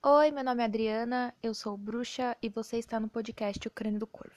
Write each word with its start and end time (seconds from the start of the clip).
Oi, 0.00 0.30
meu 0.30 0.44
nome 0.44 0.62
é 0.62 0.66
Adriana, 0.66 1.34
eu 1.42 1.52
sou 1.52 1.76
bruxa 1.76 2.36
e 2.40 2.48
você 2.48 2.78
está 2.78 3.00
no 3.00 3.08
podcast 3.08 3.66
O 3.66 3.70
Crânio 3.70 3.98
do 3.98 4.06
Corvo. 4.06 4.36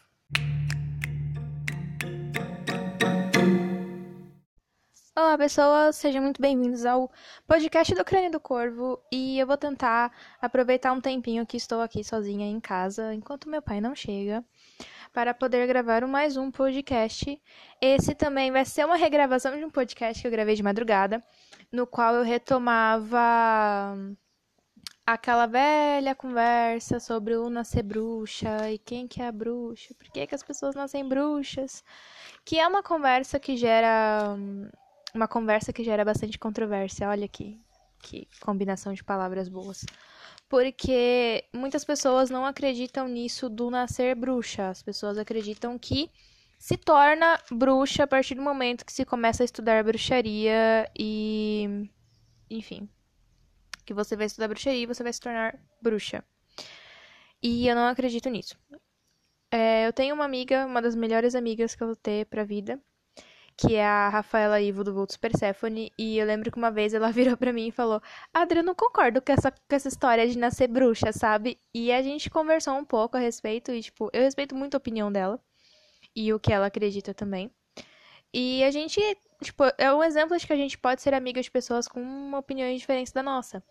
Olá, 5.16 5.38
pessoas, 5.38 5.98
sejam 5.98 6.24
muito 6.24 6.42
bem-vindos 6.42 6.84
ao 6.84 7.12
podcast 7.46 7.94
do 7.94 8.04
Crânio 8.04 8.32
do 8.32 8.40
Corvo 8.40 9.00
e 9.12 9.38
eu 9.38 9.46
vou 9.46 9.56
tentar 9.56 10.12
aproveitar 10.42 10.94
um 10.94 11.00
tempinho 11.00 11.46
que 11.46 11.58
estou 11.58 11.80
aqui 11.80 12.04
sozinha 12.04 12.48
em 12.48 12.60
casa 12.60 13.14
enquanto 13.14 13.48
meu 13.48 13.62
pai 13.62 13.80
não 13.80 13.94
chega 13.94 14.44
para 15.14 15.32
poder 15.32 15.68
gravar 15.68 16.08
mais 16.08 16.38
um 16.38 16.50
podcast. 16.50 17.40
Esse 17.80 18.16
também 18.16 18.52
vai 18.52 18.66
ser 18.66 18.84
uma 18.84 18.96
regravação 18.96 19.56
de 19.56 19.64
um 19.64 19.70
podcast 19.70 20.20
que 20.20 20.28
eu 20.28 20.32
gravei 20.32 20.56
de 20.56 20.64
madrugada, 20.64 21.24
no 21.72 21.86
qual 21.86 22.16
eu 22.16 22.24
retomava 22.24 23.96
aquela 25.14 25.46
velha 25.46 26.16
conversa 26.16 27.00
sobre 27.00 27.36
o 27.36 27.50
nascer 27.50 27.84
bruxa 27.84 28.72
e 28.72 28.78
quem 28.78 29.08
que 29.08 29.22
é 29.22 29.28
a 29.28 29.32
bruxa, 29.32 29.94
por 29.96 30.10
que, 30.12 30.28
que 30.28 30.36
as 30.36 30.44
pessoas 30.44 30.76
nascem 30.76 31.08
bruxas, 31.08 31.84
que 32.46 32.60
é 32.60 32.68
uma 32.68 32.84
conversa 32.84 33.40
que 33.40 33.56
gera 33.56 34.36
uma 35.14 35.28
conversa 35.28 35.74
que 35.74 35.84
gera 35.84 36.06
bastante 36.06 36.40
controvérsia. 36.40 37.10
Olha 37.10 37.26
aqui, 37.26 37.60
que 38.02 38.28
combinação 38.40 38.94
de 38.94 39.04
palavras 39.04 39.50
boas. 39.50 39.86
Porque 40.50 41.46
muitas 41.54 41.86
pessoas 41.86 42.30
não 42.30 42.46
acreditam 42.46 43.08
nisso 43.08 43.50
do 43.50 43.70
nascer 43.70 44.16
bruxa. 44.16 44.70
As 44.70 44.84
pessoas 44.84 45.18
acreditam 45.18 45.78
que 45.78 46.10
se 46.58 46.78
torna 46.78 47.40
bruxa 47.50 48.04
a 48.04 48.08
partir 48.08 48.36
do 48.36 48.42
momento 48.42 48.86
que 48.86 48.94
se 48.94 49.06
começa 49.06 49.44
a 49.44 49.46
estudar 49.46 49.84
bruxaria 49.84 50.90
e 50.98 51.90
enfim, 52.50 52.88
que 53.92 53.96
você 53.96 54.16
vai 54.16 54.26
estudar 54.26 54.48
bruxaria 54.48 54.84
e 54.84 54.86
você 54.86 55.04
vai 55.04 55.12
se 55.12 55.20
tornar 55.20 55.60
bruxa. 55.82 56.24
E 57.44 57.68
eu 57.68 57.76
não 57.76 57.88
acredito 57.88 58.30
nisso. 58.30 58.56
É, 59.52 59.86
eu 59.86 59.92
tenho 59.92 60.16
uma 60.16 60.24
amiga, 60.24 60.66
uma 60.66 60.82
das 60.82 60.96
melhores 60.96 61.36
amigas 61.36 61.76
que 61.76 61.84
eu 61.84 61.88
vou 61.88 61.96
ter 61.96 62.26
pra 62.28 62.46
vida, 62.46 62.80
que 63.58 63.76
é 63.76 63.86
a 63.86 64.08
Rafaela 64.08 64.62
Ivo 64.62 64.82
do 64.82 64.94
Vultus 64.94 65.18
Persephone, 65.18 65.92
e 65.98 66.18
eu 66.18 66.26
lembro 66.26 66.50
que 66.50 66.58
uma 66.58 66.72
vez 66.72 66.94
ela 66.94 67.12
virou 67.12 67.36
pra 67.36 67.52
mim 67.52 67.68
e 67.68 67.72
falou: 67.72 68.02
Adri, 68.34 68.60
eu 68.60 68.64
não 68.64 68.74
concordo 68.74 69.22
com 69.22 69.34
essa, 69.34 69.52
com 69.52 69.76
essa 69.76 69.90
história 69.90 70.26
de 70.26 70.38
nascer 70.38 70.68
bruxa, 70.70 71.12
sabe? 71.12 71.60
E 71.74 71.92
a 71.92 72.02
gente 72.02 72.30
conversou 72.30 72.76
um 72.76 72.86
pouco 72.86 73.18
a 73.18 73.20
respeito, 73.20 73.72
e, 73.74 73.82
tipo, 73.82 74.10
eu 74.14 74.22
respeito 74.22 74.56
muito 74.56 74.76
a 74.76 74.78
opinião 74.78 75.12
dela, 75.12 75.38
e 76.16 76.34
o 76.34 76.40
que 76.40 76.54
ela 76.54 76.68
acredita 76.68 77.14
também. 77.14 77.52
E 78.34 78.64
a 78.64 78.72
gente, 78.72 79.02
tipo, 79.44 79.64
é 79.78 79.94
um 79.94 80.02
exemplo 80.04 80.38
de 80.38 80.48
que 80.48 80.54
a 80.54 80.56
gente 80.56 80.78
pode 80.78 81.02
ser 81.02 81.14
amiga 81.14 81.42
de 81.42 81.52
pessoas 81.52 81.88
com 81.88 82.34
opiniões 82.34 82.80
diferentes 82.80 83.12
da 83.12 83.22
nossa. 83.22 83.62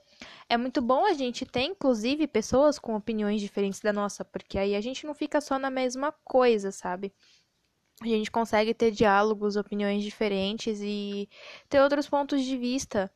É 0.48 0.56
muito 0.56 0.82
bom 0.82 1.06
a 1.06 1.12
gente 1.14 1.46
ter, 1.46 1.62
inclusive, 1.62 2.26
pessoas 2.26 2.78
com 2.78 2.94
opiniões 2.96 3.40
diferentes 3.40 3.80
da 3.80 3.92
nossa, 3.92 4.24
porque 4.24 4.58
aí 4.58 4.74
a 4.74 4.80
gente 4.80 5.06
não 5.06 5.14
fica 5.14 5.40
só 5.40 5.58
na 5.58 5.70
mesma 5.70 6.12
coisa, 6.24 6.72
sabe? 6.72 7.12
A 8.02 8.06
gente 8.06 8.30
consegue 8.30 8.74
ter 8.74 8.90
diálogos, 8.90 9.56
opiniões 9.56 10.02
diferentes 10.02 10.80
e 10.82 11.28
ter 11.68 11.80
outros 11.82 12.08
pontos 12.08 12.42
de 12.44 12.56
vista 12.56 13.10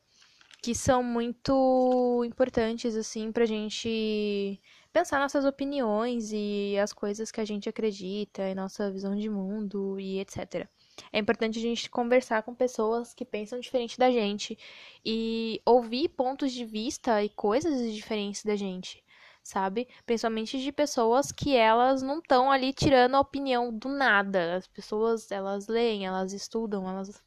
que 0.63 0.75
são 0.75 1.03
muito 1.03 2.23
importantes, 2.25 2.95
assim, 2.95 3.31
pra 3.31 3.45
gente 3.45 4.61
pensar 4.93 5.19
nossas 5.19 5.45
opiniões 5.45 6.31
e 6.33 6.77
as 6.81 6.93
coisas 6.93 7.31
que 7.31 7.41
a 7.41 7.45
gente 7.45 7.69
acredita 7.69 8.49
e 8.49 8.55
nossa 8.55 8.91
visão 8.91 9.15
de 9.15 9.29
mundo 9.29 9.99
e 9.99 10.19
etc. 10.19 10.69
É 11.11 11.19
importante 11.19 11.59
a 11.59 11.61
gente 11.61 11.89
conversar 11.89 12.43
com 12.43 12.53
pessoas 12.53 13.13
que 13.13 13.25
pensam 13.25 13.59
diferente 13.59 13.97
da 13.97 14.11
gente 14.11 14.57
e 15.03 15.61
ouvir 15.65 16.09
pontos 16.09 16.51
de 16.51 16.65
vista 16.65 17.23
e 17.23 17.29
coisas 17.29 17.93
diferentes 17.93 18.43
da 18.43 18.55
gente, 18.55 19.03
sabe? 19.43 19.87
Principalmente 20.05 20.61
de 20.61 20.71
pessoas 20.71 21.31
que 21.31 21.55
elas 21.55 22.01
não 22.01 22.19
estão 22.19 22.51
ali 22.51 22.73
tirando 22.73 23.15
a 23.15 23.19
opinião 23.19 23.73
do 23.73 23.89
nada. 23.89 24.55
As 24.55 24.67
pessoas, 24.67 25.31
elas 25.31 25.67
leem, 25.67 26.05
elas 26.05 26.33
estudam, 26.33 26.87
elas 26.89 27.23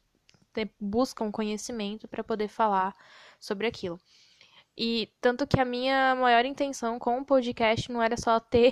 buscam 0.79 1.31
conhecimento 1.31 2.07
para 2.07 2.23
poder 2.23 2.47
falar 2.47 2.95
sobre 3.39 3.67
aquilo. 3.67 3.99
E 4.77 5.09
tanto 5.21 5.45
que 5.45 5.59
a 5.59 5.65
minha 5.65 6.15
maior 6.15 6.45
intenção 6.45 6.97
com 6.97 7.19
o 7.19 7.25
podcast 7.25 7.91
não 7.91 8.01
era 8.01 8.17
só 8.17 8.39
ter 8.39 8.69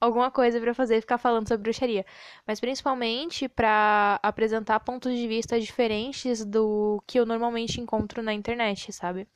alguma 0.00 0.30
coisa 0.30 0.60
para 0.60 0.74
fazer 0.74 1.00
ficar 1.00 1.18
falando 1.18 1.48
sobre 1.48 1.62
bruxaria, 1.64 2.04
mas 2.46 2.60
principalmente 2.60 3.48
para 3.48 4.18
apresentar 4.22 4.80
pontos 4.80 5.12
de 5.14 5.28
vista 5.28 5.60
diferentes 5.60 6.44
do 6.44 7.02
que 7.06 7.18
eu 7.20 7.26
normalmente 7.26 7.80
encontro 7.80 8.22
na 8.22 8.32
internet, 8.34 8.92
sabe? 8.92 9.28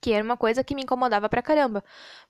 Que 0.00 0.12
era 0.12 0.24
uma 0.24 0.36
coisa 0.36 0.64
que 0.64 0.74
me 0.74 0.82
incomodava 0.82 1.28
pra 1.28 1.42
caramba. 1.42 1.84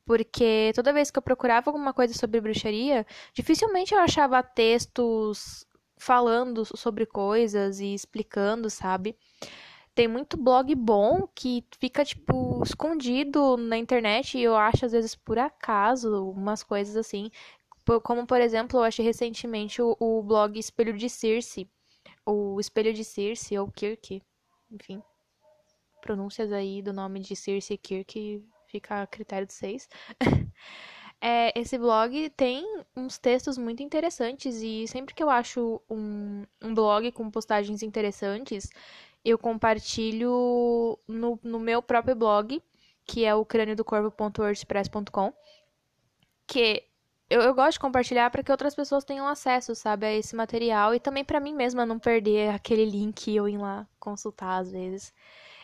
Porque 0.05 0.73
toda 0.75 0.93
vez 0.93 1.11
que 1.11 1.19
eu 1.19 1.23
procurava 1.23 1.71
alguma 1.71 1.93
coisa 1.95 2.15
sobre 2.15 2.41
bruxaria, 2.41 3.07
dificilmente 3.35 3.95
eu 3.95 4.01
achava 4.01 4.43
textos 4.43 5.67
falando 5.99 6.65
sobre 6.77 7.07
coisas 7.07 7.81
e 7.81 7.95
explicando, 7.95 8.69
sabe? 8.71 9.17
Tem 9.95 10.09
muito 10.09 10.37
blog 10.37 10.75
bom 10.75 11.27
que 11.35 11.65
fica, 11.79 12.05
tipo, 12.05 12.63
escondido 12.65 13.57
na 13.59 13.77
internet 13.77 14.39
e 14.39 14.43
eu 14.43 14.57
acho, 14.57 14.87
às 14.87 14.93
vezes, 14.93 15.15
por 15.15 15.39
acaso, 15.39 16.31
umas 16.31 16.63
coisas 16.63 16.97
assim. 16.97 17.31
Como, 18.03 18.27
por 18.27 18.41
exemplo, 18.41 18.79
eu 18.79 18.85
achei 18.85 19.05
recentemente 19.05 19.83
o, 19.83 19.97
o 20.01 20.23
blog 20.23 20.59
Espelho 20.59 20.97
de 20.97 21.11
Circe. 21.11 21.69
O 22.25 22.59
Espelho 22.59 22.95
de 22.95 23.05
Circe, 23.05 23.59
ou 23.59 23.71
Kirk, 23.71 24.23
enfim. 24.71 25.03
Pronúncias 26.01 26.53
aí 26.53 26.81
do 26.81 26.93
nome 26.93 27.21
de 27.21 27.37
Circe 27.37 27.75
e 27.75 27.79
Kirk 27.79 28.43
fica 28.67 29.03
a 29.03 29.07
critério 29.07 29.47
de 29.47 29.53
vocês. 29.53 29.89
É, 31.25 31.57
esse 31.57 31.79
blog 31.79 32.31
tem 32.31 32.67
uns 32.97 33.17
textos 33.17 33.57
muito 33.57 33.81
interessantes 33.81 34.57
e 34.57 34.89
sempre 34.89 35.15
que 35.15 35.23
eu 35.23 35.31
acho 35.31 35.81
um, 35.89 36.45
um 36.61 36.75
blog 36.75 37.13
com 37.13 37.31
postagens 37.31 37.81
interessantes, 37.81 38.69
eu 39.25 39.39
compartilho 39.39 40.99
no, 41.07 41.39
no 41.43 41.61
meu 41.61 41.83
próprio 41.83 42.15
blog, 42.15 42.63
que 43.05 43.25
é 43.25 43.35
o 43.35 43.45
crâniodocorvo.wordpress.com, 43.45 45.33
que 46.47 46.85
eu, 47.31 47.41
eu, 47.41 47.55
gosto 47.55 47.73
de 47.75 47.81
compartilhar 47.81 48.31
para 48.31 48.43
que 48.43 48.53
outras 48.53 48.75
pessoas 48.75 49.05
tenham 49.05 49.27
acesso, 49.27 49.75
sabe, 49.75 50.07
a 50.07 50.13
esse 50.13 50.37
material 50.37 50.95
e 50.95 51.01
também 51.01 51.25
para 51.25 51.41
mim 51.41 51.55
mesma 51.55 51.87
não 51.87 51.99
perder 51.99 52.51
aquele 52.51 52.85
link 52.85 53.35
eu 53.35 53.49
ir 53.49 53.57
lá 53.57 53.89
consultar 53.99 54.59
às 54.59 54.71
vezes. 54.71 55.15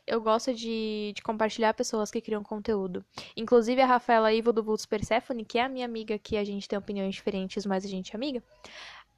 Eu 0.06 0.22
gosto 0.22 0.54
de, 0.54 1.12
de 1.14 1.22
compartilhar 1.22 1.74
pessoas 1.74 2.10
que 2.10 2.22
criam 2.22 2.42
conteúdo. 2.42 3.04
Inclusive 3.36 3.82
a 3.82 3.86
Rafaela 3.86 4.32
Ivo 4.32 4.54
do 4.54 4.62
Vultus 4.62 4.86
Persephone, 4.86 5.44
que 5.44 5.58
é 5.58 5.64
a 5.64 5.68
minha 5.68 5.84
amiga, 5.84 6.18
que 6.18 6.38
a 6.38 6.44
gente 6.44 6.66
tem 6.66 6.78
opiniões 6.78 7.14
diferentes, 7.14 7.66
mas 7.66 7.84
a 7.84 7.88
gente 7.88 8.12
é 8.12 8.16
amiga. 8.16 8.42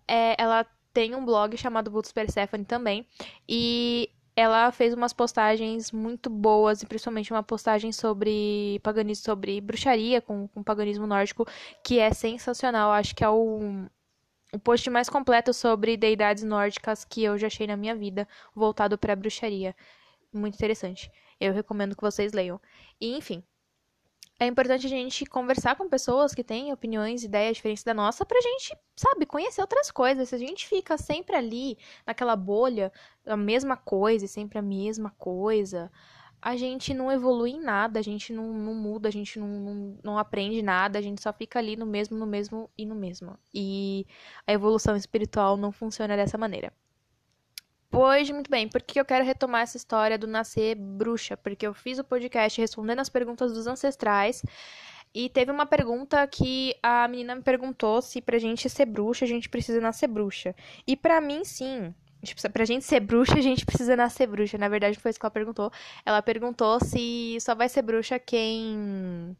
É, 0.08 0.34
ela 0.36 0.66
tem 0.92 1.14
um 1.14 1.24
blog 1.24 1.56
chamado 1.56 1.92
Vultus 1.92 2.10
Persephone 2.10 2.64
também. 2.64 3.06
E 3.48 4.10
ela 4.40 4.72
fez 4.72 4.94
umas 4.94 5.12
postagens 5.12 5.92
muito 5.92 6.30
boas, 6.30 6.82
e 6.82 6.86
principalmente 6.86 7.32
uma 7.32 7.42
postagem 7.42 7.92
sobre 7.92 8.80
paganismo, 8.82 9.24
sobre 9.24 9.60
bruxaria 9.60 10.20
com, 10.20 10.48
com 10.48 10.62
paganismo 10.62 11.06
nórdico, 11.06 11.46
que 11.84 11.98
é 11.98 12.12
sensacional. 12.12 12.90
Acho 12.90 13.14
que 13.14 13.22
é 13.24 13.28
o, 13.28 13.86
o 14.52 14.58
post 14.58 14.88
mais 14.90 15.08
completo 15.08 15.52
sobre 15.52 15.96
deidades 15.96 16.42
nórdicas 16.42 17.04
que 17.04 17.22
eu 17.22 17.36
já 17.38 17.48
achei 17.48 17.66
na 17.66 17.76
minha 17.76 17.94
vida, 17.94 18.26
voltado 18.54 18.96
para 18.98 19.14
bruxaria. 19.14 19.76
Muito 20.32 20.54
interessante. 20.54 21.10
Eu 21.40 21.52
recomendo 21.52 21.96
que 21.96 22.02
vocês 22.02 22.32
leiam. 22.32 22.60
E, 23.00 23.16
enfim, 23.16 23.42
é 24.40 24.46
importante 24.46 24.86
a 24.86 24.88
gente 24.88 25.26
conversar 25.26 25.76
com 25.76 25.86
pessoas 25.86 26.34
que 26.34 26.42
têm 26.42 26.72
opiniões, 26.72 27.22
ideias 27.22 27.56
diferentes 27.58 27.84
da 27.84 27.92
nossa, 27.92 28.24
pra 28.24 28.40
gente, 28.40 28.74
sabe, 28.96 29.26
conhecer 29.26 29.60
outras 29.60 29.90
coisas. 29.90 30.30
Se 30.30 30.34
a 30.34 30.38
gente 30.38 30.66
fica 30.66 30.96
sempre 30.96 31.36
ali, 31.36 31.76
naquela 32.06 32.34
bolha, 32.34 32.90
a 33.26 33.36
mesma 33.36 33.76
coisa 33.76 34.24
e 34.24 34.28
sempre 34.28 34.58
a 34.58 34.62
mesma 34.62 35.10
coisa, 35.18 35.92
a 36.40 36.56
gente 36.56 36.94
não 36.94 37.12
evolui 37.12 37.50
em 37.50 37.60
nada, 37.60 38.00
a 38.00 38.02
gente 38.02 38.32
não, 38.32 38.50
não 38.50 38.74
muda, 38.74 39.08
a 39.10 39.12
gente 39.12 39.38
não, 39.38 39.46
não, 39.46 39.98
não 40.02 40.18
aprende 40.18 40.62
nada, 40.62 40.98
a 40.98 41.02
gente 41.02 41.20
só 41.22 41.34
fica 41.34 41.58
ali 41.58 41.76
no 41.76 41.84
mesmo, 41.84 42.16
no 42.16 42.26
mesmo 42.26 42.70
e 42.78 42.86
no 42.86 42.94
mesmo. 42.94 43.38
E 43.52 44.06
a 44.46 44.52
evolução 44.54 44.96
espiritual 44.96 45.58
não 45.58 45.70
funciona 45.70 46.16
dessa 46.16 46.38
maneira. 46.38 46.72
Pois, 47.90 48.30
muito 48.30 48.48
bem, 48.48 48.68
por 48.68 48.80
que 48.82 49.00
eu 49.00 49.04
quero 49.04 49.24
retomar 49.24 49.62
essa 49.62 49.76
história 49.76 50.16
do 50.16 50.28
nascer 50.28 50.76
bruxa? 50.76 51.36
Porque 51.36 51.66
eu 51.66 51.74
fiz 51.74 51.98
o 51.98 52.04
podcast 52.04 52.60
respondendo 52.60 53.00
as 53.00 53.08
perguntas 53.08 53.52
dos 53.52 53.66
ancestrais. 53.66 54.42
E 55.12 55.28
teve 55.28 55.50
uma 55.50 55.66
pergunta 55.66 56.24
que 56.28 56.76
a 56.80 57.08
menina 57.08 57.34
me 57.34 57.42
perguntou 57.42 58.00
se 58.00 58.20
pra 58.20 58.38
gente 58.38 58.70
ser 58.70 58.86
bruxa, 58.86 59.24
a 59.24 59.28
gente 59.28 59.48
precisa 59.48 59.80
nascer 59.80 60.06
bruxa. 60.06 60.54
E 60.86 60.96
para 60.96 61.20
mim, 61.20 61.44
sim. 61.44 61.92
Pra 62.52 62.64
gente 62.64 62.84
ser 62.84 63.00
bruxa, 63.00 63.34
a 63.38 63.40
gente 63.40 63.66
precisa 63.66 63.96
nascer 63.96 64.28
bruxa. 64.28 64.56
Na 64.56 64.68
verdade, 64.68 64.96
foi 64.98 65.10
isso 65.10 65.18
que 65.18 65.26
ela 65.26 65.30
perguntou. 65.32 65.72
Ela 66.06 66.22
perguntou 66.22 66.78
se 66.84 67.38
só 67.40 67.56
vai 67.56 67.68
ser 67.68 67.82
bruxa 67.82 68.20
quem. 68.20 69.36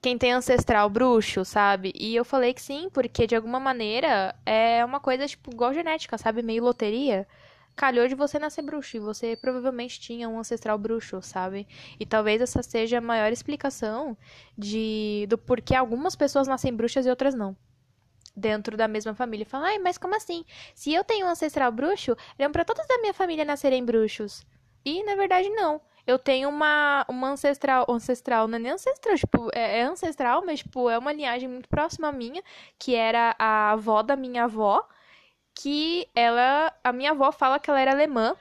Quem 0.00 0.16
tem 0.18 0.32
ancestral 0.32 0.88
bruxo, 0.88 1.44
sabe? 1.44 1.92
E 1.96 2.14
eu 2.14 2.24
falei 2.24 2.54
que 2.54 2.62
sim, 2.62 2.88
porque 2.92 3.26
de 3.26 3.34
alguma 3.34 3.58
maneira 3.58 4.34
é 4.46 4.84
uma 4.84 5.00
coisa, 5.00 5.26
tipo, 5.26 5.50
igual 5.50 5.72
genética, 5.74 6.16
sabe? 6.18 6.42
Meio 6.42 6.62
loteria 6.62 7.26
calhou 7.74 8.06
de 8.06 8.14
você 8.14 8.38
nascer 8.38 8.62
bruxo 8.62 8.96
e 8.96 9.00
você 9.00 9.36
provavelmente 9.36 10.00
tinha 10.00 10.28
um 10.28 10.38
ancestral 10.38 10.78
bruxo, 10.78 11.20
sabe? 11.22 11.66
E 11.98 12.06
talvez 12.06 12.40
essa 12.40 12.62
seja 12.62 12.98
a 12.98 13.00
maior 13.00 13.32
explicação 13.32 14.16
de 14.56 15.26
do 15.28 15.36
porquê 15.36 15.74
algumas 15.74 16.14
pessoas 16.14 16.46
nascem 16.46 16.74
bruxas 16.74 17.06
e 17.06 17.10
outras 17.10 17.34
não. 17.34 17.56
Dentro 18.36 18.76
da 18.76 18.88
mesma 18.88 19.14
família. 19.14 19.46
Fala, 19.46 19.68
ai, 19.68 19.78
mas 19.78 19.96
como 19.96 20.16
assim? 20.16 20.44
Se 20.74 20.92
eu 20.92 21.04
tenho 21.04 21.26
um 21.26 21.30
ancestral 21.30 21.70
bruxo, 21.70 22.16
é 22.38 22.48
para 22.48 22.64
todos 22.64 22.86
da 22.86 22.98
minha 22.98 23.14
família 23.14 23.44
nascerem 23.44 23.84
bruxos. 23.84 24.44
E 24.84 25.02
na 25.04 25.14
verdade 25.14 25.48
não. 25.50 25.80
Eu 26.06 26.18
tenho 26.18 26.50
uma, 26.50 27.06
uma 27.08 27.30
ancestral, 27.30 27.86
ancestral, 27.88 28.46
não 28.46 28.56
é 28.56 28.58
nem 28.58 28.72
ancestral, 28.72 29.16
tipo, 29.16 29.48
é, 29.54 29.80
é 29.80 29.82
ancestral, 29.84 30.44
mas 30.44 30.58
tipo, 30.58 30.90
é 30.90 30.98
uma 30.98 31.12
linhagem 31.12 31.48
muito 31.48 31.66
próxima 31.66 32.08
à 32.08 32.12
minha, 32.12 32.42
que 32.78 32.94
era 32.94 33.34
a 33.38 33.72
avó 33.72 34.02
da 34.02 34.14
minha 34.14 34.44
avó, 34.44 34.86
que 35.54 36.08
ela, 36.14 36.72
a 36.82 36.92
minha 36.92 37.12
avó 37.12 37.30
fala 37.30 37.58
que 37.58 37.70
ela 37.70 37.80
era 37.80 37.92
alemã, 37.92 38.36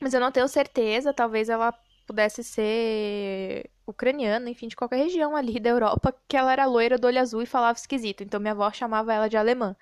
mas 0.00 0.12
eu 0.14 0.20
não 0.20 0.30
tenho 0.30 0.48
certeza, 0.48 1.14
talvez 1.14 1.48
ela 1.48 1.72
pudesse 2.06 2.44
ser 2.44 3.70
ucraniana, 3.86 4.50
enfim, 4.50 4.68
de 4.68 4.76
qualquer 4.76 4.96
região 4.96 5.34
ali 5.34 5.58
da 5.58 5.70
Europa, 5.70 6.14
que 6.28 6.36
ela 6.36 6.52
era 6.52 6.66
loira 6.66 6.98
do 6.98 7.06
olho 7.06 7.20
azul 7.20 7.42
e 7.42 7.46
falava 7.46 7.78
esquisito, 7.78 8.22
então 8.22 8.40
minha 8.40 8.52
avó 8.52 8.70
chamava 8.70 9.12
ela 9.12 9.28
de 9.28 9.36
alemã. 9.36 9.76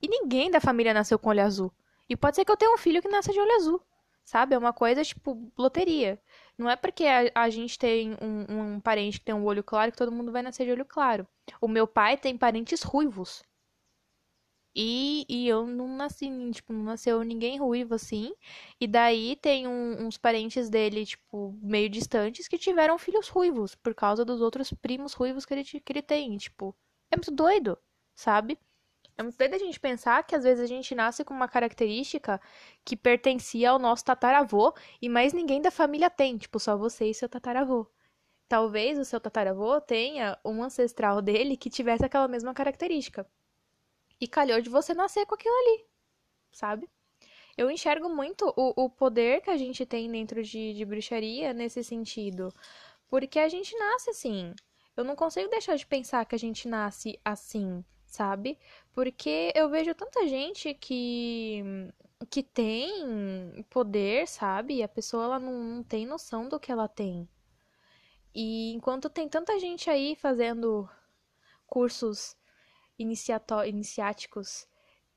E 0.00 0.08
ninguém 0.08 0.50
da 0.50 0.60
família 0.60 0.94
nasceu 0.94 1.18
com 1.18 1.30
olho 1.30 1.42
azul. 1.42 1.72
E 2.08 2.16
pode 2.16 2.36
ser 2.36 2.44
que 2.44 2.52
eu 2.52 2.56
tenha 2.56 2.72
um 2.72 2.78
filho 2.78 3.02
que 3.02 3.08
nasça 3.08 3.32
de 3.32 3.40
olho 3.40 3.56
azul. 3.56 3.82
Sabe? 4.24 4.54
É 4.54 4.58
uma 4.58 4.72
coisa, 4.72 5.04
tipo, 5.04 5.50
loteria. 5.56 6.20
Não 6.58 6.68
é 6.68 6.74
porque 6.74 7.04
a, 7.04 7.30
a 7.34 7.50
gente 7.50 7.78
tem 7.78 8.16
um, 8.20 8.74
um, 8.74 8.80
parente 8.80 9.20
que 9.20 9.24
tem 9.24 9.34
um 9.34 9.44
olho 9.44 9.62
claro 9.62 9.92
que 9.92 9.98
todo 9.98 10.10
mundo 10.10 10.32
vai 10.32 10.42
nascer 10.42 10.64
de 10.64 10.72
olho 10.72 10.84
claro. 10.84 11.26
O 11.60 11.68
meu 11.68 11.86
pai 11.86 12.16
tem 12.16 12.36
parentes 12.36 12.82
ruivos. 12.82 13.44
E, 14.78 15.24
e 15.28 15.48
eu 15.48 15.66
não 15.66 15.88
nasci, 15.96 16.28
tipo, 16.52 16.70
não 16.72 16.82
nasceu 16.84 17.22
ninguém 17.24 17.58
ruivo 17.58 17.94
assim. 17.94 18.34
E 18.80 18.86
daí 18.86 19.34
tem 19.36 19.66
um, 19.66 20.06
uns 20.06 20.18
parentes 20.18 20.68
dele, 20.68 21.06
tipo, 21.06 21.58
meio 21.62 21.88
distantes 21.88 22.46
que 22.46 22.58
tiveram 22.58 22.98
filhos 22.98 23.28
ruivos 23.28 23.74
por 23.74 23.94
causa 23.94 24.22
dos 24.24 24.40
outros 24.42 24.72
primos 24.74 25.14
ruivos 25.14 25.46
que 25.46 25.54
ele, 25.54 25.64
que 25.64 25.92
ele 25.92 26.02
tem. 26.02 26.36
Tipo, 26.36 26.76
é 27.10 27.16
muito 27.16 27.30
doido, 27.30 27.78
sabe? 28.14 28.58
É 29.16 29.22
muito 29.22 29.36
doido 29.38 29.54
a 29.54 29.58
gente 29.58 29.80
pensar 29.80 30.22
que 30.24 30.34
às 30.34 30.44
vezes 30.44 30.62
a 30.64 30.66
gente 30.66 30.94
nasce 30.94 31.24
com 31.24 31.34
uma 31.34 31.48
característica 31.48 32.40
que 32.84 32.96
pertencia 32.96 33.70
ao 33.70 33.78
nosso 33.78 34.04
tataravô 34.04 34.74
e 35.00 35.08
mais 35.08 35.32
ninguém 35.32 35.60
da 35.62 35.70
família 35.70 36.10
tem, 36.10 36.36
tipo, 36.38 36.58
só 36.60 36.76
você 36.76 37.06
e 37.10 37.14
seu 37.14 37.28
tataravô. 37.28 37.86
Talvez 38.48 38.98
o 38.98 39.04
seu 39.04 39.20
tataravô 39.20 39.80
tenha 39.80 40.38
um 40.44 40.62
ancestral 40.62 41.22
dele 41.22 41.56
que 41.56 41.70
tivesse 41.70 42.04
aquela 42.04 42.28
mesma 42.28 42.54
característica. 42.54 43.26
E 44.20 44.26
calhou 44.26 44.60
de 44.60 44.70
você 44.70 44.94
nascer 44.94 45.26
com 45.26 45.34
aquilo 45.34 45.54
ali, 45.54 45.86
sabe? 46.50 46.88
Eu 47.56 47.70
enxergo 47.70 48.08
muito 48.08 48.52
o, 48.56 48.84
o 48.84 48.90
poder 48.90 49.40
que 49.40 49.50
a 49.50 49.56
gente 49.56 49.86
tem 49.86 50.10
dentro 50.10 50.42
de, 50.42 50.74
de 50.74 50.84
bruxaria 50.84 51.52
nesse 51.52 51.82
sentido. 51.82 52.52
Porque 53.08 53.38
a 53.38 53.48
gente 53.48 53.76
nasce 53.78 54.10
assim. 54.10 54.54
Eu 54.96 55.04
não 55.04 55.16
consigo 55.16 55.48
deixar 55.48 55.76
de 55.76 55.86
pensar 55.86 56.24
que 56.26 56.34
a 56.34 56.38
gente 56.38 56.68
nasce 56.68 57.18
assim 57.24 57.84
sabe? 58.06 58.58
Porque 58.92 59.52
eu 59.54 59.68
vejo 59.68 59.94
tanta 59.94 60.26
gente 60.26 60.72
que 60.74 61.62
que 62.30 62.42
tem 62.42 63.62
poder, 63.68 64.26
sabe? 64.26 64.76
E 64.76 64.82
a 64.82 64.88
pessoa 64.88 65.24
ela 65.24 65.38
não, 65.38 65.52
não 65.62 65.82
tem 65.82 66.06
noção 66.06 66.48
do 66.48 66.58
que 66.58 66.72
ela 66.72 66.88
tem. 66.88 67.28
E 68.34 68.72
enquanto 68.72 69.10
tem 69.10 69.28
tanta 69.28 69.58
gente 69.58 69.90
aí 69.90 70.16
fazendo 70.16 70.88
cursos 71.66 72.36
iniciáticos 72.98 74.66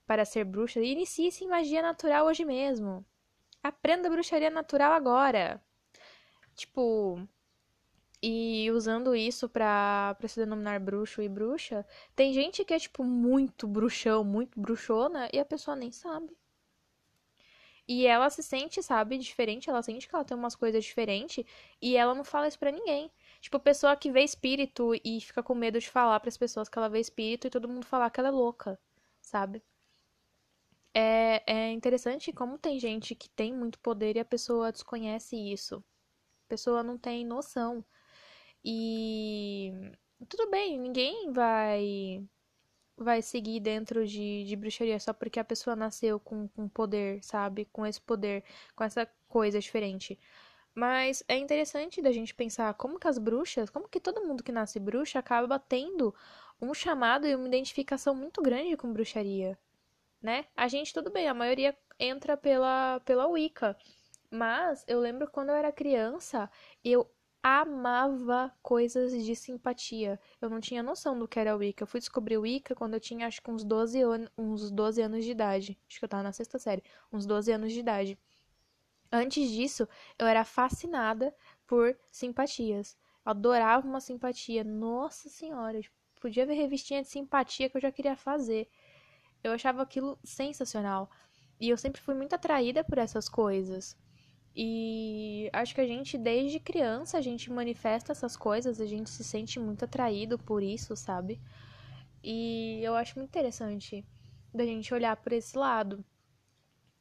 para 0.06 0.26
ser 0.26 0.44
bruxa, 0.44 0.80
inicie-se 0.82 1.44
em 1.44 1.48
magia 1.48 1.82
natural 1.82 2.26
hoje 2.26 2.44
mesmo. 2.44 3.06
Aprenda 3.62 4.10
bruxaria 4.10 4.50
natural 4.50 4.94
agora. 4.94 5.62
Tipo, 6.56 7.28
e 8.22 8.70
usando 8.72 9.16
isso 9.16 9.48
pra, 9.48 10.16
pra 10.20 10.28
se 10.28 10.40
denominar 10.40 10.80
bruxo 10.80 11.22
e 11.22 11.30
bruxa, 11.30 11.86
tem 12.16 12.34
gente 12.34 12.66
que 12.66 12.74
é, 12.74 12.80
tipo, 12.80 13.04
muito 13.04 13.68
bruxão, 13.68 14.24
muito 14.24 14.60
bruxona, 14.60 15.30
e 15.32 15.40
a 15.40 15.46
pessoa 15.46 15.76
nem 15.76 15.92
sabe. 15.92 16.38
E 17.88 18.06
ela 18.06 18.30
se 18.30 18.44
sente, 18.44 18.84
sabe, 18.84 19.18
diferente, 19.18 19.70
ela 19.70 19.82
sente 19.82 20.08
que 20.08 20.14
ela 20.14 20.26
tem 20.26 20.38
umas 20.38 20.56
coisas 20.56 20.84
diferentes, 20.84 21.46
e 21.82 21.96
ela 21.96 22.14
não 22.14 22.24
fala 22.24 22.48
isso 22.48 22.60
pra 22.60 22.72
ninguém. 22.72 23.12
Tipo, 23.42 23.60
pessoa 23.60 23.96
que 23.96 24.12
vê 24.12 24.22
espírito 24.24 24.94
e 25.04 25.22
fica 25.22 25.42
com 25.44 25.56
medo 25.56 25.80
de 25.80 25.90
falar 25.90 26.20
para 26.20 26.30
as 26.30 26.38
pessoas 26.38 26.70
que 26.70 26.78
ela 26.78 26.90
vê 26.90 27.00
espírito 27.00 27.48
e 27.48 27.50
todo 27.50 27.68
mundo 27.70 27.86
falar 27.86 28.10
que 28.10 28.20
ela 28.20 28.30
é 28.30 28.32
louca, 28.32 28.80
sabe? 29.22 29.64
É, 30.94 31.44
é 31.46 31.72
interessante 31.72 32.34
como 32.34 32.58
tem 32.58 32.80
gente 32.80 33.16
que 33.16 33.30
tem 33.30 33.54
muito 33.54 33.80
poder 33.80 34.16
e 34.16 34.20
a 34.20 34.26
pessoa 34.26 34.72
desconhece 34.72 35.36
isso. 35.36 35.78
A 36.46 36.50
pessoa 36.50 36.84
não 36.84 36.98
tem 36.98 37.26
noção 37.26 37.86
e 38.64 39.74
tudo 40.30 40.50
bem, 40.52 40.80
ninguém 40.80 41.32
vai 41.32 42.28
vai 42.98 43.22
seguir 43.22 43.60
dentro 43.62 44.06
de, 44.08 44.44
de 44.46 44.56
bruxaria 44.56 45.00
só 45.00 45.14
porque 45.14 45.40
a 45.40 45.44
pessoa 45.46 45.76
nasceu 45.76 46.20
com, 46.20 46.48
com 46.50 46.68
poder, 46.70 47.24
sabe? 47.24 47.66
Com 47.66 47.86
esse 47.86 48.02
poder, 48.02 48.44
com 48.76 48.84
essa 48.84 49.08
coisa 49.28 49.60
diferente. 49.60 50.20
Mas 50.74 51.24
é 51.28 51.38
interessante 51.38 52.02
da 52.02 52.12
gente 52.12 52.34
pensar 52.34 52.74
como 52.76 53.00
que 53.00 53.08
as 53.08 53.18
bruxas, 53.18 53.70
como 53.70 53.88
que 53.88 54.00
todo 54.00 54.26
mundo 54.26 54.44
que 54.44 54.52
nasce 54.52 54.80
bruxa 54.80 55.20
acaba 55.20 55.60
tendo 55.60 56.14
um 56.62 56.74
chamado 56.74 57.28
e 57.28 57.36
uma 57.36 57.48
identificação 57.48 58.16
muito 58.16 58.42
grande 58.42 58.78
com 58.78 58.92
bruxaria, 58.94 59.58
né? 60.22 60.46
A 60.56 60.68
gente, 60.68 60.94
tudo 60.94 61.12
bem, 61.12 61.28
a 61.28 61.34
maioria 61.34 61.78
entra 62.00 62.38
pela, 62.38 63.00
pela 63.02 63.28
Wicca. 63.28 63.78
Mas 64.32 64.84
eu 64.88 65.00
lembro 65.00 65.30
quando 65.30 65.50
eu 65.50 65.56
era 65.56 65.72
criança, 65.72 66.50
eu 66.84 67.10
amava 67.42 68.54
coisas 68.62 69.12
de 69.26 69.36
simpatia. 69.36 70.20
Eu 70.42 70.50
não 70.50 70.60
tinha 70.60 70.84
noção 70.84 71.18
do 71.18 71.28
que 71.28 71.40
era 71.40 71.56
Wicca. 71.56 71.84
Eu 71.84 71.88
fui 71.88 72.00
descobrir 72.00 72.38
Wicca 72.38 72.76
quando 72.76 72.94
eu 72.96 73.00
tinha 73.00 73.28
acho 73.28 73.42
que 73.42 73.50
uns 73.52 73.64
12, 73.64 74.02
an 74.04 74.28
uns 74.38 74.70
12 74.72 75.02
anos 75.02 75.26
de 75.26 75.32
idade. 75.32 75.80
Acho 75.90 76.00
que 76.00 76.06
eu 76.06 76.10
tava 76.10 76.24
na 76.24 76.34
sexta 76.34 76.60
série. 76.60 76.84
Uns 77.12 77.26
12 77.26 77.52
anos 77.52 77.72
de 77.74 77.80
idade. 77.80 78.20
Antes 79.12 79.50
disso, 79.50 79.88
eu 80.18 80.28
era 80.28 80.46
fascinada 80.46 81.34
por 81.66 81.98
simpatias. 82.12 82.98
Eu 83.26 83.32
adorava 83.32 83.88
uma 83.88 84.00
simpatia. 84.00 84.64
Nossa 84.64 85.30
senhora, 85.30 85.80
podia 86.20 86.46
ver 86.46 86.54
revistinha 86.54 87.02
de 87.02 87.08
simpatia 87.08 87.70
que 87.70 87.78
eu 87.78 87.82
já 87.82 87.92
queria 87.92 88.16
fazer. 88.16 88.70
Eu 89.44 89.52
achava 89.52 89.82
aquilo 89.82 90.20
sensacional. 90.24 91.10
E 91.60 91.70
eu 91.70 91.78
sempre 91.78 92.02
fui 92.02 92.14
muito 92.14 92.34
atraída 92.34 92.84
por 92.84 92.98
essas 92.98 93.28
coisas. 93.28 93.98
E 94.56 95.50
acho 95.54 95.74
que 95.74 95.82
a 95.82 95.88
gente, 95.88 96.18
desde 96.18 96.60
criança, 96.60 97.18
a 97.18 97.22
gente 97.22 97.52
manifesta 97.52 98.12
essas 98.12 98.36
coisas, 98.36 98.82
a 98.82 98.86
gente 98.86 99.10
se 99.10 99.24
sente 99.24 99.60
muito 99.60 99.86
atraído 99.86 100.38
por 100.38 100.62
isso, 100.64 100.96
sabe? 100.96 101.40
E 102.24 102.82
eu 102.84 102.96
acho 102.96 103.18
muito 103.18 103.30
interessante 103.30 104.06
da 104.54 104.66
gente 104.66 104.94
olhar 104.94 105.16
por 105.18 105.32
esse 105.32 105.58
lado. 105.58 106.04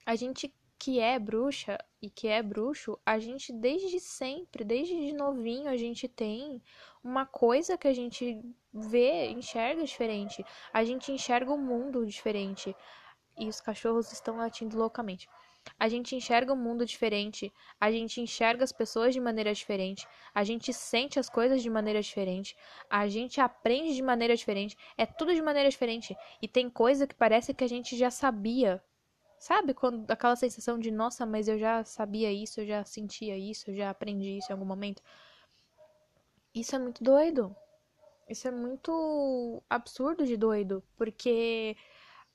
A 0.07 0.15
gente 0.15 0.55
que 0.79 1.01
é 1.01 1.19
bruxa 1.19 1.77
e 2.01 2.09
que 2.09 2.29
é 2.29 2.43
bruxo, 2.43 2.99
a 3.05 3.19
gente 3.19 3.53
desde 3.53 3.99
sempre, 3.99 4.65
desde 4.65 5.13
novinho, 5.13 5.69
a 5.69 5.77
gente 5.77 6.07
tem 6.07 6.63
uma 7.03 7.27
coisa 7.27 7.77
que 7.77 7.89
a 7.89 7.93
gente 7.93 8.41
vê, 8.73 9.29
enxerga 9.31 9.83
diferente. 9.83 10.45
A 10.73 10.85
gente 10.85 11.11
enxerga 11.11 11.53
o 11.53 11.59
mundo 11.59 12.07
diferente. 12.07 12.77
E 13.37 13.49
os 13.49 13.61
cachorros 13.61 14.13
estão 14.13 14.37
latindo 14.37 14.79
loucamente. 14.79 15.29
A 15.79 15.89
gente 15.89 16.15
enxerga 16.15 16.53
o 16.53 16.57
um 16.57 16.59
mundo 16.59 16.87
diferente, 16.87 17.53
a 17.81 17.91
gente 17.91 18.21
enxerga 18.21 18.65
as 18.65 18.73
pessoas 18.73 19.13
de 19.13 19.21
maneira 19.21 19.53
diferente, 19.53 20.07
a 20.35 20.43
gente 20.43 20.73
sente 20.73 21.19
as 21.19 21.29
coisas 21.29 21.63
de 21.63 21.69
maneira 21.69 22.01
diferente, 22.01 22.57
a 22.89 23.07
gente 23.07 23.41
aprende 23.41 23.95
de 23.95 24.03
maneira 24.03 24.35
diferente, 24.35 24.77
é 24.97 25.05
tudo 25.05 25.35
de 25.35 25.43
maneira 25.43 25.69
diferente. 25.69 26.17
E 26.41 26.49
tem 26.49 26.71
coisa 26.71 27.07
que 27.07 27.15
parece 27.15 27.53
que 27.53 27.65
a 27.65 27.69
gente 27.69 27.97
já 27.97 28.11
sabia. 28.11 28.83
Sabe 29.39 29.73
quando 29.73 30.11
aquela 30.11 30.35
sensação 30.37 30.79
de 30.79 30.91
nossa, 30.91 31.25
mas 31.25 31.47
eu 31.49 31.59
já 31.59 31.85
sabia 31.85 32.33
isso, 32.33 32.61
eu 32.61 32.67
já 32.67 32.85
sentia 32.85 33.39
isso, 33.39 33.71
eu 33.71 33.77
já 33.77 33.91
aprendi 33.91 34.39
isso 34.39 34.51
em 34.51 34.53
algum 34.53 34.65
momento? 34.65 35.03
Isso 36.55 36.75
é 36.75 36.79
muito 36.79 37.03
doido. 37.05 37.55
Isso 38.29 38.47
é 38.47 38.51
muito 38.51 39.63
absurdo 39.71 40.27
de 40.27 40.37
doido, 40.37 40.83
porque 40.97 41.77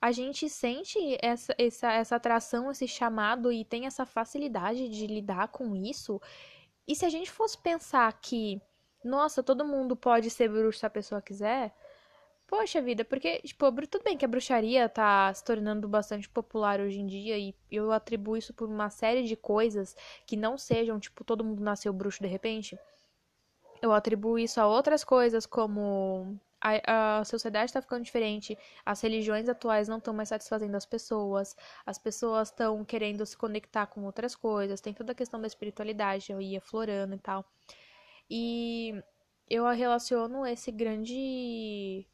a 0.02 0.12
gente 0.12 0.50
sente 0.50 0.98
essa, 1.22 1.54
essa, 1.58 1.92
essa 1.92 2.16
atração, 2.16 2.72
esse 2.72 2.88
chamado 2.88 3.52
e 3.52 3.64
tem 3.64 3.86
essa 3.86 4.06
facilidade 4.06 4.90
de 4.90 5.06
lidar 5.08 5.50
com 5.50 5.76
isso. 5.76 6.20
E 6.88 6.96
se 6.96 7.06
a 7.06 7.10
gente 7.10 7.32
fosse 7.32 7.58
pensar 7.58 8.12
que, 8.20 8.62
nossa, 9.04 9.44
todo 9.44 9.66
mundo 9.66 9.96
pode 9.96 10.30
ser 10.30 10.50
bruxo 10.50 10.80
se 10.80 10.86
a 10.86 10.90
pessoa 10.90 11.22
quiser, 11.22 11.76
poxa 12.54 12.80
vida, 12.80 13.04
porque, 13.04 13.40
tipo, 13.40 13.66
tudo 13.88 14.04
bem 14.04 14.16
que 14.16 14.24
a 14.24 14.28
bruxaria 14.28 14.88
tá 14.88 15.34
se 15.34 15.44
tornando 15.44 15.88
bastante 15.88 16.30
popular 16.30 16.80
hoje 16.80 17.00
em 17.00 17.08
dia 17.08 17.36
e 17.36 17.56
eu 17.72 17.92
atribuo 17.92 18.38
isso 18.38 18.54
por 18.54 18.70
uma 18.70 18.92
série 18.92 19.24
de 19.24 19.36
coisas 19.36 19.96
que 20.24 20.38
não 20.38 20.56
sejam, 20.56 21.00
tipo, 21.00 21.24
todo 21.24 21.44
mundo 21.44 21.64
nasceu 21.64 21.92
bruxo 21.92 22.22
de 22.22 22.28
repente. 22.28 22.78
Eu 23.82 23.92
atribuo 23.92 24.38
isso 24.38 24.62
a 24.62 24.68
outras 24.68 25.04
coisas 25.04 25.48
como 25.48 26.40
a, 26.62 27.20
a 27.22 27.26
sociedade 27.26 27.72
está 27.72 27.82
ficando 27.82 28.04
diferente, 28.04 28.56
as 28.86 29.02
religiões 29.02 29.50
atuais 29.50 29.88
não 29.88 29.98
estão 29.98 30.14
mais 30.14 30.30
satisfazendo 30.30 30.76
as 30.76 30.86
pessoas, 30.86 31.58
as 31.84 31.98
pessoas 31.98 32.50
estão 32.50 32.86
querendo 32.86 33.26
se 33.26 33.36
conectar 33.36 33.88
com 33.88 34.06
outras 34.06 34.36
coisas, 34.36 34.80
tem 34.80 34.94
toda 34.94 35.12
a 35.12 35.16
questão 35.16 35.42
da 35.42 35.48
espiritualidade, 35.48 36.32
eu 36.32 36.40
ia 36.40 36.62
florando 36.62 37.16
e 37.16 37.20
tal. 37.20 37.44
E 38.30 39.04
eu 39.50 39.66
relaciono 39.72 40.46
esse 40.46 40.72
grande 40.72 42.06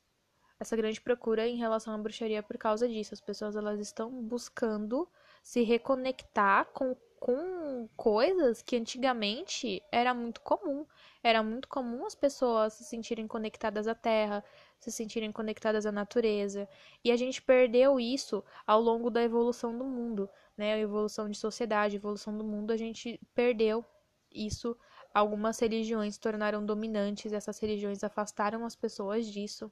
essa 0.60 0.75
grande 0.75 1.00
procura 1.00 1.48
em 1.48 1.56
relação 1.56 1.94
à 1.94 1.98
bruxaria 1.98 2.44
por 2.44 2.58
causa 2.58 2.88
disso. 2.88 3.13
As 3.13 3.22
pessoas 3.22 3.56
elas 3.56 3.80
estão 3.80 4.12
buscando 4.22 5.08
se 5.42 5.63
reconectar 5.63 6.66
com, 6.74 6.96
com 7.18 7.88
coisas 7.96 8.62
que 8.62 8.75
antigamente 8.75 9.82
era 9.89 10.13
muito 10.13 10.42
comum. 10.42 10.86
Era 11.24 11.42
muito 11.42 11.68
comum 11.70 12.06
as 12.06 12.13
pessoas 12.13 12.74
se 12.74 12.84
sentirem 12.84 13.25
conectadas 13.25 13.88
à 13.88 13.96
terra, 13.96 14.44
se 14.78 14.92
sentirem 14.92 15.32
conectadas 15.32 15.86
à 15.86 15.92
natureza. 15.94 16.68
E 17.04 17.12
a 17.12 17.16
gente 17.16 17.42
perdeu 17.42 17.98
isso 17.98 18.44
ao 18.68 18.82
longo 18.82 19.10
da 19.10 19.24
evolução 19.24 19.78
do 19.78 19.86
mundo, 19.86 20.30
né? 20.58 20.74
A 20.74 20.80
evolução 20.80 21.30
de 21.30 21.38
sociedade, 21.38 21.96
evolução 21.96 22.38
do 22.38 22.44
mundo, 22.44 22.72
a 22.72 22.78
gente 22.78 23.18
perdeu 23.34 23.86
isso. 24.30 24.78
Algumas 25.13 25.58
religiões 25.60 26.16
se 26.16 26.20
tornaram 26.20 26.66
dominantes, 26.66 27.32
essas 27.34 27.60
religiões 27.60 28.04
afastaram 28.04 28.66
as 28.66 28.75
pessoas 28.75 29.25
disso. 29.25 29.72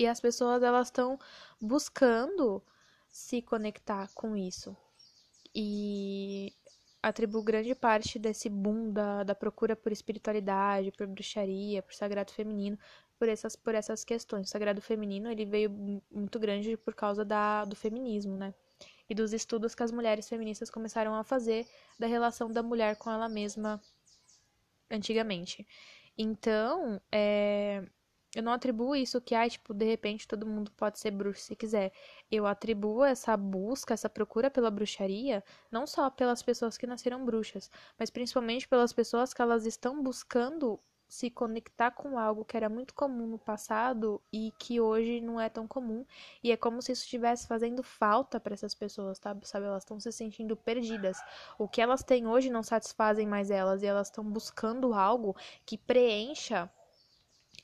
E 0.00 0.06
as 0.06 0.18
pessoas 0.18 0.62
elas 0.62 0.86
estão 0.86 1.18
buscando 1.60 2.62
se 3.06 3.42
conectar 3.42 4.08
com 4.14 4.34
isso. 4.34 4.74
E 5.54 6.54
atribuo 7.02 7.42
grande 7.42 7.74
parte 7.74 8.18
desse 8.18 8.48
boom 8.48 8.94
da, 8.94 9.22
da 9.24 9.34
procura 9.34 9.76
por 9.76 9.92
espiritualidade, 9.92 10.90
por 10.90 11.06
bruxaria, 11.06 11.82
por 11.82 11.92
sagrado 11.92 12.32
feminino, 12.32 12.78
por 13.18 13.28
essas, 13.28 13.54
por 13.54 13.74
essas 13.74 14.02
questões. 14.02 14.48
O 14.48 14.50
sagrado 14.50 14.80
feminino 14.80 15.30
ele 15.30 15.44
veio 15.44 15.68
muito 16.10 16.38
grande 16.38 16.78
por 16.78 16.94
causa 16.94 17.22
da, 17.22 17.66
do 17.66 17.76
feminismo, 17.76 18.38
né? 18.38 18.54
E 19.06 19.14
dos 19.14 19.34
estudos 19.34 19.74
que 19.74 19.82
as 19.82 19.92
mulheres 19.92 20.26
feministas 20.26 20.70
começaram 20.70 21.14
a 21.14 21.22
fazer 21.22 21.66
da 21.98 22.06
relação 22.06 22.50
da 22.50 22.62
mulher 22.62 22.96
com 22.96 23.10
ela 23.10 23.28
mesma 23.28 23.78
antigamente. 24.90 25.68
Então, 26.16 26.98
é, 27.12 27.84
eu 28.34 28.42
não 28.42 28.52
atribuo 28.52 28.94
isso 28.94 29.20
que, 29.20 29.34
ah, 29.34 29.48
tipo, 29.48 29.74
de 29.74 29.84
repente 29.84 30.28
todo 30.28 30.46
mundo 30.46 30.70
pode 30.72 31.00
ser 31.00 31.10
bruxo 31.10 31.42
se 31.42 31.56
quiser. 31.56 31.92
Eu 32.30 32.46
atribuo 32.46 33.04
essa 33.04 33.36
busca, 33.36 33.94
essa 33.94 34.08
procura 34.08 34.50
pela 34.50 34.70
bruxaria, 34.70 35.42
não 35.70 35.86
só 35.86 36.08
pelas 36.10 36.42
pessoas 36.42 36.78
que 36.78 36.86
nasceram 36.86 37.24
bruxas, 37.24 37.70
mas 37.98 38.08
principalmente 38.08 38.68
pelas 38.68 38.92
pessoas 38.92 39.34
que 39.34 39.42
elas 39.42 39.66
estão 39.66 40.00
buscando 40.02 40.78
se 41.08 41.28
conectar 41.28 41.90
com 41.90 42.16
algo 42.16 42.44
que 42.44 42.56
era 42.56 42.68
muito 42.68 42.94
comum 42.94 43.26
no 43.26 43.38
passado 43.38 44.22
e 44.32 44.52
que 44.60 44.80
hoje 44.80 45.20
não 45.20 45.40
é 45.40 45.48
tão 45.48 45.66
comum. 45.66 46.06
E 46.42 46.52
é 46.52 46.56
como 46.56 46.80
se 46.80 46.92
isso 46.92 47.02
estivesse 47.02 47.48
fazendo 47.48 47.82
falta 47.82 48.38
para 48.38 48.54
essas 48.54 48.76
pessoas, 48.76 49.18
tá? 49.18 49.36
sabe? 49.42 49.66
Elas 49.66 49.82
estão 49.82 49.98
se 49.98 50.12
sentindo 50.12 50.56
perdidas. 50.56 51.18
O 51.58 51.68
que 51.68 51.80
elas 51.80 52.04
têm 52.04 52.28
hoje 52.28 52.48
não 52.48 52.62
satisfazem 52.62 53.26
mais 53.26 53.50
elas 53.50 53.82
e 53.82 53.86
elas 53.86 54.06
estão 54.06 54.22
buscando 54.22 54.94
algo 54.94 55.34
que 55.66 55.76
preencha 55.76 56.70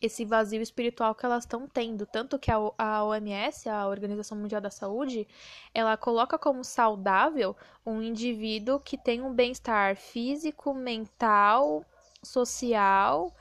esse 0.01 0.25
vazio 0.25 0.63
espiritual 0.63 1.15
que 1.15 1.25
elas 1.25 1.45
estão 1.45 1.67
tendo. 1.67 2.07
Tanto 2.07 2.39
que 2.39 2.51
a, 2.51 3.05
OMS, 3.05 3.69
a 3.69 3.87
Organização 3.87 4.37
Mundial 4.37 4.61
da 4.61 4.71
Saúde, 4.71 5.27
ela 5.75 5.97
coloca 5.97 6.39
como 6.39 6.65
saudável 6.65 7.57
um 7.85 8.03
indivíduo 8.03 8.81
que 8.81 8.99
tem 8.99 9.23
um 9.23 9.33
bem-estar 9.33 9.97
físico, 9.97 10.75
mental, 10.75 11.85
social 12.23 13.35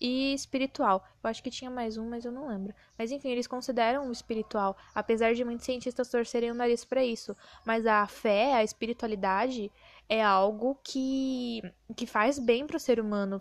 e 0.00 0.32
espiritual. 0.32 1.04
Eu 1.22 1.30
acho 1.30 1.42
que 1.42 1.50
tinha 1.50 1.70
mais 1.70 1.96
um, 1.96 2.08
mas 2.08 2.24
eu 2.24 2.32
não 2.32 2.48
lembro. 2.48 2.74
Mas 2.96 3.10
enfim, 3.10 3.30
eles 3.30 3.46
consideram 3.46 4.08
o 4.08 4.12
espiritual, 4.12 4.76
apesar 4.94 5.34
de 5.34 5.44
muitos 5.44 5.66
cientistas 5.66 6.08
torcerem 6.08 6.50
o 6.50 6.54
nariz 6.54 6.84
para 6.84 7.04
isso. 7.04 7.36
Mas 7.64 7.86
a 7.86 8.06
fé, 8.06 8.54
a 8.54 8.64
espiritualidade, 8.64 9.70
é 10.08 10.22
algo 10.22 10.80
que, 10.82 11.60
que 11.94 12.06
faz 12.06 12.38
bem 12.38 12.66
para 12.66 12.76
o 12.76 12.80
ser 12.80 12.98
humano, 12.98 13.40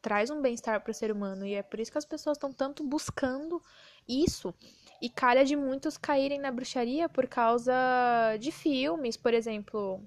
traz 0.00 0.30
um 0.30 0.42
bem-estar 0.42 0.80
para 0.82 0.90
o 0.90 0.94
ser 0.94 1.12
humano. 1.12 1.46
E 1.46 1.54
é 1.54 1.62
por 1.62 1.78
isso 1.78 1.92
que 1.92 1.98
as 1.98 2.04
pessoas 2.04 2.36
estão 2.36 2.52
tanto 2.52 2.82
buscando 2.82 3.62
isso. 4.08 4.52
E 5.00 5.08
calha 5.08 5.44
de 5.44 5.56
muitos 5.56 5.96
caírem 5.96 6.40
na 6.40 6.50
bruxaria 6.50 7.08
por 7.08 7.26
causa 7.26 7.72
de 8.40 8.50
filmes, 8.50 9.16
por 9.16 9.32
exemplo. 9.32 10.00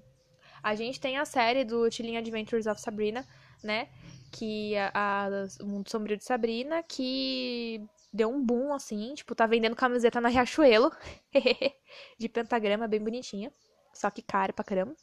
A 0.62 0.74
gente 0.74 1.00
tem 1.00 1.16
a 1.16 1.24
série 1.24 1.64
do 1.64 1.90
Chilling 1.90 2.16
Adventures 2.16 2.66
of 2.66 2.80
Sabrina, 2.80 3.26
né? 3.62 3.88
Que 4.32 4.76
a, 4.76 4.90
a, 4.94 5.28
o 5.62 5.66
Mundo 5.66 5.88
Sombrio 5.90 6.16
de 6.16 6.24
Sabrina, 6.24 6.82
que 6.82 7.80
deu 8.12 8.28
um 8.30 8.42
boom, 8.44 8.72
assim, 8.72 9.14
tipo, 9.14 9.34
tá 9.34 9.46
vendendo 9.46 9.76
camiseta 9.76 10.20
na 10.20 10.28
Riachuelo, 10.28 10.90
de 12.18 12.28
pentagrama, 12.28 12.88
bem 12.88 13.00
bonitinha, 13.02 13.52
só 13.94 14.10
que 14.10 14.22
cara 14.22 14.52
pra 14.52 14.64
caramba. 14.64 14.94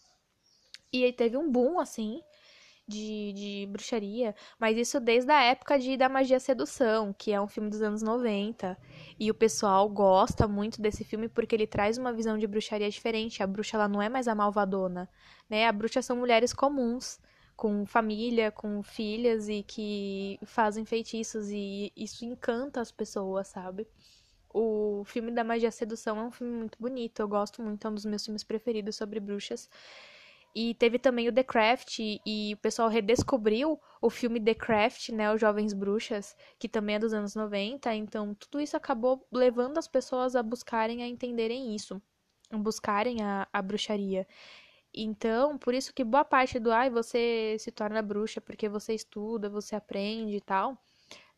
E 0.93 1.03
aí 1.03 1.11
teve 1.11 1.35
um 1.35 1.51
boom, 1.51 1.79
assim, 1.79 2.21
de, 2.87 3.33
de 3.33 3.67
bruxaria, 3.71 4.35
mas 4.59 4.77
isso 4.77 4.99
desde 4.99 5.31
a 5.31 5.41
época 5.41 5.79
de 5.79 5.97
Da 5.97 6.07
Magia 6.07 6.39
Sedução, 6.39 7.13
que 7.17 7.31
é 7.31 7.41
um 7.41 7.47
filme 7.47 7.69
dos 7.69 7.81
anos 7.81 8.01
90. 8.01 8.77
E 9.19 9.31
o 9.31 9.33
pessoal 9.33 9.89
gosta 9.89 10.47
muito 10.47 10.81
desse 10.81 11.03
filme 11.03 11.27
porque 11.27 11.55
ele 11.55 11.65
traz 11.67 11.97
uma 11.97 12.13
visão 12.13 12.37
de 12.37 12.45
bruxaria 12.45 12.89
diferente. 12.89 13.41
A 13.41 13.47
bruxa 13.47 13.77
ela 13.77 13.87
não 13.87 14.01
é 14.01 14.09
mais 14.09 14.27
a 14.27 14.35
malvadona, 14.35 15.09
né? 15.49 15.65
A 15.67 15.71
bruxa 15.71 16.01
são 16.01 16.17
mulheres 16.17 16.53
comuns, 16.53 17.19
com 17.55 17.85
família, 17.85 18.51
com 18.51 18.83
filhas 18.83 19.47
e 19.49 19.63
que 19.63 20.39
fazem 20.45 20.85
feitiços 20.85 21.49
e 21.49 21.91
isso 21.95 22.25
encanta 22.25 22.81
as 22.81 22.91
pessoas, 22.91 23.47
sabe? 23.47 23.87
O 24.53 25.03
filme 25.05 25.31
da 25.31 25.43
Magia 25.43 25.71
Sedução 25.71 26.19
é 26.19 26.23
um 26.23 26.31
filme 26.31 26.53
muito 26.53 26.77
bonito, 26.79 27.19
eu 27.21 27.27
gosto 27.27 27.61
muito, 27.63 27.87
é 27.87 27.89
um 27.89 27.95
dos 27.95 28.05
meus 28.05 28.23
filmes 28.23 28.43
preferidos 28.43 28.95
sobre 28.95 29.19
bruxas. 29.19 29.67
E 30.55 30.75
teve 30.75 30.99
também 30.99 31.27
o 31.27 31.33
The 31.33 31.43
Craft, 31.43 31.99
e 31.99 32.53
o 32.53 32.57
pessoal 32.57 32.87
redescobriu 32.87 33.79
o 34.01 34.09
filme 34.09 34.39
The 34.39 34.53
Craft, 34.53 35.09
né, 35.09 35.33
Os 35.33 35.41
Jovens 35.41 35.73
Bruxas, 35.73 36.35
que 36.59 36.69
também 36.69 36.95
é 36.95 36.99
dos 36.99 37.13
anos 37.13 37.35
90. 37.35 37.93
Então, 37.95 38.35
tudo 38.35 38.61
isso 38.61 38.77
acabou 38.77 39.25
levando 39.31 39.77
as 39.77 39.87
pessoas 39.87 40.35
a 40.35 40.43
buscarem, 40.43 41.01
a 41.01 41.07
entenderem 41.07 41.75
isso, 41.75 42.01
a 42.51 42.57
buscarem 42.57 43.21
a, 43.23 43.47
a 43.51 43.61
bruxaria. 43.61 44.27
Então, 44.93 45.57
por 45.57 45.73
isso 45.73 45.93
que 45.93 46.03
boa 46.03 46.23
parte 46.23 46.59
do 46.59 46.71
ai, 46.71 46.89
você 46.89 47.57
se 47.59 47.71
torna 47.71 48.01
bruxa 48.01 48.39
porque 48.39 48.69
você 48.69 48.93
estuda, 48.93 49.49
você 49.49 49.75
aprende 49.75 50.37
e 50.37 50.41
tal, 50.41 50.77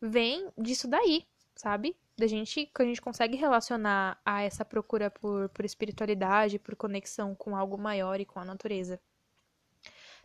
vem 0.02 0.50
disso 0.58 0.88
daí, 0.90 1.26
sabe? 1.56 1.96
Da 2.18 2.28
gente 2.28 2.66
que 2.68 2.82
a 2.82 2.86
gente 2.86 3.02
consegue 3.02 3.36
relacionar 3.36 4.20
a 4.26 4.42
essa 4.42 4.64
procura 4.64 5.12
por, 5.12 5.50
por 5.50 5.66
espiritualidade, 5.66 6.60
por 6.60 6.76
conexão 6.76 7.36
com 7.36 7.56
algo 7.56 7.78
maior 7.78 8.20
e 8.20 8.26
com 8.26 8.40
a 8.40 8.46
natureza. 8.46 9.00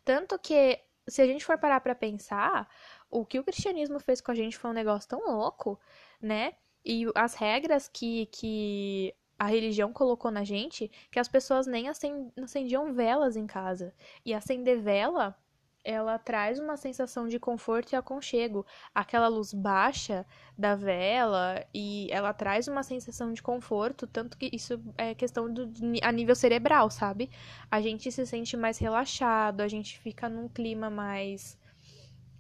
Tanto 0.04 0.38
que, 0.38 0.80
se 1.08 1.20
a 1.20 1.26
gente 1.26 1.44
for 1.44 1.58
parar 1.58 1.80
para 1.80 1.94
pensar, 1.94 2.68
o 3.10 3.26
que 3.26 3.38
o 3.38 3.44
cristianismo 3.44 3.98
fez 3.98 4.20
com 4.20 4.30
a 4.30 4.34
gente 4.34 4.56
foi 4.56 4.70
um 4.70 4.74
negócio 4.74 5.08
tão 5.08 5.20
louco, 5.26 5.80
né? 6.20 6.54
E 6.84 7.06
as 7.14 7.34
regras 7.34 7.88
que, 7.88 8.26
que 8.26 9.14
a 9.38 9.46
religião 9.46 9.92
colocou 9.92 10.30
na 10.30 10.44
gente, 10.44 10.90
que 11.10 11.18
as 11.18 11.28
pessoas 11.28 11.66
nem 11.66 11.88
acendiam 11.88 12.92
velas 12.92 13.36
em 13.36 13.46
casa. 13.46 13.94
E 14.24 14.32
acender 14.32 14.80
vela 14.80 15.36
ela 15.84 16.18
traz 16.18 16.58
uma 16.58 16.76
sensação 16.76 17.28
de 17.28 17.38
conforto 17.38 17.92
e 17.92 17.96
aconchego. 17.96 18.66
Aquela 18.94 19.28
luz 19.28 19.52
baixa 19.52 20.26
da 20.56 20.74
vela 20.74 21.64
e 21.74 22.08
ela 22.10 22.32
traz 22.32 22.68
uma 22.68 22.82
sensação 22.82 23.32
de 23.32 23.42
conforto, 23.42 24.06
tanto 24.06 24.36
que 24.36 24.50
isso 24.52 24.80
é 24.96 25.14
questão 25.14 25.52
do, 25.52 25.70
a 26.02 26.12
nível 26.12 26.34
cerebral, 26.34 26.90
sabe? 26.90 27.30
A 27.70 27.80
gente 27.80 28.10
se 28.10 28.26
sente 28.26 28.56
mais 28.56 28.78
relaxado, 28.78 29.60
a 29.60 29.68
gente 29.68 29.98
fica 29.98 30.28
num 30.28 30.48
clima 30.48 30.90
mais 30.90 31.58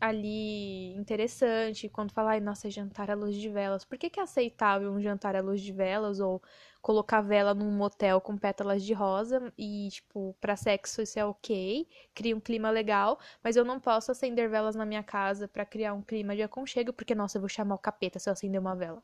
ali 0.00 0.94
interessante, 0.96 1.88
quando 1.88 2.12
fala, 2.12 2.30
ai, 2.32 2.40
nossa, 2.40 2.70
jantar 2.70 3.10
à 3.10 3.14
luz 3.14 3.36
de 3.36 3.48
velas. 3.48 3.84
Por 3.84 3.98
que, 3.98 4.08
que 4.10 4.18
é 4.20 4.22
aceitável 4.22 4.90
um 4.92 5.00
jantar 5.00 5.36
à 5.36 5.40
luz 5.42 5.60
de 5.60 5.72
velas 5.72 6.20
ou 6.20 6.42
colocar 6.82 7.20
vela 7.20 7.54
num 7.54 7.70
motel 7.70 8.20
com 8.20 8.36
pétalas 8.38 8.82
de 8.84 8.94
rosa 8.94 9.52
e, 9.58 9.88
tipo, 9.90 10.34
pra 10.40 10.56
sexo 10.56 11.02
isso 11.02 11.18
é 11.18 11.24
ok, 11.24 11.86
cria 12.14 12.34
um 12.36 12.40
clima 12.40 12.70
legal, 12.70 13.18
mas 13.44 13.56
eu 13.56 13.64
não 13.64 13.78
posso 13.78 14.10
acender 14.10 14.48
velas 14.48 14.74
na 14.74 14.86
minha 14.86 15.02
casa 15.02 15.46
para 15.46 15.66
criar 15.66 15.92
um 15.94 16.02
clima 16.02 16.34
de 16.34 16.42
aconchego, 16.42 16.92
porque, 16.92 17.14
nossa, 17.14 17.36
eu 17.38 17.40
vou 17.42 17.48
chamar 17.48 17.74
o 17.74 17.78
capeta 17.78 18.18
se 18.18 18.28
eu 18.30 18.32
acender 18.32 18.60
uma 18.60 18.74
vela, 18.74 19.02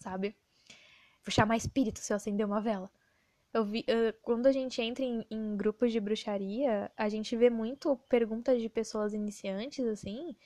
sabe? 0.00 0.36
Vou 1.24 1.32
chamar 1.32 1.56
espírito 1.56 2.00
se 2.00 2.12
eu 2.12 2.16
acender 2.16 2.46
uma 2.46 2.60
vela. 2.60 2.90
Eu 3.52 3.64
vi, 3.64 3.80
uh, 3.80 4.16
quando 4.22 4.46
a 4.46 4.52
gente 4.52 4.80
entra 4.80 5.04
em, 5.04 5.26
em, 5.30 5.56
grupos 5.56 5.92
de 5.92 6.00
bruxaria, 6.00 6.90
a 6.96 7.08
gente 7.08 7.36
vê 7.36 7.50
muito 7.50 7.96
perguntas 8.08 8.60
de 8.62 8.68
pessoas 8.68 9.12
iniciantes, 9.12 9.84
assim, 9.86 10.36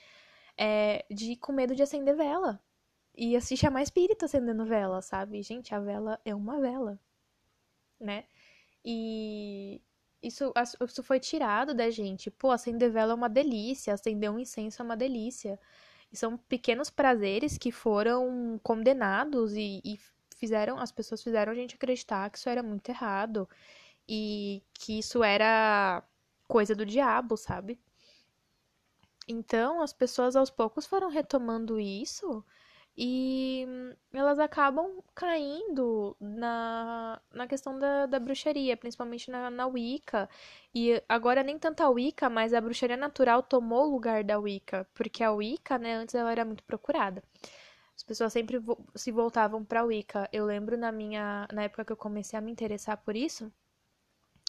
é, 0.57 1.05
de 1.11 1.35
com 1.35 1.51
medo 1.53 1.75
de 1.75 1.83
acender 1.83 2.15
vela. 2.15 2.59
E 3.15 3.39
se 3.41 3.55
chamar 3.57 3.83
espírito 3.83 4.25
acendendo 4.25 4.65
vela, 4.65 5.01
sabe? 5.01 5.41
Gente, 5.43 5.73
a 5.73 5.79
vela 5.79 6.19
é 6.25 6.35
uma 6.35 6.59
vela, 6.59 6.99
né? 7.99 8.25
E 8.83 9.81
isso, 10.21 10.53
isso 10.87 11.03
foi 11.03 11.19
tirado 11.19 11.73
da 11.73 11.89
gente. 11.89 12.31
Pô, 12.31 12.51
acender 12.51 12.91
vela 12.91 13.13
é 13.13 13.15
uma 13.15 13.29
delícia, 13.29 13.93
acender 13.93 14.29
um 14.31 14.39
incenso 14.39 14.81
é 14.81 14.85
uma 14.85 14.97
delícia. 14.97 15.59
E 16.11 16.17
são 16.17 16.37
pequenos 16.37 16.89
prazeres 16.89 17.57
que 17.57 17.71
foram 17.71 18.59
condenados 18.63 19.53
e, 19.55 19.81
e 19.83 19.99
fizeram, 20.45 20.77
as 20.79 20.91
pessoas 20.91 21.23
fizeram 21.23 21.51
a 21.51 21.55
gente 21.55 21.75
acreditar 21.75 22.29
que 22.29 22.37
isso 22.37 22.49
era 22.49 22.61
muito 22.63 22.89
errado 22.89 23.49
e 24.07 24.61
que 24.73 24.99
isso 24.99 25.23
era 25.23 26.03
coisa 26.47 26.75
do 26.75 26.85
diabo, 26.85 27.35
sabe? 27.37 27.79
Então, 29.27 29.81
as 29.81 29.91
pessoas 29.93 30.35
aos 30.35 30.51
poucos 30.51 30.85
foram 30.85 31.09
retomando 31.09 31.79
isso 31.79 32.45
e 32.97 33.65
elas 34.13 34.39
acabam 34.39 35.03
caindo 35.13 36.15
na, 36.19 37.19
na 37.33 37.47
questão 37.47 37.77
da, 37.77 38.05
da 38.05 38.19
bruxaria, 38.19 38.77
principalmente 38.77 39.29
na, 39.31 39.49
na 39.49 39.67
Wicca. 39.67 40.29
E 40.73 41.01
agora 41.09 41.43
nem 41.43 41.57
tanto 41.59 41.81
a 41.81 41.89
Wicca, 41.89 42.29
mas 42.29 42.53
a 42.53 42.61
bruxaria 42.61 42.95
natural 42.97 43.41
tomou 43.43 43.87
o 43.87 43.91
lugar 43.91 44.23
da 44.23 44.39
Wicca, 44.39 44.87
porque 44.93 45.23
a 45.23 45.31
Wicca, 45.31 45.77
né, 45.77 45.95
antes 45.95 46.15
ela 46.15 46.31
era 46.31 46.45
muito 46.45 46.63
procurada. 46.63 47.23
As 47.95 48.03
pessoas 48.03 48.33
sempre 48.33 48.59
vo 48.59 48.77
se 48.95 49.11
voltavam 49.11 49.63
para 49.65 49.83
Wicca. 49.83 50.29
Eu 50.31 50.45
lembro 50.45 50.77
na 50.77 50.91
minha 50.91 51.47
na 51.53 51.63
época 51.63 51.85
que 51.85 51.91
eu 51.93 51.97
comecei 51.97 52.37
a 52.37 52.41
me 52.41 52.51
interessar 52.51 52.97
por 52.97 53.15
isso, 53.15 53.51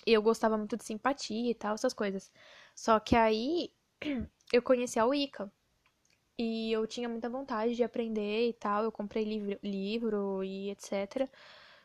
eu 0.06 0.22
gostava 0.22 0.56
muito 0.56 0.76
de 0.76 0.84
simpatia 0.84 1.50
e 1.50 1.54
tal, 1.54 1.74
essas 1.74 1.92
coisas. 1.94 2.30
Só 2.74 2.98
que 3.00 3.16
aí 3.16 3.72
eu 4.52 4.62
conheci 4.62 4.98
a 4.98 5.06
Wicca. 5.06 5.50
E 6.38 6.72
eu 6.72 6.86
tinha 6.86 7.08
muita 7.08 7.28
vontade 7.30 7.76
de 7.76 7.84
aprender 7.84 8.48
e 8.50 8.52
tal. 8.54 8.84
Eu 8.84 8.92
comprei 8.92 9.24
livro, 9.24 9.58
livro 9.62 10.44
e 10.44 10.70
etc. 10.70 11.30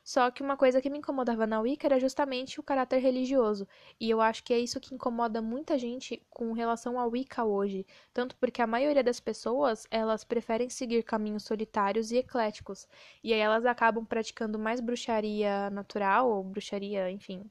Só 0.03 0.31
que 0.31 0.41
uma 0.41 0.57
coisa 0.57 0.81
que 0.81 0.89
me 0.89 0.97
incomodava 0.97 1.45
na 1.45 1.59
Wicca 1.61 1.87
era 1.87 1.99
justamente 1.99 2.59
o 2.59 2.63
caráter 2.63 2.99
religioso. 2.99 3.67
E 3.99 4.09
eu 4.09 4.19
acho 4.19 4.43
que 4.43 4.53
é 4.53 4.59
isso 4.59 4.79
que 4.79 4.95
incomoda 4.95 5.41
muita 5.41 5.77
gente 5.77 6.25
com 6.29 6.53
relação 6.53 6.99
à 6.99 7.05
Wicca 7.05 7.43
hoje. 7.43 7.85
Tanto 8.13 8.35
porque 8.37 8.61
a 8.61 8.67
maioria 8.67 9.03
das 9.03 9.19
pessoas, 9.19 9.87
elas 9.91 10.23
preferem 10.23 10.69
seguir 10.69 11.03
caminhos 11.03 11.43
solitários 11.43 12.11
e 12.11 12.17
ecléticos. 12.17 12.87
E 13.23 13.33
aí 13.33 13.39
elas 13.39 13.65
acabam 13.65 14.05
praticando 14.05 14.57
mais 14.57 14.79
bruxaria 14.79 15.69
natural, 15.69 16.29
ou 16.29 16.43
bruxaria, 16.43 17.11
enfim, 17.11 17.49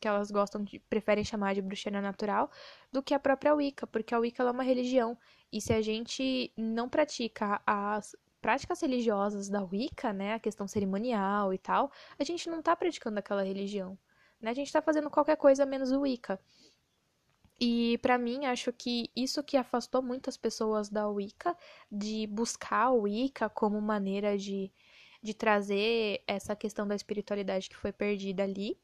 que 0.00 0.06
elas 0.06 0.30
gostam 0.30 0.62
de, 0.62 0.78
preferem 0.78 1.24
chamar 1.24 1.54
de 1.54 1.62
bruxaria 1.62 2.00
natural, 2.00 2.50
do 2.92 3.02
que 3.02 3.14
a 3.14 3.18
própria 3.18 3.54
Wicca, 3.54 3.86
porque 3.86 4.14
a 4.14 4.18
Wicca 4.18 4.42
é 4.42 4.50
uma 4.50 4.62
religião. 4.62 5.18
E 5.52 5.60
se 5.60 5.72
a 5.72 5.80
gente 5.80 6.52
não 6.56 6.88
pratica 6.88 7.60
as 7.66 8.14
práticas 8.46 8.80
religiosas 8.80 9.48
da 9.48 9.64
Wicca, 9.64 10.12
né, 10.12 10.34
a 10.34 10.38
questão 10.38 10.68
cerimonial 10.68 11.52
e 11.52 11.58
tal, 11.58 11.90
a 12.16 12.22
gente 12.22 12.48
não 12.48 12.62
tá 12.62 12.76
praticando 12.76 13.18
aquela 13.18 13.42
religião, 13.42 13.98
né? 14.40 14.52
A 14.52 14.54
gente 14.54 14.72
tá 14.72 14.80
fazendo 14.80 15.10
qualquer 15.10 15.36
coisa 15.36 15.66
menos 15.66 15.90
o 15.90 16.02
Wicca. 16.02 16.38
E 17.60 17.98
para 17.98 18.16
mim, 18.16 18.46
acho 18.46 18.72
que 18.72 19.10
isso 19.16 19.42
que 19.42 19.56
afastou 19.56 20.00
muitas 20.00 20.36
pessoas 20.36 20.88
da 20.88 21.08
Wicca, 21.08 21.56
de 21.90 22.28
buscar 22.28 22.90
o 22.90 23.00
Wicca 23.00 23.48
como 23.48 23.80
maneira 23.80 24.38
de, 24.38 24.70
de 25.20 25.34
trazer 25.34 26.22
essa 26.24 26.54
questão 26.54 26.86
da 26.86 26.94
espiritualidade 26.94 27.68
que 27.68 27.76
foi 27.76 27.90
perdida 27.90 28.44
ali, 28.44 28.78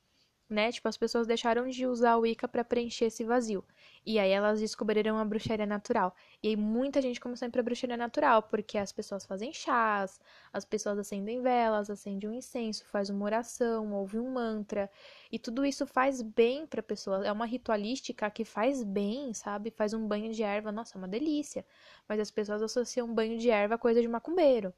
né? 0.53 0.71
Tipo, 0.73 0.89
as 0.89 0.97
pessoas 0.97 1.27
deixaram 1.27 1.69
de 1.69 1.87
usar 1.87 2.17
o 2.17 2.21
Wicca 2.21 2.47
para 2.47 2.65
preencher 2.65 3.07
esse 3.07 3.25
vazio. 3.25 3.65
E 4.05 4.19
aí 4.19 4.31
elas 4.31 4.61
descobriram 4.61 5.19
a 5.19 5.25
bruxaria 5.25 5.67
natural. 5.67 6.15
E 6.43 6.49
aí 6.49 6.57
muita 6.57 7.01
gente 7.01 7.21
começou 7.21 7.47
a 7.47 7.49
ir 7.49 7.53
pra 7.53 7.63
bruxaria 7.63 7.97
natural, 7.97 8.43
porque 8.43 8.77
as 8.79 8.93
pessoas 8.93 9.25
fazem 9.25 9.53
chás, 9.53 10.21
as 10.53 10.65
pessoas 10.65 10.99
acendem 10.99 11.41
velas, 11.43 11.89
acendem 11.91 12.29
um 12.29 12.33
incenso, 12.35 12.85
faz 12.87 13.11
uma 13.11 13.25
oração, 13.25 13.93
ouve 13.93 14.19
um 14.19 14.31
mantra. 14.31 14.91
E 15.31 15.39
tudo 15.39 15.65
isso 15.65 15.87
faz 15.87 16.21
bem 16.23 16.67
pra 16.67 16.83
pessoa. 16.83 17.27
É 17.27 17.33
uma 17.33 17.47
ritualística 17.47 18.31
que 18.31 18.45
faz 18.45 18.83
bem, 18.83 19.33
sabe? 19.35 19.71
Faz 19.71 19.95
um 19.95 20.07
banho 20.07 20.33
de 20.33 20.43
erva, 20.43 20.71
nossa, 20.73 20.97
é 20.97 20.99
uma 20.99 21.09
delícia. 21.09 21.65
Mas 22.09 22.21
as 22.21 22.31
pessoas 22.31 22.63
associam 22.63 23.13
banho 23.15 23.39
de 23.39 23.51
erva 23.51 23.75
a 23.77 23.79
coisa 23.79 24.01
de 24.01 24.09
macumbeiro. 24.09 24.73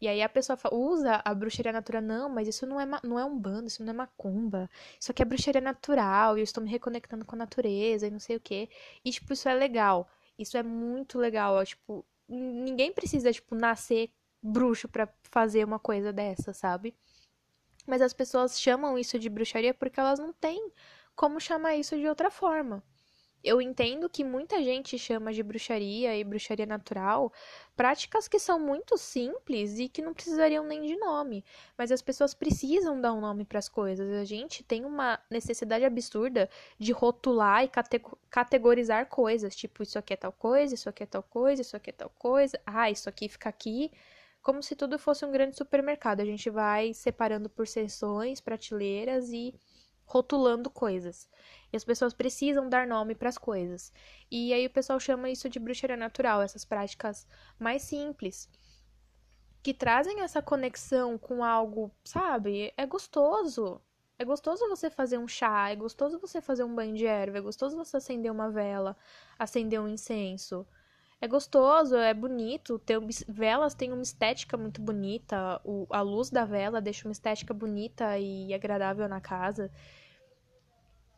E 0.00 0.08
aí 0.08 0.22
a 0.22 0.28
pessoa 0.28 0.58
usa 0.72 1.20
a 1.24 1.34
bruxaria 1.34 1.72
natural, 1.72 2.02
não, 2.02 2.28
mas 2.28 2.48
isso 2.48 2.66
não 2.66 2.80
é, 2.80 2.86
não 3.02 3.18
é 3.18 3.24
um 3.24 3.38
bando, 3.38 3.68
isso 3.68 3.82
não 3.82 3.92
é 3.92 3.96
macumba. 3.96 4.68
Isso 4.98 5.10
aqui 5.10 5.22
é 5.22 5.24
bruxaria 5.24 5.60
natural, 5.60 6.36
e 6.36 6.40
eu 6.40 6.44
estou 6.44 6.62
me 6.62 6.70
reconectando 6.70 7.24
com 7.24 7.34
a 7.36 7.38
natureza 7.38 8.06
e 8.06 8.10
não 8.10 8.18
sei 8.18 8.36
o 8.36 8.40
quê. 8.40 8.68
E, 9.04 9.10
tipo, 9.10 9.32
isso 9.32 9.48
é 9.48 9.54
legal. 9.54 10.08
Isso 10.38 10.56
é 10.56 10.62
muito 10.62 11.18
legal. 11.18 11.54
Ó, 11.54 11.64
tipo, 11.64 12.04
ninguém 12.28 12.92
precisa, 12.92 13.32
tipo, 13.32 13.54
nascer 13.54 14.10
bruxo 14.42 14.88
para 14.88 15.08
fazer 15.22 15.64
uma 15.64 15.78
coisa 15.78 16.12
dessa, 16.12 16.52
sabe? 16.52 16.94
Mas 17.86 18.02
as 18.02 18.12
pessoas 18.12 18.60
chamam 18.60 18.98
isso 18.98 19.18
de 19.18 19.28
bruxaria 19.28 19.74
porque 19.74 20.00
elas 20.00 20.18
não 20.18 20.32
têm 20.32 20.72
como 21.14 21.40
chamar 21.40 21.76
isso 21.76 21.96
de 21.96 22.06
outra 22.06 22.30
forma. 22.30 22.82
Eu 23.42 23.60
entendo 23.60 24.08
que 24.08 24.22
muita 24.22 24.62
gente 24.62 24.98
chama 24.98 25.32
de 25.32 25.42
bruxaria 25.42 26.14
e 26.16 26.22
bruxaria 26.22 26.66
natural 26.66 27.32
práticas 27.74 28.28
que 28.28 28.38
são 28.38 28.60
muito 28.60 28.98
simples 28.98 29.78
e 29.78 29.88
que 29.88 30.02
não 30.02 30.12
precisariam 30.12 30.62
nem 30.62 30.82
de 30.82 30.96
nome, 30.96 31.42
mas 31.78 31.90
as 31.90 32.02
pessoas 32.02 32.34
precisam 32.34 33.00
dar 33.00 33.14
um 33.14 33.20
nome 33.20 33.46
para 33.46 33.58
as 33.58 33.68
coisas. 33.68 34.10
A 34.12 34.24
gente 34.24 34.62
tem 34.62 34.84
uma 34.84 35.18
necessidade 35.30 35.84
absurda 35.84 36.50
de 36.78 36.92
rotular 36.92 37.64
e 37.64 37.70
categorizar 38.30 39.06
coisas, 39.06 39.56
tipo 39.56 39.82
isso 39.82 39.98
aqui 39.98 40.12
é 40.12 40.16
tal 40.16 40.32
coisa, 40.32 40.74
isso 40.74 40.88
aqui 40.90 41.02
é 41.02 41.06
tal 41.06 41.22
coisa, 41.22 41.62
isso 41.62 41.76
aqui 41.76 41.88
é 41.88 41.94
tal 41.94 42.10
coisa. 42.10 42.60
Ah, 42.66 42.90
isso 42.90 43.08
aqui 43.08 43.28
fica 43.28 43.48
aqui, 43.48 43.90
como 44.42 44.62
se 44.62 44.76
tudo 44.76 44.98
fosse 44.98 45.24
um 45.24 45.32
grande 45.32 45.56
supermercado. 45.56 46.20
A 46.20 46.26
gente 46.26 46.50
vai 46.50 46.92
separando 46.92 47.48
por 47.48 47.66
seções, 47.66 48.40
prateleiras 48.40 49.30
e 49.30 49.54
rotulando 50.04 50.68
coisas. 50.68 51.28
E 51.72 51.76
as 51.76 51.84
pessoas 51.84 52.12
precisam 52.12 52.68
dar 52.68 52.86
nome 52.86 53.14
para 53.14 53.28
as 53.28 53.38
coisas. 53.38 53.92
E 54.30 54.52
aí 54.52 54.66
o 54.66 54.70
pessoal 54.70 54.98
chama 54.98 55.30
isso 55.30 55.48
de 55.48 55.58
bruxaria 55.58 55.96
natural, 55.96 56.42
essas 56.42 56.64
práticas 56.64 57.26
mais 57.58 57.82
simples. 57.82 58.48
Que 59.62 59.74
trazem 59.74 60.20
essa 60.22 60.42
conexão 60.42 61.18
com 61.18 61.44
algo, 61.44 61.90
sabe? 62.04 62.72
É 62.76 62.86
gostoso. 62.86 63.80
É 64.18 64.24
gostoso 64.24 64.68
você 64.68 64.90
fazer 64.90 65.18
um 65.18 65.26
chá, 65.26 65.70
é 65.70 65.76
gostoso 65.76 66.18
você 66.18 66.40
fazer 66.42 66.64
um 66.64 66.74
banho 66.74 66.94
de 66.94 67.06
erva, 67.06 67.38
é 67.38 67.40
gostoso 67.40 67.76
você 67.76 67.96
acender 67.96 68.30
uma 68.30 68.50
vela, 68.50 68.96
acender 69.38 69.80
um 69.80 69.88
incenso. 69.88 70.66
É 71.20 71.28
gostoso, 71.28 71.96
é 71.96 72.14
bonito. 72.14 72.78
Ter, 72.78 72.98
velas 73.28 73.74
têm 73.74 73.92
uma 73.92 74.02
estética 74.02 74.56
muito 74.56 74.80
bonita. 74.80 75.60
O, 75.64 75.86
a 75.90 76.00
luz 76.00 76.30
da 76.30 76.44
vela 76.44 76.80
deixa 76.80 77.06
uma 77.06 77.12
estética 77.12 77.52
bonita 77.52 78.18
e 78.18 78.54
agradável 78.54 79.08
na 79.08 79.20
casa. 79.20 79.70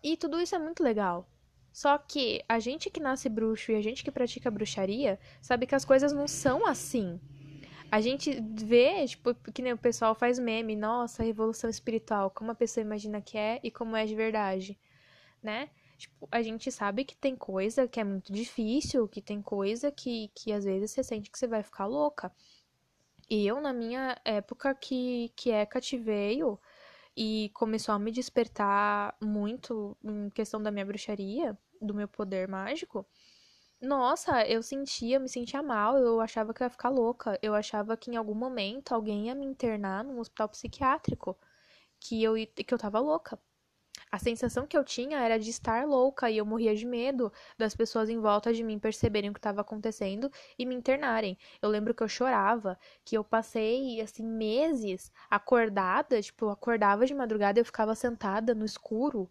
E 0.03 0.17
tudo 0.17 0.41
isso 0.41 0.55
é 0.55 0.59
muito 0.59 0.83
legal. 0.83 1.29
Só 1.73 1.97
que 1.97 2.45
a 2.49 2.59
gente 2.59 2.91
que 2.91 3.01
nasce 3.01 3.29
bruxo 3.29 3.73
e 3.73 3.77
a 3.77 3.81
gente 3.81 4.05
que 4.05 4.11
pratica 4.11 4.51
bruxaria 4.51 5.19
sabe 5.41 5.67
que 5.67 5.75
as 5.75 5.85
coisas 5.85 6.13
não 6.13 6.29
são 6.29 6.67
assim. 6.67 7.19
A 7.91 8.01
gente 8.01 8.41
vê, 8.65 9.07
tipo, 9.07 9.35
que 9.53 9.63
nem 9.63 9.73
o 9.73 9.79
pessoal 9.79 10.15
faz 10.15 10.39
meme, 10.39 10.75
nossa, 10.75 11.23
revolução 11.23 11.69
espiritual, 11.69 12.31
como 12.31 12.51
a 12.51 12.55
pessoa 12.55 12.83
imagina 12.85 13.21
que 13.21 13.37
é 13.37 13.61
e 13.63 13.71
como 13.71 13.97
é 13.97 14.07
de 14.07 14.15
verdade, 14.15 14.79
né? 15.43 15.69
Tipo, 15.99 16.27
a 16.31 16.43
gente 16.43 16.71
sabe 16.73 17.05
que 17.05 17.17
tem 17.17 17.37
coisa 17.37 17.87
que 17.87 18.01
é 18.01 18.05
muito 18.05 18.33
difícil, 18.33 19.07
que 19.07 19.21
tem 19.23 19.41
coisa 19.41 19.93
que, 19.93 20.31
que 20.35 20.53
às 20.53 20.65
vezes 20.65 20.91
você 20.91 21.05
sente 21.05 21.31
que 21.31 21.39
você 21.39 21.47
vai 21.47 21.63
ficar 21.63 21.87
louca. 21.87 22.33
E 23.31 23.47
eu, 23.47 23.61
na 23.61 23.73
minha 23.73 24.19
época 24.25 24.75
que, 24.75 25.33
que 25.37 25.51
é 25.51 25.65
cativeio, 25.65 26.59
e 27.17 27.51
começou 27.55 27.95
a 27.95 27.99
me 27.99 28.11
despertar 28.13 29.17
muito 29.23 29.97
em 30.03 30.31
questão 30.31 30.63
da 30.63 30.71
minha 30.71 30.87
bruxaria, 30.87 31.57
do 31.81 31.95
meu 31.95 32.09
poder 32.09 32.49
mágico. 32.49 33.07
Nossa, 33.81 34.47
eu 34.47 34.63
sentia, 34.63 35.19
me 35.21 35.29
sentia 35.29 35.63
mal, 35.63 35.99
eu 35.99 36.21
achava 36.21 36.55
que 36.55 36.63
eu 36.63 36.67
ia 36.67 36.71
ficar 36.71 36.89
louca. 36.89 37.39
Eu 37.43 37.55
achava 37.55 37.97
que 37.97 38.11
em 38.11 38.17
algum 38.17 38.35
momento 38.35 38.93
alguém 38.95 39.27
ia 39.27 39.35
me 39.35 39.45
internar 39.47 40.05
num 40.05 40.21
hospital 40.21 40.49
psiquiátrico, 40.49 41.37
que 42.01 42.23
eu 42.23 42.35
que 42.35 42.73
eu 42.75 42.79
tava 42.79 43.01
louca. 43.01 43.39
A 44.13 44.19
sensação 44.19 44.65
que 44.65 44.77
eu 44.79 44.85
tinha 44.85 45.19
era 45.19 45.39
de 45.41 45.51
estar 45.51 45.85
louca 45.87 46.31
e 46.31 46.37
eu 46.37 46.47
morria 46.47 46.73
de 46.77 46.87
medo 46.87 47.33
das 47.59 47.75
pessoas 47.75 48.09
em 48.09 48.21
volta 48.21 48.53
de 48.55 48.63
mim 48.63 48.79
perceberem 48.79 49.31
o 49.31 49.33
que 49.33 49.41
estava 49.41 49.61
acontecendo 49.61 50.31
e 50.59 50.65
me 50.65 50.73
internarem. 50.75 51.37
Eu 51.61 51.69
lembro 51.69 51.93
que 51.95 52.03
eu 52.03 52.09
chorava, 52.09 52.79
que 53.05 53.17
eu 53.17 53.25
passei 53.25 54.01
assim 54.01 54.23
meses 54.25 55.11
acordada, 55.29 56.21
tipo, 56.23 56.45
eu 56.45 56.51
acordava 56.51 57.07
de 57.07 57.15
madrugada 57.15 57.59
e 57.59 57.63
eu 57.63 57.65
ficava 57.67 57.95
sentada 57.97 58.55
no 58.55 58.65
escuro 58.65 59.29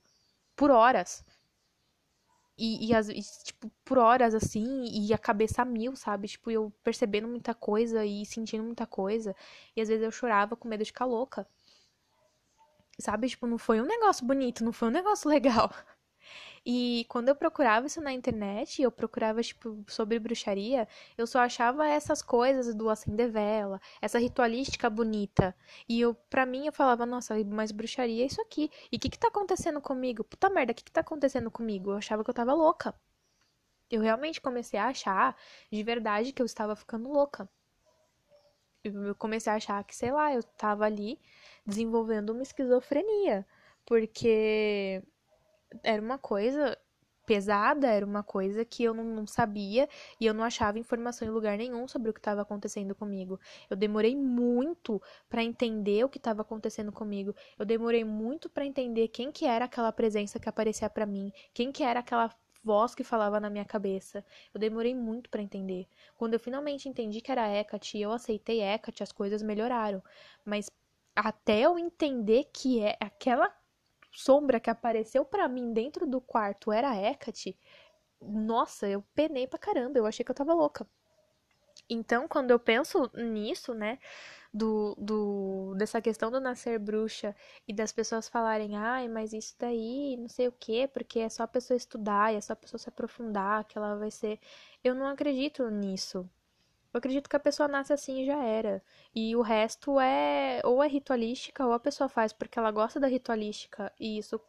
por 0.56 0.72
horas. 0.72 1.24
E, 2.58 2.91
e, 2.91 2.94
e, 2.94 3.22
tipo, 3.44 3.72
por 3.84 3.98
horas, 3.98 4.36
assim, 4.36 4.84
e 4.86 5.13
a 5.13 5.17
cabeça 5.17 5.62
a 5.63 5.65
mil, 5.65 5.96
sabe? 5.96 6.28
Tipo, 6.28 6.52
eu 6.52 6.72
percebendo 6.84 7.28
muita 7.28 7.54
coisa 7.56 8.06
e 8.06 8.26
sentindo 8.26 8.63
muita 8.63 8.86
coisa. 8.86 9.36
E 9.76 9.82
às 9.82 9.88
vezes 9.88 10.04
eu 10.04 10.12
chorava 10.12 10.56
com 10.56 10.67
medo 10.67 10.84
de 10.84 10.91
ficar 10.91 11.06
louca. 11.06 11.48
Sabe? 13.02 13.28
Tipo, 13.30 13.48
não 13.48 13.58
foi 13.58 13.82
um 13.82 13.86
negócio 13.86 14.26
bonito, 14.26 14.64
não 14.64 14.72
foi 14.74 14.88
um 14.90 14.92
negócio 14.92 15.28
legal. 15.30 15.72
E 16.66 17.06
quando 17.10 17.30
eu 17.30 17.36
procurava 17.36 17.88
isso 17.88 18.00
na 18.02 18.14
internet, 18.14 18.82
eu 18.82 18.92
procurava, 18.92 19.42
tipo, 19.42 19.84
sobre 19.88 20.20
bruxaria, 20.20 20.88
eu 21.18 21.26
só 21.26 21.40
achava 21.40 21.88
essas 21.88 22.22
coisas 22.22 22.76
do 22.76 22.90
acender 22.90 23.32
vela, 23.32 23.82
essa 24.00 24.20
ritualística 24.20 24.88
bonita. 24.90 25.56
E 25.90 26.00
eu, 26.00 26.14
pra 26.30 26.46
mim, 26.46 26.68
eu 26.68 26.74
falava, 26.74 27.06
nossa, 27.06 27.36
mas 27.46 27.72
bruxaria 27.72 28.24
é 28.24 28.28
isso 28.28 28.42
aqui. 28.42 28.70
E 28.92 28.98
o 28.98 29.00
que 29.00 29.10
que 29.10 29.18
tá 29.20 29.28
acontecendo 29.30 29.82
comigo? 29.82 30.24
Puta 30.24 30.50
merda, 30.50 30.72
o 30.72 30.76
que 30.76 30.84
que 30.84 30.92
tá 30.92 31.02
acontecendo 31.02 31.50
comigo? 31.50 31.92
Eu 31.92 31.98
achava 31.98 32.24
que 32.24 32.30
eu 32.30 32.34
tava 32.34 32.54
louca. 32.54 32.94
Eu 33.90 34.02
realmente 34.02 34.40
comecei 34.40 34.80
a 34.80 34.88
achar 34.88 35.36
de 35.72 35.84
verdade 35.84 36.32
que 36.32 36.42
eu 36.42 36.46
estava 36.46 36.76
ficando 36.76 37.10
louca. 37.10 37.50
Eu 38.84 39.16
comecei 39.16 39.52
a 39.52 39.56
achar 39.56 39.84
que, 39.84 39.96
sei 39.96 40.12
lá, 40.12 40.34
eu 40.34 40.40
estava 40.40 40.86
ali 40.86 41.20
desenvolvendo 41.65 42.32
uma 42.32 42.43
esquizofrenia, 42.43 43.45
porque 43.86 45.02
era 45.84 46.02
uma 46.02 46.17
coisa 46.17 46.78
pesada, 47.26 47.88
era 47.88 48.06
uma 48.06 48.24
coisa 48.24 48.65
que 48.65 48.84
eu 48.84 48.93
não, 48.93 49.04
não, 49.04 49.28
sabia 49.28 49.88
e 50.19 50.26
eu 50.26 50.34
não 50.34 50.43
achava 50.43 50.80
informação 50.80 51.26
em 51.28 51.32
lugar 51.32 51.58
nenhum 51.58 51.88
sobre 51.88 52.10
o 52.10 52.13
que 52.13 52.19
estava 52.19 52.41
acontecendo 52.41 52.93
comigo. 52.93 53.39
Eu 53.69 53.78
demorei 53.78 54.15
muito 54.15 55.02
para 55.30 55.43
entender 55.43 56.04
o 56.04 56.10
que 56.10 56.17
estava 56.17 56.41
acontecendo 56.41 56.91
comigo. 56.91 57.34
Eu 57.58 57.65
demorei 57.65 58.04
muito 58.04 58.50
para 58.50 58.65
entender 58.65 59.08
quem 59.08 59.32
que 59.32 59.45
era 59.45 59.65
aquela 59.65 59.91
presença 59.91 60.39
que 60.39 60.50
aparecia 60.50 60.89
para 60.89 61.06
mim, 61.06 61.32
quem 61.54 61.71
que 61.71 61.84
era 61.84 62.02
aquela 62.02 62.30
voz 62.63 62.93
que 62.93 63.04
falava 63.04 63.39
na 63.39 63.50
minha 63.50 63.65
cabeça. 63.65 64.26
Eu 64.54 64.60
demorei 64.60 64.93
muito 64.93 65.30
para 65.30 65.41
entender. 65.41 65.88
Quando 66.17 66.34
eu 66.34 66.39
finalmente 66.39 66.89
entendi 66.89 67.21
que 67.21 67.32
era 67.32 67.47
Hecate 67.47 67.97
e 67.97 68.02
eu 68.02 68.12
aceitei 68.12 68.62
Hecate, 68.62 69.04
as 69.04 69.12
coisas 69.12 69.41
melhoraram. 69.41 70.04
Mas 70.45 70.69
até 71.15 71.62
eu 71.62 71.78
entender 71.78 72.50
que 72.54 72.82
é 72.82 72.97
aquela 73.00 73.54
sombra 74.12 74.60
que 74.60 74.69
apareceu 74.69 75.26
para 75.26 75.47
mim 75.47 75.74
dentro 75.74 76.06
do 76.08 76.21
quarto 76.21 76.71
era 76.71 76.95
Hecate, 76.95 77.58
nossa, 78.21 78.88
eu 78.88 79.04
penei 79.15 79.47
pra 79.47 79.60
caramba, 79.60 79.97
eu 79.97 80.06
achei 80.06 80.24
que 80.24 80.32
eu 80.32 80.36
tava 80.36 80.54
louca. 80.54 80.88
Então, 81.89 82.28
quando 82.28 82.52
eu 82.52 82.60
penso 82.60 83.10
nisso, 83.13 83.74
né, 83.74 84.00
do, 84.54 84.95
do, 84.97 85.76
dessa 85.78 86.02
questão 86.02 86.32
do 86.32 86.39
nascer 86.39 86.80
bruxa 86.80 87.36
e 87.67 87.74
das 87.74 87.91
pessoas 87.91 88.30
falarem, 88.30 88.76
ai, 88.78 89.08
mas 89.10 89.34
isso 89.34 89.56
daí, 89.60 90.15
não 90.17 90.30
sei 90.30 90.47
o 90.47 90.52
quê, 90.54 90.89
porque 90.93 91.19
é 91.19 91.30
só 91.30 91.43
a 91.43 91.47
pessoa 91.47 91.76
estudar, 91.78 92.34
é 92.34 92.41
só 92.41 92.54
a 92.54 92.56
pessoa 92.56 92.80
se 92.80 92.89
aprofundar, 92.89 93.65
que 93.65 93.78
ela 93.78 93.97
vai 93.97 94.12
ser. 94.12 94.39
Eu 94.84 94.95
não 94.95 95.08
acredito 95.08 95.69
nisso. 95.69 96.30
Eu 96.94 96.98
acredito 96.98 97.30
que 97.30 97.36
a 97.36 97.40
pessoa 97.40 97.68
nasce 97.68 97.94
assim 97.94 98.22
e 98.22 98.26
já 98.26 98.44
era. 98.44 98.84
E 99.16 99.36
o 99.36 99.42
resto 99.42 100.00
é 100.00 100.62
ou 100.66 100.84
é 100.84 100.88
ritualística 100.88 101.66
ou 101.66 101.74
a 101.74 101.80
pessoa 101.80 102.10
faz 102.10 102.34
porque 102.34 102.60
ela 102.60 102.72
gosta 102.72 103.00
da 103.00 103.08
ritualística 103.08 103.92
e 104.00 104.18
isso 104.18 104.40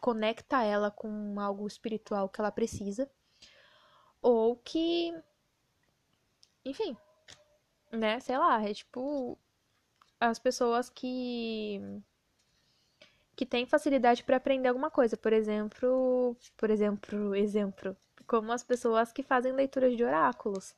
conecta 0.00 0.62
ela 0.62 0.90
com 0.90 1.40
algo 1.40 1.66
espiritual 1.66 2.28
que 2.28 2.40
ela 2.40 2.52
precisa. 2.52 3.10
Ou 4.22 4.56
que 4.56 5.12
enfim, 6.64 6.96
né, 7.92 8.20
sei 8.20 8.38
lá, 8.38 8.62
é 8.62 8.74
tipo 8.74 9.38
as 10.20 10.38
pessoas 10.38 10.88
que 10.90 11.80
que 13.36 13.44
têm 13.46 13.66
facilidade 13.66 14.24
para 14.24 14.36
aprender 14.38 14.68
alguma 14.68 14.90
coisa, 14.90 15.16
por 15.16 15.32
exemplo, 15.32 16.36
por 16.56 16.70
exemplo, 16.70 17.34
exemplo, 17.34 17.96
como 18.26 18.50
as 18.52 18.64
pessoas 18.64 19.12
que 19.12 19.22
fazem 19.22 19.52
leituras 19.52 19.96
de 19.96 20.04
oráculos 20.04 20.74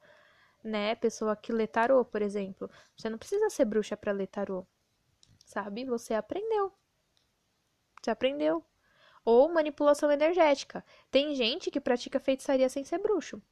né? 0.63 0.95
Pessoa 0.95 1.37
que 1.37 1.53
lê 1.53 1.67
tarô, 1.67 2.05
por 2.05 2.23
exemplo. 2.23 2.71
Você 2.97 3.09
não 3.09 3.19
precisa 3.19 3.51
ser 3.51 3.65
bruxa 3.65 3.97
para 3.97 4.13
ler 4.13 4.27
tarô. 4.27 4.67
Sabe? 5.45 5.85
Você 5.85 6.15
aprendeu. 6.15 6.73
Você 8.03 8.11
aprendeu. 8.11 8.65
Ou 9.25 9.49
manipulação 9.53 10.11
energética. 10.11 10.85
Tem 11.11 11.35
gente 11.35 11.71
que 11.71 11.81
pratica 11.81 12.21
feitiçaria 12.21 12.69
sem 12.69 12.85
ser 12.85 12.99
bruxo. 12.99 13.43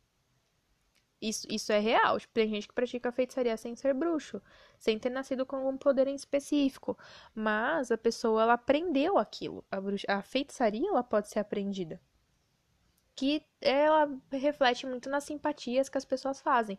Isso, 1.20 1.46
isso 1.50 1.72
é 1.72 1.78
real. 1.78 2.18
Tipo, 2.20 2.34
tem 2.34 2.48
gente 2.48 2.68
que 2.68 2.74
pratica 2.74 3.10
feitiçaria 3.10 3.56
sem 3.56 3.74
ser 3.74 3.94
bruxo, 3.94 4.40
sem 4.78 4.98
ter 4.98 5.10
nascido 5.10 5.46
com 5.46 5.56
algum 5.56 5.76
poder 5.76 6.06
em 6.06 6.14
específico. 6.14 6.98
Mas 7.34 7.90
a 7.90 7.98
pessoa 7.98 8.42
ela 8.42 8.52
aprendeu 8.54 9.18
aquilo. 9.18 9.64
A, 9.70 9.80
bruxa, 9.80 10.06
a 10.08 10.22
feitiçaria 10.22 10.88
ela 10.88 11.02
pode 11.02 11.28
ser 11.28 11.38
aprendida 11.38 12.00
que 13.16 13.42
ela 13.60 14.08
reflete 14.30 14.86
muito 14.86 15.08
nas 15.08 15.24
simpatias 15.24 15.88
que 15.88 15.98
as 15.98 16.04
pessoas 16.04 16.40
fazem. 16.40 16.78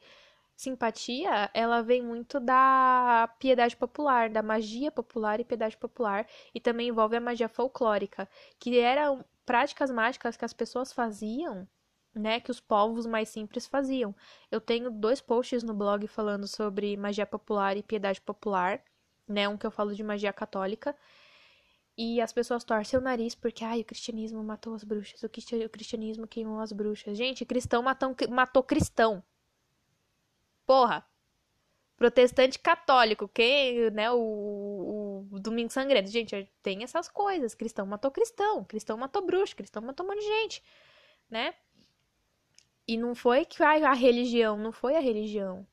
Simpatia, 0.55 1.49
ela 1.53 1.81
vem 1.83 2.01
muito 2.01 2.39
da 2.39 3.29
piedade 3.39 3.75
popular, 3.75 4.29
da 4.29 4.41
magia 4.41 4.91
popular 4.91 5.39
e 5.39 5.45
piedade 5.45 5.77
popular, 5.77 6.27
e 6.53 6.59
também 6.59 6.87
envolve 6.89 7.15
a 7.15 7.21
magia 7.21 7.49
folclórica, 7.49 8.27
que 8.59 8.79
eram 8.79 9.25
práticas 9.45 9.91
mágicas 9.91 10.37
que 10.37 10.45
as 10.45 10.53
pessoas 10.53 10.93
faziam, 10.93 11.67
né, 12.13 12.39
que 12.39 12.51
os 12.51 12.59
povos 12.59 13.05
mais 13.05 13.29
simples 13.29 13.67
faziam. 13.67 14.15
Eu 14.51 14.59
tenho 14.59 14.89
dois 14.89 15.21
posts 15.21 15.63
no 15.63 15.73
blog 15.73 16.07
falando 16.07 16.47
sobre 16.47 16.97
magia 16.97 17.25
popular 17.25 17.77
e 17.77 17.83
piedade 17.83 18.19
popular, 18.21 18.81
né, 19.27 19.47
um 19.47 19.57
que 19.57 19.65
eu 19.65 19.71
falo 19.71 19.93
de 19.93 20.03
magia 20.03 20.33
católica 20.33 20.95
e 21.97 22.21
as 22.21 22.31
pessoas 22.31 22.63
torcem 22.63 22.99
o 22.99 23.01
nariz 23.01 23.33
porque, 23.33 23.63
ai, 23.63 23.81
o 23.81 23.85
cristianismo 23.85 24.43
matou 24.43 24.75
as 24.75 24.83
bruxas, 24.83 25.23
o 25.23 25.29
cristianismo 25.69 26.27
queimou 26.27 26.59
as 26.59 26.71
bruxas. 26.71 27.17
Gente, 27.17 27.43
cristão 27.43 27.81
matou, 27.81 28.15
matou 28.29 28.61
cristão. 28.63 29.23
Porra. 30.65 31.03
Protestante 31.97 32.59
católico, 32.59 33.27
quem, 33.27 33.89
né, 33.89 34.11
o, 34.11 35.27
o, 35.31 35.39
Domingo 35.39 35.71
Sangrento. 35.71 36.11
Gente, 36.11 36.47
tem 36.61 36.83
essas 36.83 37.09
coisas. 37.09 37.55
Cristão 37.55 37.87
matou 37.87 38.11
cristão, 38.11 38.63
cristão 38.63 38.97
matou 38.97 39.25
bruxo, 39.25 39.55
cristão 39.55 39.81
matou 39.81 40.05
um 40.05 40.09
monte 40.09 40.19
de 40.19 40.27
gente, 40.27 40.63
né? 41.27 41.55
E 42.87 42.95
não 42.97 43.15
foi 43.15 43.45
que 43.45 43.63
a 43.63 43.93
religião, 43.93 44.57
não 44.57 44.71
foi 44.71 44.95
a 44.95 44.99
religião. 44.99 45.65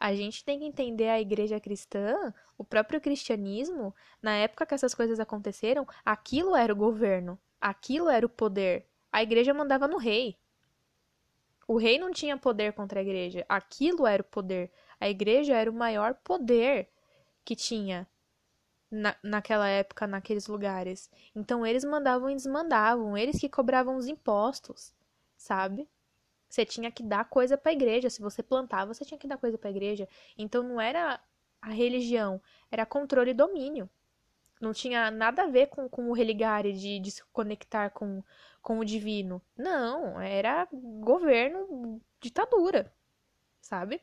A 0.00 0.14
gente 0.14 0.42
tem 0.42 0.58
que 0.58 0.64
entender 0.64 1.10
a 1.10 1.20
igreja 1.20 1.60
cristã, 1.60 2.32
o 2.56 2.64
próprio 2.64 3.00
cristianismo, 3.02 3.94
na 4.22 4.32
época 4.32 4.64
que 4.64 4.74
essas 4.74 4.94
coisas 4.94 5.20
aconteceram, 5.20 5.86
aquilo 6.02 6.56
era 6.56 6.72
o 6.72 6.76
governo, 6.76 7.38
aquilo 7.60 8.08
era 8.08 8.24
o 8.24 8.28
poder. 8.28 8.86
A 9.12 9.22
igreja 9.22 9.52
mandava 9.52 9.86
no 9.86 9.98
rei. 9.98 10.38
O 11.68 11.76
rei 11.76 11.98
não 11.98 12.10
tinha 12.10 12.38
poder 12.38 12.72
contra 12.72 13.00
a 13.00 13.02
igreja, 13.02 13.44
aquilo 13.46 14.06
era 14.06 14.22
o 14.22 14.24
poder. 14.24 14.72
A 14.98 15.08
igreja 15.08 15.54
era 15.54 15.70
o 15.70 15.74
maior 15.74 16.14
poder 16.14 16.88
que 17.44 17.54
tinha 17.54 18.08
na, 18.90 19.14
naquela 19.22 19.68
época, 19.68 20.06
naqueles 20.06 20.46
lugares. 20.46 21.10
Então 21.34 21.64
eles 21.66 21.84
mandavam 21.84 22.30
e 22.30 22.34
desmandavam, 22.34 23.18
eles 23.18 23.38
que 23.38 23.50
cobravam 23.50 23.96
os 23.96 24.06
impostos, 24.06 24.94
sabe? 25.36 25.86
Você 26.50 26.66
tinha 26.66 26.90
que 26.90 27.02
dar 27.04 27.24
coisa 27.26 27.56
para 27.56 27.70
a 27.70 27.72
igreja. 27.72 28.10
Se 28.10 28.20
você 28.20 28.42
plantava, 28.42 28.92
você 28.92 29.04
tinha 29.04 29.16
que 29.16 29.28
dar 29.28 29.38
coisa 29.38 29.56
para 29.56 29.68
a 29.68 29.70
igreja. 29.70 30.08
Então 30.36 30.64
não 30.64 30.80
era 30.80 31.20
a 31.62 31.70
religião, 31.70 32.42
era 32.72 32.84
controle 32.84 33.30
e 33.30 33.34
domínio. 33.34 33.88
Não 34.60 34.72
tinha 34.72 35.10
nada 35.10 35.44
a 35.44 35.46
ver 35.46 35.68
com, 35.68 35.88
com 35.88 36.10
o 36.10 36.12
religare 36.12 36.72
de, 36.72 36.98
de 36.98 37.10
se 37.12 37.24
conectar 37.32 37.90
com, 37.90 38.22
com 38.60 38.80
o 38.80 38.84
divino. 38.84 39.40
Não, 39.56 40.20
era 40.20 40.68
governo, 40.72 42.00
ditadura, 42.20 42.92
sabe? 43.60 44.02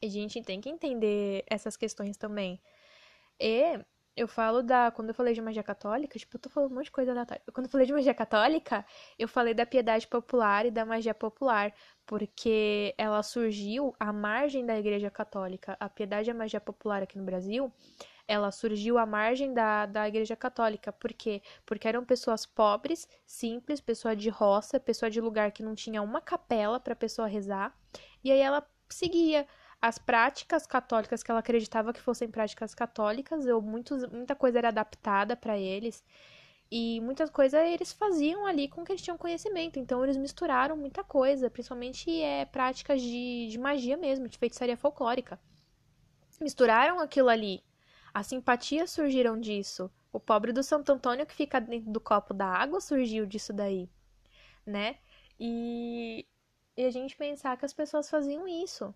E 0.00 0.06
a 0.06 0.10
gente 0.10 0.42
tem 0.42 0.60
que 0.60 0.70
entender 0.70 1.44
essas 1.46 1.76
questões 1.76 2.16
também. 2.16 2.58
E 3.38 3.78
eu 4.16 4.28
falo 4.28 4.62
da. 4.62 4.90
Quando 4.90 5.08
eu 5.08 5.14
falei 5.14 5.34
de 5.34 5.40
magia 5.40 5.62
católica, 5.62 6.18
tipo, 6.18 6.36
eu 6.36 6.40
tô 6.40 6.48
falando 6.48 6.72
um 6.72 6.74
monte 6.76 6.86
de 6.86 6.90
coisa 6.92 7.14
da 7.14 7.26
Quando 7.52 7.66
eu 7.66 7.70
falei 7.70 7.86
de 7.86 7.92
magia 7.92 8.14
católica, 8.14 8.84
eu 9.18 9.28
falei 9.28 9.54
da 9.54 9.66
piedade 9.66 10.06
popular 10.06 10.66
e 10.66 10.70
da 10.70 10.84
magia 10.84 11.14
popular, 11.14 11.72
porque 12.06 12.94
ela 12.96 13.22
surgiu 13.22 13.94
à 13.98 14.12
margem 14.12 14.64
da 14.64 14.78
igreja 14.78 15.10
católica. 15.10 15.76
A 15.80 15.88
piedade 15.88 16.30
e 16.30 16.32
a 16.32 16.34
magia 16.34 16.60
popular 16.60 17.02
aqui 17.02 17.18
no 17.18 17.24
Brasil, 17.24 17.72
ela 18.26 18.50
surgiu 18.50 18.98
à 18.98 19.06
margem 19.06 19.52
da, 19.52 19.86
da 19.86 20.08
igreja 20.08 20.36
católica. 20.36 20.92
Por 20.92 21.12
quê? 21.12 21.42
Porque 21.66 21.88
eram 21.88 22.04
pessoas 22.04 22.46
pobres, 22.46 23.08
simples, 23.26 23.80
pessoa 23.80 24.14
de 24.14 24.28
roça, 24.30 24.78
pessoa 24.80 25.10
de 25.10 25.20
lugar 25.20 25.52
que 25.52 25.62
não 25.62 25.74
tinha 25.74 26.00
uma 26.02 26.20
capela 26.20 26.78
para 26.80 26.94
pessoa 26.94 27.26
rezar. 27.26 27.76
E 28.22 28.30
aí 28.30 28.40
ela 28.40 28.66
seguia 28.88 29.46
as 29.84 29.98
práticas 29.98 30.66
católicas 30.66 31.22
que 31.22 31.30
ela 31.30 31.40
acreditava 31.40 31.92
que 31.92 32.00
fossem 32.00 32.26
práticas 32.26 32.74
católicas, 32.74 33.44
ou 33.44 33.60
muitos, 33.60 34.06
muita 34.10 34.34
coisa 34.34 34.56
era 34.56 34.68
adaptada 34.68 35.36
para 35.36 35.58
eles. 35.58 36.02
E 36.70 37.02
muitas 37.02 37.28
coisas 37.28 37.60
eles 37.60 37.92
faziam 37.92 38.46
ali 38.46 38.66
com 38.66 38.82
que 38.82 38.92
eles 38.92 39.02
tinham 39.02 39.18
conhecimento. 39.18 39.78
Então 39.78 40.02
eles 40.02 40.16
misturaram 40.16 40.74
muita 40.74 41.04
coisa, 41.04 41.50
principalmente 41.50 42.10
é, 42.22 42.46
práticas 42.46 43.02
de, 43.02 43.48
de 43.50 43.58
magia 43.58 43.94
mesmo, 43.98 44.26
de 44.26 44.38
feitiçaria 44.38 44.74
folclórica. 44.74 45.38
Misturaram 46.40 46.98
aquilo 46.98 47.28
ali. 47.28 47.62
As 48.14 48.26
simpatias 48.26 48.90
surgiram 48.90 49.38
disso. 49.38 49.90
O 50.10 50.18
pobre 50.18 50.50
do 50.50 50.62
Santo 50.62 50.92
Antônio 50.92 51.26
que 51.26 51.34
fica 51.34 51.60
dentro 51.60 51.92
do 51.92 52.00
copo 52.00 52.32
da 52.32 52.46
água 52.46 52.80
surgiu 52.80 53.26
disso 53.26 53.52
daí, 53.52 53.90
né? 54.64 54.96
E, 55.38 56.26
e 56.74 56.84
a 56.86 56.90
gente 56.90 57.14
pensar 57.16 57.58
que 57.58 57.66
as 57.66 57.74
pessoas 57.74 58.08
faziam 58.08 58.48
isso. 58.48 58.94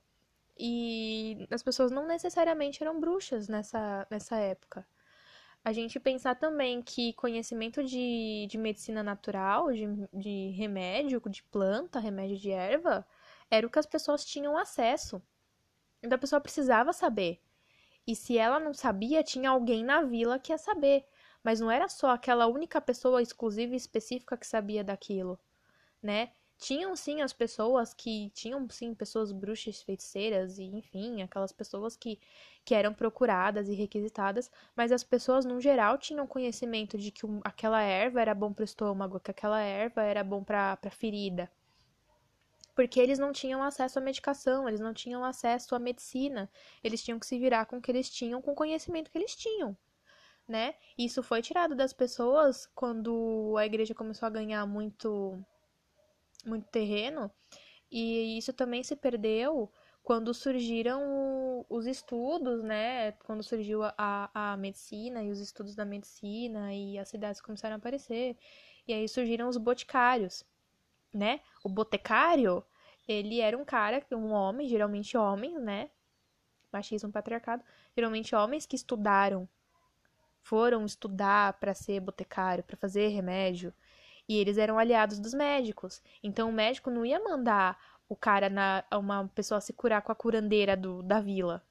E 0.59 1.47
as 1.51 1.63
pessoas 1.63 1.91
não 1.91 2.07
necessariamente 2.07 2.83
eram 2.83 2.99
bruxas 3.01 3.49
nessa, 3.49 4.07
nessa 4.11 4.37
época. 4.37 4.87
A 5.65 5.73
gente 5.73 6.01
pensar 6.01 6.35
também 6.35 6.83
que 6.83 7.13
conhecimento 7.15 7.85
de, 7.85 8.47
de 8.51 8.59
medicina 8.59 9.03
natural, 9.03 9.73
de, 9.73 9.87
de 10.13 10.51
remédio, 10.51 11.21
de 11.29 11.43
planta, 11.45 12.01
remédio 12.01 12.39
de 12.39 12.51
erva, 12.51 13.07
era 13.51 13.67
o 13.67 13.71
que 13.71 13.79
as 13.79 13.87
pessoas 13.87 14.25
tinham 14.25 14.57
acesso. 14.57 15.23
Então 16.03 16.17
a 16.17 16.21
pessoa 16.21 16.41
precisava 16.41 16.93
saber. 16.93 17.41
E 18.07 18.17
se 18.17 18.39
ela 18.39 18.59
não 18.59 18.73
sabia, 18.73 19.23
tinha 19.23 19.51
alguém 19.51 19.85
na 19.85 20.03
vila 20.03 20.39
que 20.39 20.53
ia 20.53 20.59
saber. 20.59 21.05
Mas 21.43 21.61
não 21.61 21.71
era 21.71 21.89
só 21.89 22.11
aquela 22.11 22.47
única 22.47 22.81
pessoa 22.81 23.23
exclusiva 23.23 23.75
e 23.75 23.77
específica 23.77 24.37
que 24.37 24.47
sabia 24.47 24.83
daquilo, 24.83 25.39
né? 26.03 26.33
Tinham 26.59 26.95
sim 26.97 27.23
as 27.23 27.33
pessoas 27.33 27.95
que 27.95 28.31
tinham 28.31 28.69
sim 28.69 28.95
pessoas 28.95 29.31
bruxas, 29.33 29.81
feiticeiras 29.81 30.59
e 30.59 30.65
enfim, 30.65 31.23
aquelas 31.23 31.53
pessoas 31.53 31.97
que, 31.97 32.19
que 32.65 32.75
eram 32.75 32.93
procuradas 32.93 33.69
e 33.69 33.75
requisitadas, 33.75 34.51
mas 34.77 34.91
as 34.91 35.05
pessoas 35.05 35.45
no 35.45 35.61
geral 35.61 35.97
tinham 35.97 36.27
conhecimento 36.27 36.99
de 36.99 37.11
que 37.11 37.25
aquela 37.45 37.81
erva 37.81 38.21
era 38.21 38.35
bom 38.35 38.53
para 38.53 38.63
o 38.63 38.65
estômago, 38.65 39.21
que 39.21 39.31
aquela 39.31 39.61
erva 39.61 40.03
era 40.03 40.25
bom 40.25 40.43
para 40.43 40.79
ferida. 40.91 41.51
Porque 42.75 43.01
eles 43.01 43.19
não 43.19 43.33
tinham 43.33 43.63
acesso 43.63 43.99
à 43.99 44.03
medicação, 44.03 44.69
eles 44.69 44.81
não 44.81 44.95
tinham 44.95 45.25
acesso 45.25 45.75
à 45.75 45.79
medicina, 45.79 46.51
eles 46.83 47.03
tinham 47.03 47.19
que 47.19 47.27
se 47.27 47.39
virar 47.39 47.67
com 47.67 47.79
o 47.79 47.81
que 47.81 47.91
eles 47.91 48.11
tinham, 48.11 48.43
com 48.43 48.53
o 48.53 48.57
conhecimento 48.57 49.11
que 49.11 49.19
eles 49.19 49.35
tinham 49.35 49.77
né? 50.49 50.75
Isso 50.97 51.23
foi 51.23 51.43
tirado 51.43 51.75
das 51.77 51.93
pessoas 51.93 52.67
quando 52.75 53.55
a 53.59 53.67
igreja 53.67 53.95
começou 53.95 54.27
a 54.27 54.31
ganhar 54.31 54.65
muito 54.67 55.39
muito 56.45 56.67
terreno, 56.69 57.31
e 57.91 58.39
isso 58.39 58.53
também 58.53 58.83
se 58.83 58.95
perdeu 58.97 59.73
quando 60.03 60.33
surgiram 60.33 61.67
os 61.69 61.87
estudos, 61.87 62.63
né? 62.63 63.13
Quando 63.27 63.43
surgiu 63.43 63.83
a, 63.85 64.31
a 64.33 64.57
medicina 64.57 65.23
e 65.23 65.31
os 65.31 65.39
estudos 65.39 65.75
da 65.75 65.85
medicina 65.85 66.73
e 66.73 66.99
as 66.99 67.09
cidades 67.11 67.43
começaram 67.43 67.75
a 67.75 67.79
aparecer. 67.79 68.35
E 68.87 68.93
aí 68.95 69.07
surgiram 69.07 69.51
os 69.51 69.59
boticários, 69.59 70.45
né? 71.13 71.41
O 71.63 71.69
botecário, 71.69 72.65
ele 73.07 73.41
era 73.41 73.57
um 73.57 73.67
cara, 73.67 74.03
um 74.13 74.33
homem, 74.33 74.67
geralmente 74.67 75.15
homens, 75.15 75.61
né? 75.61 75.91
Machismo, 76.73 77.13
patriarcado, 77.13 77.63
geralmente 77.95 78.35
homens 78.35 78.65
que 78.65 78.77
estudaram 78.77 79.47
foram 80.41 80.87
estudar 80.87 81.53
para 81.61 81.75
ser 81.75 82.01
botecário, 82.01 82.65
para 82.65 82.79
fazer 82.79 83.09
remédio, 83.09 83.75
e 84.29 84.37
eles 84.37 84.59
eram 84.59 84.79
aliados 84.79 85.19
dos 85.19 85.33
médicos. 85.33 86.03
Então 86.23 86.51
o 86.51 86.53
médico 86.53 86.91
não 86.91 87.05
ia 87.05 87.19
mandar 87.19 87.79
o 88.09 88.15
cara 88.15 88.49
na 88.49 88.85
uma 88.93 89.29
pessoa 89.35 89.61
se 89.61 89.73
curar 89.73 90.03
com 90.03 90.13
a 90.13 90.15
curandeira 90.15 90.77
do, 90.77 91.03
da 91.03 91.21
vila. 91.21 91.63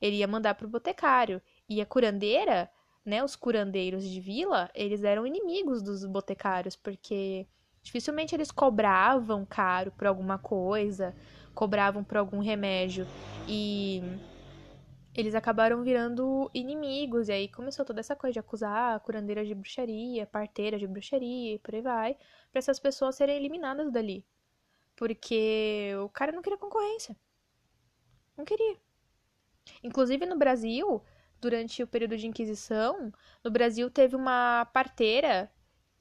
Ele 0.00 0.16
ia 0.16 0.28
mandar 0.28 0.54
pro 0.54 0.68
botecário. 0.68 1.40
E 1.68 1.80
a 1.80 1.86
curandeira, 1.86 2.70
né, 3.04 3.24
os 3.24 3.34
curandeiros 3.34 4.04
de 4.04 4.20
vila, 4.20 4.70
eles 4.74 5.02
eram 5.02 5.26
inimigos 5.26 5.82
dos 5.82 6.04
botecários, 6.04 6.76
porque 6.76 7.46
dificilmente 7.82 8.34
eles 8.34 8.50
cobravam 8.50 9.44
caro 9.44 9.90
por 9.92 10.06
alguma 10.06 10.38
coisa, 10.38 11.14
cobravam 11.54 12.04
por 12.04 12.18
algum 12.18 12.38
remédio. 12.38 13.06
E 13.48 14.02
eles 15.14 15.34
acabaram 15.34 15.82
virando 15.82 16.50
inimigos, 16.52 17.28
e 17.28 17.32
aí 17.32 17.48
começou 17.48 17.84
toda 17.84 18.00
essa 18.00 18.16
coisa 18.16 18.34
de 18.34 18.38
acusar 18.40 18.98
curandeiras 19.00 19.46
de 19.46 19.54
bruxaria, 19.54 20.26
parteiras 20.26 20.80
de 20.80 20.86
bruxaria 20.86 21.54
e 21.54 21.58
por 21.58 21.74
aí 21.74 21.80
vai, 21.82 22.14
para 22.50 22.58
essas 22.58 22.80
pessoas 22.80 23.14
serem 23.14 23.36
eliminadas 23.36 23.92
dali. 23.92 24.24
Porque 24.96 25.92
o 26.04 26.08
cara 26.08 26.32
não 26.32 26.42
queria 26.42 26.58
concorrência. 26.58 27.16
Não 28.36 28.44
queria. 28.44 28.76
Inclusive 29.82 30.26
no 30.26 30.36
Brasil, 30.36 31.02
durante 31.40 31.82
o 31.82 31.86
período 31.86 32.16
de 32.16 32.26
Inquisição, 32.26 33.12
no 33.42 33.50
Brasil 33.50 33.90
teve 33.90 34.16
uma 34.16 34.64
parteira 34.66 35.50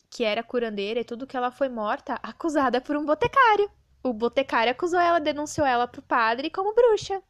que 0.10 0.24
era 0.24 0.44
curandeira 0.44 1.00
e 1.00 1.06
tudo 1.06 1.28
que 1.28 1.36
ela 1.38 1.52
foi 1.52 1.70
morta, 1.70 2.20
acusada 2.22 2.80
por 2.82 2.96
um 2.96 3.06
botecário. 3.06 3.70
O 4.04 4.14
botecário 4.14 4.72
acusou 4.72 5.00
ela, 5.00 5.20
denunciou 5.20 5.66
ela 5.66 5.88
pro 5.88 6.02
padre 6.02 6.50
como 6.50 6.74
bruxa. 6.74 7.22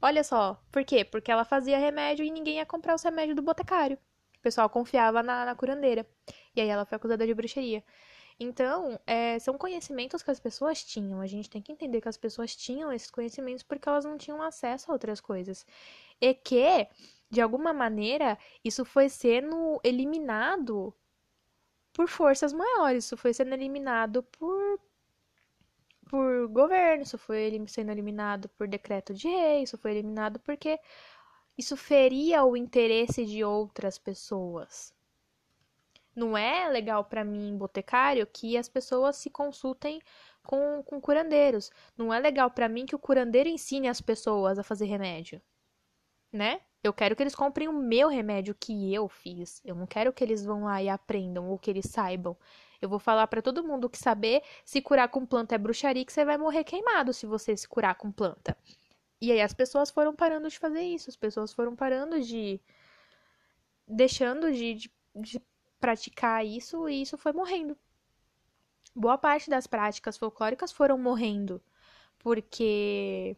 Olha 0.00 0.22
só, 0.22 0.60
por 0.70 0.84
quê? 0.84 1.04
Porque 1.04 1.30
ela 1.30 1.44
fazia 1.44 1.78
remédio 1.78 2.24
e 2.24 2.30
ninguém 2.30 2.56
ia 2.56 2.66
comprar 2.66 2.94
os 2.94 3.02
remédios 3.02 3.36
do 3.36 3.42
botecário. 3.42 3.98
O 4.38 4.40
pessoal 4.42 4.68
confiava 4.68 5.22
na, 5.22 5.44
na 5.44 5.54
curandeira. 5.54 6.06
E 6.54 6.60
aí 6.60 6.68
ela 6.68 6.84
foi 6.84 6.96
acusada 6.96 7.26
de 7.26 7.34
bruxaria. 7.34 7.82
Então, 8.38 9.00
é, 9.06 9.38
são 9.38 9.56
conhecimentos 9.56 10.22
que 10.22 10.30
as 10.30 10.38
pessoas 10.38 10.84
tinham. 10.84 11.20
A 11.20 11.26
gente 11.26 11.48
tem 11.48 11.62
que 11.62 11.72
entender 11.72 12.00
que 12.00 12.08
as 12.08 12.18
pessoas 12.18 12.54
tinham 12.54 12.92
esses 12.92 13.10
conhecimentos 13.10 13.62
porque 13.62 13.88
elas 13.88 14.04
não 14.04 14.18
tinham 14.18 14.42
acesso 14.42 14.90
a 14.90 14.94
outras 14.94 15.20
coisas. 15.20 15.66
E 16.20 16.34
que, 16.34 16.86
de 17.30 17.40
alguma 17.40 17.72
maneira, 17.72 18.38
isso 18.62 18.84
foi 18.84 19.08
sendo 19.08 19.80
eliminado 19.82 20.94
por 21.92 22.08
forças 22.08 22.52
maiores. 22.52 23.04
Isso 23.06 23.16
foi 23.16 23.32
sendo 23.32 23.54
eliminado 23.54 24.22
por 24.22 24.78
por 26.16 26.48
governo, 26.48 27.02
isso 27.02 27.18
foi 27.18 27.62
sendo 27.68 27.90
eliminado 27.90 28.48
por 28.56 28.66
decreto 28.66 29.12
de 29.12 29.28
rei, 29.28 29.62
isso 29.62 29.76
foi 29.76 29.90
eliminado 29.90 30.40
porque 30.40 30.80
isso 31.58 31.76
feria 31.76 32.42
o 32.42 32.56
interesse 32.56 33.26
de 33.26 33.44
outras 33.44 33.98
pessoas. 33.98 34.94
Não 36.14 36.36
é 36.36 36.70
legal 36.70 37.04
para 37.04 37.22
mim, 37.22 37.54
botecário, 37.58 38.26
que 38.26 38.56
as 38.56 38.66
pessoas 38.66 39.16
se 39.16 39.28
consultem 39.28 40.00
com, 40.42 40.82
com 40.82 40.98
curandeiros. 40.98 41.70
Não 41.98 42.12
é 42.14 42.18
legal 42.18 42.50
para 42.50 42.66
mim 42.66 42.86
que 42.86 42.96
o 42.96 42.98
curandeiro 42.98 43.50
ensine 43.50 43.86
as 43.86 44.00
pessoas 44.00 44.58
a 44.58 44.62
fazer 44.62 44.86
remédio, 44.86 45.42
né? 46.32 46.62
Eu 46.82 46.94
quero 46.94 47.14
que 47.14 47.22
eles 47.22 47.34
comprem 47.34 47.68
o 47.68 47.74
meu 47.74 48.08
remédio 48.08 48.54
que 48.58 48.94
eu 48.94 49.06
fiz. 49.06 49.60
Eu 49.66 49.74
não 49.74 49.86
quero 49.86 50.14
que 50.14 50.24
eles 50.24 50.42
vão 50.46 50.64
lá 50.64 50.82
e 50.82 50.88
aprendam 50.88 51.50
ou 51.50 51.58
que 51.58 51.70
eles 51.70 51.90
saibam. 51.90 52.34
Eu 52.80 52.88
vou 52.88 52.98
falar 52.98 53.26
para 53.26 53.42
todo 53.42 53.64
mundo 53.64 53.88
que 53.88 53.98
saber 53.98 54.42
se 54.64 54.80
curar 54.82 55.08
com 55.08 55.24
planta 55.26 55.54
é 55.54 55.58
bruxaria, 55.58 56.04
que 56.04 56.12
você 56.12 56.24
vai 56.24 56.38
morrer 56.38 56.64
queimado 56.64 57.12
se 57.12 57.26
você 57.26 57.56
se 57.56 57.68
curar 57.68 57.94
com 57.94 58.10
planta. 58.12 58.56
E 59.20 59.32
aí 59.32 59.40
as 59.40 59.54
pessoas 59.54 59.90
foram 59.90 60.14
parando 60.14 60.48
de 60.48 60.58
fazer 60.58 60.82
isso, 60.82 61.10
as 61.10 61.16
pessoas 61.16 61.52
foram 61.52 61.74
parando 61.74 62.20
de. 62.20 62.60
deixando 63.88 64.52
de, 64.52 64.74
de, 64.74 64.92
de 65.14 65.42
praticar 65.80 66.44
isso 66.44 66.88
e 66.88 67.02
isso 67.02 67.16
foi 67.16 67.32
morrendo. 67.32 67.76
Boa 68.94 69.18
parte 69.18 69.50
das 69.50 69.66
práticas 69.66 70.16
folclóricas 70.16 70.72
foram 70.72 70.98
morrendo 70.98 71.62
porque 72.18 73.36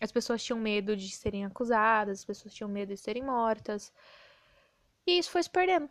as 0.00 0.12
pessoas 0.12 0.42
tinham 0.44 0.60
medo 0.60 0.96
de 0.96 1.10
serem 1.10 1.44
acusadas, 1.44 2.20
as 2.20 2.24
pessoas 2.24 2.54
tinham 2.54 2.68
medo 2.68 2.90
de 2.94 3.00
serem 3.00 3.24
mortas. 3.24 3.92
E 5.06 5.18
isso 5.18 5.30
foi 5.30 5.42
se 5.42 5.50
perdendo. 5.50 5.88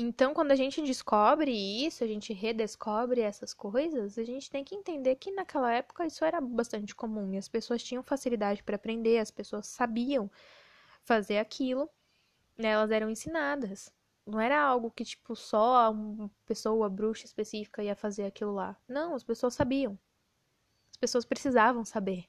Então, 0.00 0.32
quando 0.32 0.52
a 0.52 0.54
gente 0.54 0.80
descobre 0.80 1.50
isso, 1.50 2.04
a 2.04 2.06
gente 2.06 2.32
redescobre 2.32 3.20
essas 3.20 3.52
coisas, 3.52 4.16
a 4.16 4.22
gente 4.22 4.48
tem 4.48 4.62
que 4.62 4.72
entender 4.76 5.16
que 5.16 5.32
naquela 5.32 5.74
época 5.74 6.06
isso 6.06 6.24
era 6.24 6.40
bastante 6.40 6.94
comum 6.94 7.34
e 7.34 7.36
as 7.36 7.48
pessoas 7.48 7.82
tinham 7.82 8.00
facilidade 8.04 8.62
para 8.62 8.76
aprender, 8.76 9.18
as 9.18 9.32
pessoas 9.32 9.66
sabiam 9.66 10.30
fazer 11.02 11.38
aquilo, 11.38 11.90
né? 12.56 12.68
elas 12.68 12.92
eram 12.92 13.10
ensinadas. 13.10 13.92
Não 14.24 14.38
era 14.38 14.60
algo 14.62 14.88
que, 14.92 15.04
tipo, 15.04 15.34
só 15.34 15.90
uma 15.90 16.30
pessoa 16.46 16.88
bruxa 16.88 17.26
específica 17.26 17.82
ia 17.82 17.96
fazer 17.96 18.24
aquilo 18.24 18.54
lá. 18.54 18.76
Não, 18.86 19.16
as 19.16 19.24
pessoas 19.24 19.54
sabiam. 19.54 19.98
As 20.92 20.96
pessoas 20.96 21.24
precisavam 21.24 21.84
saber, 21.84 22.26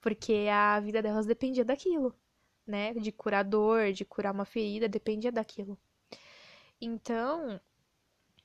porque 0.00 0.48
a 0.50 0.80
vida 0.80 1.02
delas 1.02 1.26
dependia 1.26 1.66
daquilo, 1.66 2.14
né? 2.66 2.94
De 2.94 3.12
curador, 3.12 3.92
de 3.92 4.06
curar 4.06 4.32
uma 4.32 4.46
ferida, 4.46 4.88
dependia 4.88 5.30
daquilo. 5.30 5.78
Então, 6.80 7.60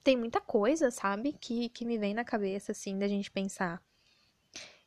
tem 0.03 0.17
muita 0.17 0.41
coisa, 0.41 0.91
sabe, 0.91 1.33
que, 1.33 1.69
que 1.69 1.85
me 1.85 1.97
vem 1.97 2.13
na 2.13 2.23
cabeça, 2.23 2.71
assim, 2.71 2.99
da 2.99 3.07
gente 3.07 3.31
pensar. 3.31 3.81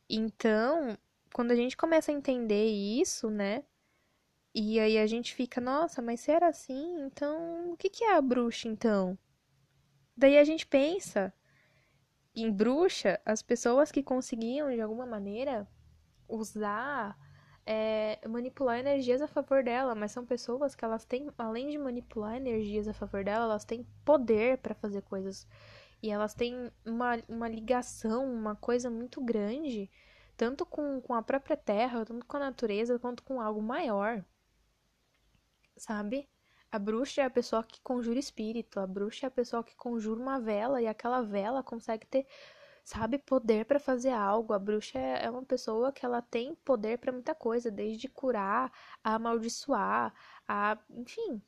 Então, 0.08 0.96
quando 1.32 1.50
a 1.50 1.56
gente 1.56 1.76
começa 1.76 2.10
a 2.10 2.14
entender 2.14 2.66
isso, 2.66 3.30
né? 3.30 3.64
E 4.54 4.80
aí 4.80 4.98
a 4.98 5.06
gente 5.06 5.34
fica, 5.34 5.60
nossa, 5.60 6.00
mas 6.00 6.20
se 6.20 6.30
era 6.30 6.48
assim, 6.48 7.02
então 7.02 7.72
o 7.72 7.76
que, 7.76 7.90
que 7.90 8.04
é 8.04 8.16
a 8.16 8.20
bruxa, 8.20 8.68
então? 8.68 9.18
Daí 10.16 10.38
a 10.38 10.44
gente 10.44 10.66
pensa 10.66 11.32
em 12.34 12.50
bruxa, 12.50 13.20
as 13.24 13.42
pessoas 13.42 13.92
que 13.92 14.02
conseguiam, 14.02 14.70
de 14.70 14.80
alguma 14.80 15.06
maneira, 15.06 15.68
usar 16.28 17.16
é, 17.70 18.18
manipular 18.26 18.78
energias 18.78 19.20
a 19.20 19.28
favor 19.28 19.62
dela, 19.62 19.94
mas 19.94 20.10
são 20.10 20.24
pessoas 20.24 20.74
que 20.74 20.82
elas 20.82 21.04
têm, 21.04 21.28
além 21.36 21.68
de 21.68 21.76
manipular 21.76 22.34
energias 22.36 22.88
a 22.88 22.94
favor 22.94 23.22
dela, 23.22 23.44
elas 23.44 23.64
têm 23.66 23.84
poder 24.06 24.56
para 24.58 24.74
fazer 24.74 25.02
coisas. 25.02 25.46
E 26.02 26.10
elas 26.10 26.32
têm 26.32 26.72
uma, 26.86 27.22
uma 27.28 27.46
ligação, 27.46 28.24
uma 28.32 28.56
coisa 28.56 28.88
muito 28.88 29.20
grande, 29.20 29.90
tanto 30.34 30.64
com, 30.64 30.98
com 31.02 31.12
a 31.14 31.22
própria 31.22 31.58
terra, 31.58 32.06
tanto 32.06 32.24
com 32.24 32.38
a 32.38 32.40
natureza, 32.40 32.98
quanto 32.98 33.22
com 33.22 33.38
algo 33.38 33.60
maior. 33.60 34.24
Sabe? 35.76 36.26
A 36.70 36.78
bruxa 36.78 37.20
é 37.22 37.24
a 37.26 37.30
pessoa 37.30 37.62
que 37.62 37.82
conjura 37.82 38.18
espírito, 38.18 38.80
a 38.80 38.86
bruxa 38.86 39.26
é 39.26 39.28
a 39.28 39.30
pessoa 39.30 39.62
que 39.62 39.76
conjura 39.76 40.20
uma 40.20 40.40
vela 40.40 40.80
e 40.80 40.86
aquela 40.86 41.20
vela 41.22 41.62
consegue 41.62 42.06
ter 42.06 42.26
sabe 42.88 43.18
poder 43.18 43.66
para 43.66 43.78
fazer 43.78 44.10
algo. 44.10 44.54
A 44.54 44.58
bruxa 44.58 44.98
é, 44.98 45.26
é 45.26 45.30
uma 45.30 45.44
pessoa 45.44 45.92
que 45.92 46.06
ela 46.06 46.22
tem 46.22 46.54
poder 46.54 46.98
para 46.98 47.12
muita 47.12 47.34
coisa, 47.34 47.70
desde 47.70 48.08
curar, 48.08 48.72
a 49.04 49.14
amaldiçoar, 49.14 50.14
a, 50.46 50.78
enfim. 50.90 51.42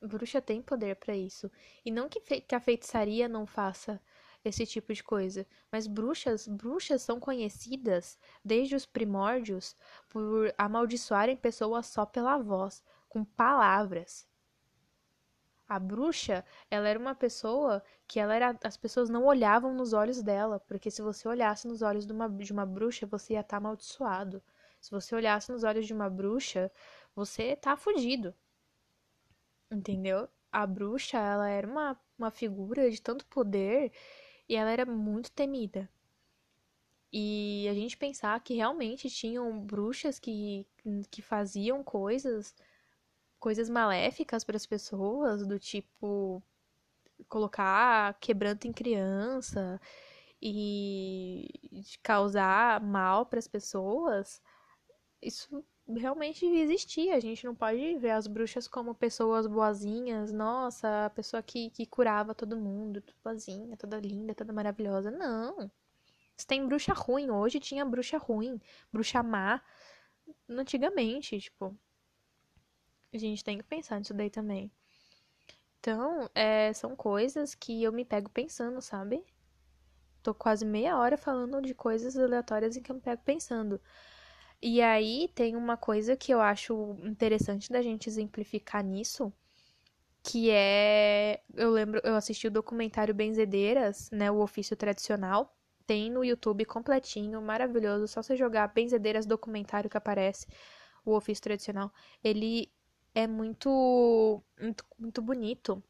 Bruxa 0.00 0.40
tem 0.40 0.62
poder 0.62 0.96
para 0.96 1.14
isso. 1.14 1.50
E 1.84 1.90
não 1.90 2.08
que, 2.08 2.20
que 2.20 2.54
a 2.54 2.60
feitiçaria 2.60 3.28
não 3.28 3.46
faça 3.46 4.00
esse 4.42 4.64
tipo 4.64 4.94
de 4.94 5.02
coisa, 5.02 5.46
mas 5.70 5.86
bruxas, 5.86 6.48
bruxas 6.48 7.02
são 7.02 7.20
conhecidas 7.20 8.18
desde 8.42 8.74
os 8.74 8.86
primórdios 8.86 9.76
por 10.08 10.54
amaldiçoarem 10.56 11.36
pessoas 11.36 11.86
só 11.88 12.06
pela 12.06 12.38
voz, 12.38 12.82
com 13.08 13.22
palavras. 13.22 14.26
A 15.68 15.78
bruxa, 15.78 16.44
ela 16.70 16.88
era 16.88 16.98
uma 16.98 17.14
pessoa 17.14 17.82
que 18.06 18.18
ela 18.18 18.34
era, 18.34 18.58
as 18.64 18.76
pessoas 18.76 19.10
não 19.10 19.26
olhavam 19.26 19.74
nos 19.74 19.92
olhos 19.92 20.22
dela, 20.22 20.58
porque 20.60 20.90
se 20.90 21.02
você 21.02 21.28
olhasse 21.28 21.68
nos 21.68 21.82
olhos 21.82 22.06
de 22.06 22.12
uma, 22.12 22.28
de 22.28 22.52
uma 22.52 22.64
bruxa, 22.66 23.06
você 23.06 23.34
ia 23.34 23.40
estar 23.40 23.50
tá 23.50 23.56
amaldiçoado. 23.58 24.42
Se 24.80 24.90
você 24.90 25.14
olhasse 25.14 25.52
nos 25.52 25.64
olhos 25.64 25.86
de 25.86 25.92
uma 25.92 26.08
bruxa, 26.08 26.70
você 27.14 27.54
tá 27.56 27.76
fudido. 27.76 28.34
Entendeu? 29.70 30.28
A 30.50 30.66
bruxa, 30.66 31.18
ela 31.18 31.48
era 31.48 31.66
uma, 31.66 32.00
uma 32.18 32.30
figura 32.30 32.90
de 32.90 33.00
tanto 33.02 33.26
poder 33.26 33.92
e 34.48 34.56
ela 34.56 34.70
era 34.70 34.86
muito 34.86 35.30
temida. 35.32 35.88
E 37.12 37.66
a 37.70 37.74
gente 37.74 37.96
pensar 37.96 38.38
que 38.40 38.54
realmente 38.54 39.08
tinham 39.10 39.60
bruxas 39.60 40.18
que, 40.18 40.66
que 41.10 41.22
faziam 41.22 41.82
coisas, 41.82 42.54
coisas 43.38 43.68
maléficas 43.68 44.44
para 44.44 44.56
as 44.56 44.66
pessoas, 44.66 45.46
do 45.46 45.58
tipo 45.58 46.42
colocar 47.28 48.14
quebranto 48.20 48.66
em 48.68 48.72
criança 48.72 49.80
e 50.40 51.48
causar 52.02 52.80
mal 52.80 53.26
para 53.26 53.38
as 53.38 53.48
pessoas, 53.48 54.40
isso 55.22 55.64
realmente 55.96 56.44
existia. 56.46 57.16
A 57.16 57.20
gente 57.20 57.44
não 57.44 57.54
pode 57.54 57.96
ver 57.96 58.10
as 58.10 58.26
bruxas 58.26 58.68
como 58.68 58.94
pessoas 58.94 59.46
boazinhas, 59.46 60.32
nossa, 60.32 61.06
a 61.06 61.10
pessoa 61.10 61.42
que, 61.42 61.70
que 61.70 61.86
curava 61.86 62.34
todo 62.34 62.56
mundo, 62.56 63.02
boazinha, 63.24 63.76
toda 63.76 63.98
linda, 64.00 64.34
toda 64.34 64.52
maravilhosa. 64.52 65.10
Não. 65.10 65.70
Se 66.36 66.46
tem 66.46 66.66
bruxa 66.66 66.92
ruim 66.94 67.30
hoje, 67.30 67.58
tinha 67.60 67.84
bruxa 67.84 68.18
ruim, 68.18 68.60
bruxa 68.92 69.22
má 69.22 69.62
antigamente, 70.48 71.38
tipo. 71.40 71.76
A 73.12 73.18
gente 73.18 73.42
tem 73.44 73.58
que 73.58 73.64
pensar 73.64 73.98
nisso 73.98 74.14
daí 74.14 74.30
também. 74.30 74.70
Então, 75.80 76.28
é, 76.34 76.72
são 76.72 76.94
coisas 76.96 77.54
que 77.54 77.82
eu 77.82 77.92
me 77.92 78.04
pego 78.04 78.28
pensando, 78.28 78.80
sabe? 78.82 79.24
Tô 80.22 80.34
quase 80.34 80.64
meia 80.64 80.98
hora 80.98 81.16
falando 81.16 81.62
de 81.62 81.74
coisas 81.74 82.16
aleatórias 82.16 82.76
em 82.76 82.82
que 82.82 82.90
eu 82.90 82.96
me 82.96 83.00
pego 83.00 83.22
pensando. 83.24 83.80
E 84.60 84.82
aí 84.82 85.28
tem 85.34 85.56
uma 85.56 85.76
coisa 85.76 86.16
que 86.16 86.32
eu 86.32 86.40
acho 86.40 86.96
interessante 87.04 87.70
da 87.70 87.80
gente 87.80 88.08
exemplificar 88.08 88.84
nisso, 88.84 89.32
que 90.22 90.50
é, 90.50 91.40
eu 91.54 91.70
lembro, 91.70 92.00
eu 92.04 92.16
assisti 92.16 92.48
o 92.48 92.50
documentário 92.50 93.14
Benzedeiras, 93.14 94.10
né, 94.10 94.30
o 94.30 94.40
ofício 94.40 94.76
tradicional, 94.76 95.56
tem 95.86 96.10
no 96.10 96.24
YouTube 96.24 96.64
completinho, 96.66 97.40
maravilhoso, 97.40 98.08
só 98.08 98.22
você 98.22 98.36
jogar 98.36 98.68
Benzedeiras 98.74 99.24
documentário 99.24 99.88
que 99.88 99.96
aparece, 99.96 100.46
o 101.04 101.14
ofício 101.14 101.42
tradicional. 101.42 101.92
Ele 102.22 102.70
é 103.18 103.26
muito 103.26 104.40
muito, 104.60 104.84
muito 104.98 105.20
bonito. 105.20 105.82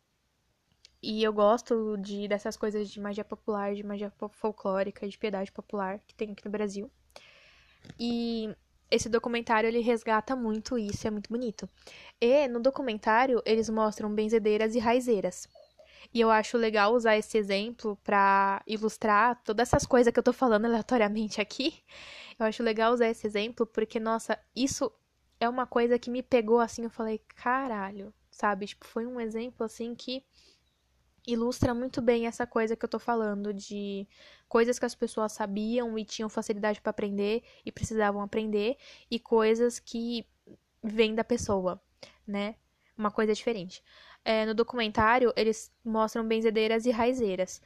E 1.02 1.22
eu 1.22 1.32
gosto 1.32 1.96
de 1.98 2.26
dessas 2.26 2.56
coisas 2.56 2.88
de 2.90 2.98
magia 3.00 3.24
popular, 3.24 3.74
de 3.74 3.84
magia 3.84 4.10
folclórica, 4.32 5.06
de 5.06 5.18
piedade 5.18 5.52
popular 5.52 6.00
que 6.06 6.14
tem 6.14 6.32
aqui 6.32 6.44
no 6.44 6.50
Brasil. 6.50 6.90
E 8.00 8.48
esse 8.90 9.08
documentário 9.10 9.68
ele 9.68 9.80
resgata 9.80 10.34
muito 10.34 10.78
isso, 10.78 11.06
é 11.06 11.10
muito 11.10 11.28
bonito. 11.28 11.68
E 12.20 12.48
no 12.48 12.60
documentário 12.60 13.42
eles 13.44 13.68
mostram 13.68 14.14
benzedeiras 14.14 14.74
e 14.74 14.78
raizeiras. 14.78 15.46
E 16.14 16.20
eu 16.20 16.30
acho 16.30 16.56
legal 16.56 16.94
usar 16.94 17.18
esse 17.18 17.36
exemplo 17.36 17.98
para 18.02 18.62
ilustrar 18.66 19.40
todas 19.44 19.68
essas 19.68 19.84
coisas 19.86 20.12
que 20.12 20.18
eu 20.18 20.22
tô 20.22 20.32
falando 20.32 20.64
aleatoriamente 20.64 21.40
aqui. 21.42 21.74
Eu 22.38 22.46
acho 22.46 22.62
legal 22.62 22.94
usar 22.94 23.08
esse 23.08 23.26
exemplo 23.26 23.66
porque, 23.66 24.00
nossa, 24.00 24.38
isso 24.56 24.90
é 25.40 25.48
uma 25.48 25.66
coisa 25.66 25.98
que 25.98 26.10
me 26.10 26.22
pegou 26.22 26.60
assim. 26.60 26.84
Eu 26.84 26.90
falei, 26.90 27.20
caralho, 27.36 28.12
sabe? 28.30 28.66
Tipo, 28.66 28.86
foi 28.86 29.06
um 29.06 29.20
exemplo 29.20 29.64
assim 29.64 29.94
que 29.94 30.24
ilustra 31.26 31.74
muito 31.74 32.00
bem 32.00 32.26
essa 32.26 32.46
coisa 32.46 32.74
que 32.76 32.84
eu 32.84 32.88
tô 32.88 32.98
falando 32.98 33.52
de 33.52 34.06
coisas 34.48 34.78
que 34.78 34.86
as 34.86 34.94
pessoas 34.94 35.32
sabiam 35.32 35.98
e 35.98 36.04
tinham 36.04 36.28
facilidade 36.28 36.80
para 36.80 36.90
aprender 36.90 37.42
e 37.66 37.70
precisavam 37.70 38.22
aprender 38.22 38.78
e 39.10 39.18
coisas 39.18 39.78
que 39.78 40.26
vêm 40.82 41.14
da 41.14 41.24
pessoa, 41.24 41.80
né? 42.26 42.54
Uma 42.96 43.10
coisa 43.10 43.34
diferente 43.34 43.82
é, 44.28 44.44
no 44.44 44.54
documentário, 44.54 45.32
eles 45.36 45.72
mostram 45.82 46.26
benzedeiras 46.26 46.84
e 46.84 46.90
raizeiras. 46.90 47.62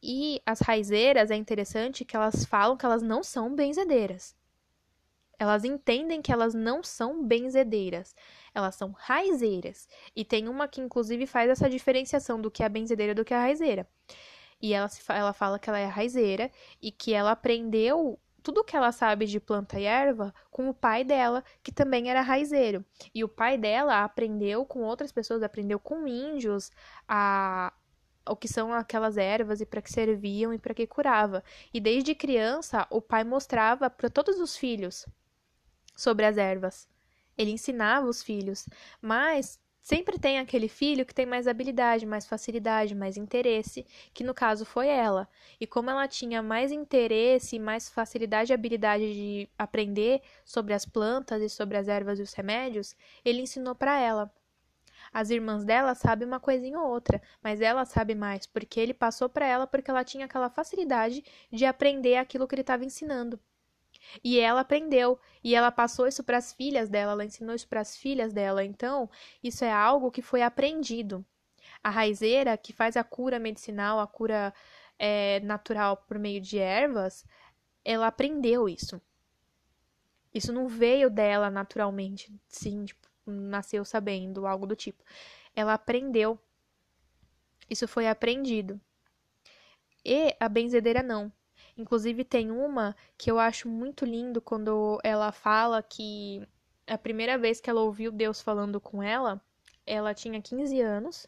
E 0.00 0.40
as 0.46 0.60
raizeiras 0.60 1.30
é 1.30 1.34
interessante 1.34 2.04
que 2.04 2.14
elas 2.14 2.44
falam 2.44 2.76
que 2.76 2.86
elas 2.86 3.02
não 3.02 3.22
são 3.22 3.52
benzedeiras. 3.52 4.36
Elas 5.44 5.62
entendem 5.62 6.22
que 6.22 6.32
elas 6.32 6.54
não 6.54 6.82
são 6.82 7.22
benzedeiras, 7.22 8.14
elas 8.54 8.74
são 8.76 8.92
raizeiras. 8.92 9.86
E 10.16 10.24
tem 10.24 10.48
uma 10.48 10.66
que, 10.66 10.80
inclusive, 10.80 11.26
faz 11.26 11.50
essa 11.50 11.68
diferenciação 11.68 12.40
do 12.40 12.50
que 12.50 12.62
é 12.62 12.66
a 12.66 12.68
benzedeira 12.68 13.14
do 13.14 13.24
que 13.24 13.34
é 13.34 13.36
a 13.36 13.40
raizeira. 13.40 13.86
E 14.60 14.72
ela, 14.72 14.88
ela 15.10 15.32
fala 15.34 15.58
que 15.58 15.68
ela 15.68 15.78
é 15.78 15.84
raizeira 15.84 16.50
e 16.80 16.90
que 16.90 17.12
ela 17.12 17.32
aprendeu 17.32 18.18
tudo 18.42 18.64
que 18.64 18.74
ela 18.74 18.90
sabe 18.90 19.26
de 19.26 19.38
planta 19.38 19.78
e 19.78 19.84
erva 19.84 20.34
com 20.50 20.68
o 20.70 20.74
pai 20.74 21.04
dela, 21.04 21.44
que 21.62 21.70
também 21.70 22.08
era 22.08 22.22
raizeiro. 22.22 22.82
E 23.14 23.22
o 23.22 23.28
pai 23.28 23.58
dela 23.58 24.02
aprendeu 24.02 24.64
com 24.64 24.80
outras 24.80 25.12
pessoas, 25.12 25.42
aprendeu 25.42 25.78
com 25.78 26.06
índios 26.06 26.70
a 27.06 27.70
o 28.26 28.34
que 28.34 28.48
são 28.48 28.72
aquelas 28.72 29.18
ervas 29.18 29.60
e 29.60 29.66
para 29.66 29.82
que 29.82 29.92
serviam 29.92 30.54
e 30.54 30.58
para 30.58 30.72
que 30.72 30.86
curava. 30.86 31.44
E 31.74 31.80
desde 31.80 32.14
criança, 32.14 32.86
o 32.90 33.02
pai 33.02 33.24
mostrava 33.24 33.90
para 33.90 34.08
todos 34.08 34.40
os 34.40 34.56
filhos 34.56 35.06
sobre 35.94 36.26
as 36.26 36.36
ervas. 36.36 36.88
Ele 37.36 37.50
ensinava 37.50 38.06
os 38.06 38.22
filhos, 38.22 38.66
mas 39.00 39.58
Sempre 39.84 40.18
tem 40.18 40.38
aquele 40.38 40.66
filho 40.66 41.04
que 41.04 41.14
tem 41.14 41.26
mais 41.26 41.46
habilidade, 41.46 42.06
mais 42.06 42.26
facilidade, 42.26 42.94
mais 42.94 43.18
interesse, 43.18 43.84
que 44.14 44.24
no 44.24 44.32
caso 44.32 44.64
foi 44.64 44.88
ela. 44.88 45.28
E 45.60 45.66
como 45.66 45.90
ela 45.90 46.08
tinha 46.08 46.42
mais 46.42 46.72
interesse, 46.72 47.58
mais 47.58 47.90
facilidade 47.90 48.50
e 48.50 48.54
habilidade 48.54 49.12
de 49.12 49.48
aprender 49.58 50.22
sobre 50.42 50.72
as 50.72 50.86
plantas 50.86 51.42
e 51.42 51.50
sobre 51.50 51.76
as 51.76 51.86
ervas 51.86 52.18
e 52.18 52.22
os 52.22 52.32
remédios, 52.32 52.96
ele 53.22 53.42
ensinou 53.42 53.74
para 53.74 54.00
ela. 54.00 54.32
As 55.12 55.28
irmãs 55.28 55.64
dela 55.66 55.94
sabem 55.94 56.26
uma 56.26 56.40
coisinha 56.40 56.80
ou 56.80 56.88
outra, 56.88 57.20
mas 57.42 57.60
ela 57.60 57.84
sabe 57.84 58.14
mais, 58.14 58.46
porque 58.46 58.80
ele 58.80 58.94
passou 58.94 59.28
para 59.28 59.46
ela 59.46 59.66
porque 59.66 59.90
ela 59.90 60.02
tinha 60.02 60.24
aquela 60.24 60.48
facilidade 60.48 61.22
de 61.52 61.66
aprender 61.66 62.16
aquilo 62.16 62.48
que 62.48 62.54
ele 62.54 62.62
estava 62.62 62.86
ensinando. 62.86 63.38
E 64.22 64.38
ela 64.38 64.60
aprendeu, 64.60 65.18
e 65.42 65.54
ela 65.54 65.72
passou 65.72 66.06
isso 66.06 66.22
para 66.22 66.38
as 66.38 66.52
filhas 66.52 66.88
dela, 66.88 67.12
ela 67.12 67.24
ensinou 67.24 67.54
isso 67.54 67.68
para 67.68 67.80
as 67.80 67.96
filhas 67.96 68.32
dela. 68.32 68.64
Então, 68.64 69.08
isso 69.42 69.64
é 69.64 69.72
algo 69.72 70.10
que 70.10 70.22
foi 70.22 70.42
aprendido. 70.42 71.24
A 71.82 71.90
raizeira, 71.90 72.56
que 72.56 72.72
faz 72.72 72.96
a 72.96 73.04
cura 73.04 73.38
medicinal, 73.38 74.00
a 74.00 74.06
cura 74.06 74.54
é, 74.98 75.40
natural 75.40 75.96
por 75.96 76.18
meio 76.18 76.40
de 76.40 76.58
ervas, 76.58 77.24
ela 77.84 78.06
aprendeu 78.06 78.68
isso. 78.68 79.00
Isso 80.32 80.52
não 80.52 80.66
veio 80.66 81.08
dela 81.08 81.50
naturalmente, 81.50 82.32
sim, 82.48 82.84
tipo, 82.84 83.08
nasceu 83.26 83.84
sabendo, 83.84 84.46
algo 84.46 84.66
do 84.66 84.74
tipo. 84.74 85.02
Ela 85.54 85.74
aprendeu. 85.74 86.38
Isso 87.70 87.86
foi 87.86 88.08
aprendido. 88.08 88.80
E 90.04 90.36
a 90.38 90.48
benzedeira 90.48 91.02
não. 91.02 91.32
Inclusive, 91.76 92.24
tem 92.24 92.50
uma 92.50 92.94
que 93.18 93.30
eu 93.30 93.38
acho 93.38 93.68
muito 93.68 94.04
lindo 94.04 94.40
quando 94.40 95.00
ela 95.02 95.32
fala 95.32 95.82
que 95.82 96.46
a 96.86 96.96
primeira 96.98 97.36
vez 97.36 97.60
que 97.60 97.68
ela 97.68 97.80
ouviu 97.82 98.12
Deus 98.12 98.40
falando 98.40 98.80
com 98.80 99.02
ela, 99.02 99.40
ela 99.86 100.14
tinha 100.14 100.40
15 100.40 100.80
anos 100.80 101.26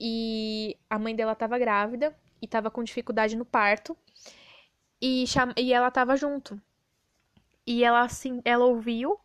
e 0.00 0.76
a 0.90 0.98
mãe 0.98 1.14
dela 1.14 1.32
estava 1.32 1.58
grávida 1.58 2.16
e 2.40 2.44
estava 2.46 2.70
com 2.70 2.82
dificuldade 2.82 3.36
no 3.36 3.44
parto 3.44 3.96
e, 5.00 5.26
cham... 5.26 5.52
e 5.56 5.72
ela 5.72 5.88
estava 5.88 6.16
junto. 6.16 6.60
E 7.66 7.84
ela 7.84 8.02
assim, 8.02 8.40
ela 8.44 8.64
ouviu, 8.64 9.18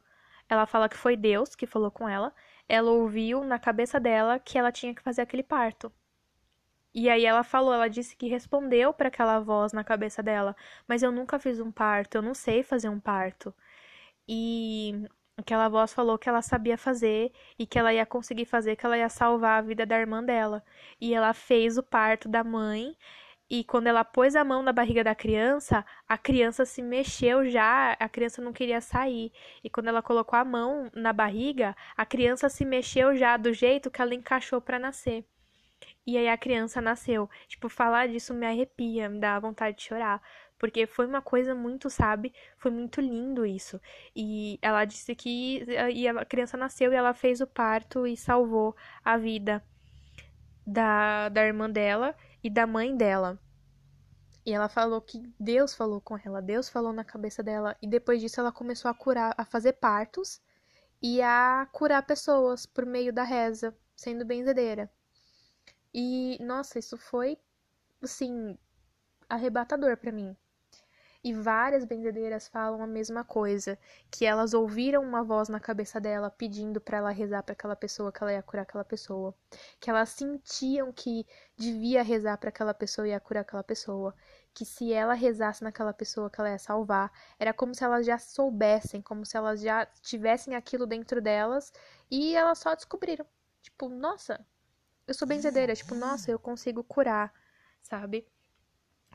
ela 0.48 0.66
fala 0.66 0.90
que 0.90 0.98
foi 0.98 1.16
Deus 1.18 1.56
que 1.56 1.66
falou 1.66 1.92
com 1.92 2.08
ela. 2.08 2.34
Ela 2.70 2.92
ouviu 2.92 3.44
na 3.44 3.58
cabeça 3.60 4.00
dela 4.00 4.40
que 4.40 4.58
ela 4.58 4.72
tinha 4.72 4.94
que 4.94 5.02
fazer 5.02 5.22
aquele 5.22 5.44
parto. 5.44 5.92
E 6.94 7.10
aí 7.10 7.26
ela 7.26 7.44
falou, 7.44 7.74
ela 7.74 7.88
disse 7.90 8.16
que 8.16 8.28
respondeu 8.28 8.94
para 8.94 9.08
aquela 9.10 9.40
voz 9.40 9.72
na 9.74 9.84
cabeça 9.84 10.24
dela, 10.24 10.56
mas 10.88 11.04
eu 11.04 11.12
nunca 11.12 11.38
fiz 11.40 11.60
um 11.60 11.72
parto, 11.72 12.16
eu 12.16 12.22
não 12.22 12.34
sei 12.34 12.64
fazer 12.64 12.90
um 12.90 13.00
parto. 13.00 13.54
E 14.28 15.06
aquela 15.38 15.70
voz 15.70 15.94
falou 15.94 16.18
que 16.18 16.28
ela 16.30 16.42
sabia 16.42 16.78
fazer 16.78 17.32
e 17.58 17.66
que 17.66 17.80
ela 17.80 17.94
ia 17.94 18.06
conseguir 18.06 18.46
fazer, 18.46 18.76
que 18.76 18.86
ela 18.86 18.98
ia 18.98 19.10
salvar 19.10 19.60
a 19.60 19.62
vida 19.62 19.86
da 19.86 20.00
irmã 20.00 20.24
dela. 20.24 20.64
E 21.00 21.14
ela 21.14 21.34
fez 21.34 21.78
o 21.78 21.84
parto 21.84 22.28
da 22.30 22.44
mãe. 22.44 22.96
E 23.50 23.64
quando 23.64 23.88
ela 23.88 24.04
pôs 24.04 24.36
a 24.36 24.44
mão 24.44 24.62
na 24.62 24.74
barriga 24.74 25.04
da 25.04 25.16
criança, 25.16 25.86
a 26.08 26.18
criança 26.18 26.66
se 26.66 26.82
mexeu 26.82 27.50
já, 27.50 27.94
a 27.94 28.10
criança 28.10 28.42
não 28.42 28.52
queria 28.54 28.82
sair. 28.82 29.32
E 29.64 29.70
quando 29.70 29.88
ela 29.88 30.02
colocou 30.02 30.38
a 30.38 30.44
mão 30.46 30.92
na 30.94 31.14
barriga, 31.14 31.76
a 31.96 32.06
criança 32.06 32.50
se 32.50 32.66
mexeu 32.66 33.16
já 33.16 33.38
do 33.38 33.54
jeito 33.54 33.90
que 33.92 34.02
ela 34.02 34.14
encaixou 34.16 34.60
para 34.62 34.78
nascer. 34.80 35.26
E 36.08 36.18
aí 36.18 36.28
a 36.30 36.38
criança 36.38 36.82
nasceu. 36.82 37.30
Tipo, 37.48 37.70
falar 37.70 38.08
disso 38.08 38.34
me 38.34 38.48
arrepia, 38.48 39.10
me 39.10 39.20
dá 39.20 39.40
vontade 39.40 39.78
de 39.78 39.84
chorar. 39.84 40.22
Porque 40.58 40.88
foi 40.88 41.06
uma 41.06 41.22
coisa 41.22 41.54
muito, 41.56 41.90
sabe? 41.90 42.34
Foi 42.58 42.72
muito 42.72 43.02
lindo 43.02 43.46
isso. 43.46 43.80
E 44.16 44.58
ela 44.62 44.86
disse 44.86 45.16
que 45.16 45.66
e 45.94 46.08
a 46.08 46.26
criança 46.26 46.58
nasceu 46.58 46.92
e 46.94 46.96
ela 46.96 47.14
fez 47.14 47.42
o 47.42 47.48
parto 47.48 48.08
e 48.08 48.18
salvou 48.18 48.76
a 49.06 49.18
vida. 49.18 49.64
da, 50.66 51.30
da 51.30 51.44
irmã 51.46 51.70
dela 51.70 52.16
e 52.44 52.50
da 52.50 52.68
mãe 52.68 52.96
dela. 52.96 53.40
E 54.46 54.52
ela 54.54 54.68
falou 54.70 55.00
que 55.02 55.32
Deus 55.40 55.76
falou 55.76 56.02
com 56.02 56.18
ela, 56.18 56.42
Deus 56.42 56.70
falou 56.70 56.92
na 56.94 57.04
cabeça 57.04 57.44
dela. 57.44 57.78
E 57.82 57.88
depois 57.88 58.20
disso 58.22 58.40
ela 58.40 58.52
começou 58.52 58.90
a 58.90 58.94
curar, 58.96 59.34
a 59.38 59.46
fazer 59.46 59.74
partos 59.74 60.42
e 61.02 61.22
a 61.22 61.68
curar 61.72 62.04
pessoas 62.06 62.66
por 62.66 62.86
meio 62.86 63.14
da 63.14 63.24
reza, 63.24 63.78
sendo 63.96 64.26
benzedeira. 64.26 64.92
E, 66.00 66.38
nossa, 66.44 66.78
isso 66.78 66.96
foi, 66.96 67.40
assim, 68.04 68.56
arrebatador 69.28 69.98
para 69.98 70.12
mim. 70.12 70.38
E 71.24 71.34
várias 71.34 71.86
benzedeiras 71.86 72.48
falam 72.48 72.84
a 72.84 72.86
mesma 72.86 73.24
coisa, 73.24 73.80
que 74.12 74.24
elas 74.24 74.54
ouviram 74.54 75.02
uma 75.02 75.24
voz 75.24 75.50
na 75.50 75.60
cabeça 75.60 76.00
dela 76.00 76.30
pedindo 76.30 76.80
para 76.80 77.00
ela 77.00 77.10
rezar 77.10 77.42
para 77.42 77.54
aquela 77.54 77.76
pessoa, 77.76 78.12
que 78.12 78.22
ela 78.22 78.32
ia 78.32 78.44
curar 78.44 78.62
aquela 78.62 78.86
pessoa, 78.86 79.34
que 79.80 79.90
elas 79.90 80.10
sentiam 80.10 80.92
que 80.94 81.26
devia 81.58 82.04
rezar 82.04 82.38
para 82.38 82.50
aquela 82.50 82.76
pessoa 82.76 83.08
e 83.08 83.10
ia 83.10 83.20
curar 83.20 83.42
aquela 83.42 83.64
pessoa, 83.64 84.14
que 84.54 84.66
se 84.66 84.94
ela 84.94 85.16
rezasse 85.16 85.64
naquela 85.64 85.94
pessoa 85.94 86.30
que 86.30 86.40
ela 86.40 86.52
ia 86.52 86.60
salvar, 86.60 87.12
era 87.40 87.54
como 87.56 87.74
se 87.74 87.84
elas 87.84 88.06
já 88.06 88.20
soubessem, 88.20 89.02
como 89.02 89.26
se 89.26 89.36
elas 89.36 89.62
já 89.62 89.84
tivessem 90.04 90.54
aquilo 90.54 90.86
dentro 90.86 91.20
delas 91.20 91.74
e 92.12 92.36
elas 92.36 92.60
só 92.60 92.76
descobriram. 92.76 93.26
Tipo, 93.64 93.90
nossa, 93.90 94.46
eu 95.08 95.14
sou 95.14 95.28
benzedeira, 95.28 95.76
tipo, 95.76 95.96
nossa, 95.96 96.32
eu 96.32 96.40
consigo 96.40 96.84
curar, 96.84 97.34
sabe? 97.82 98.28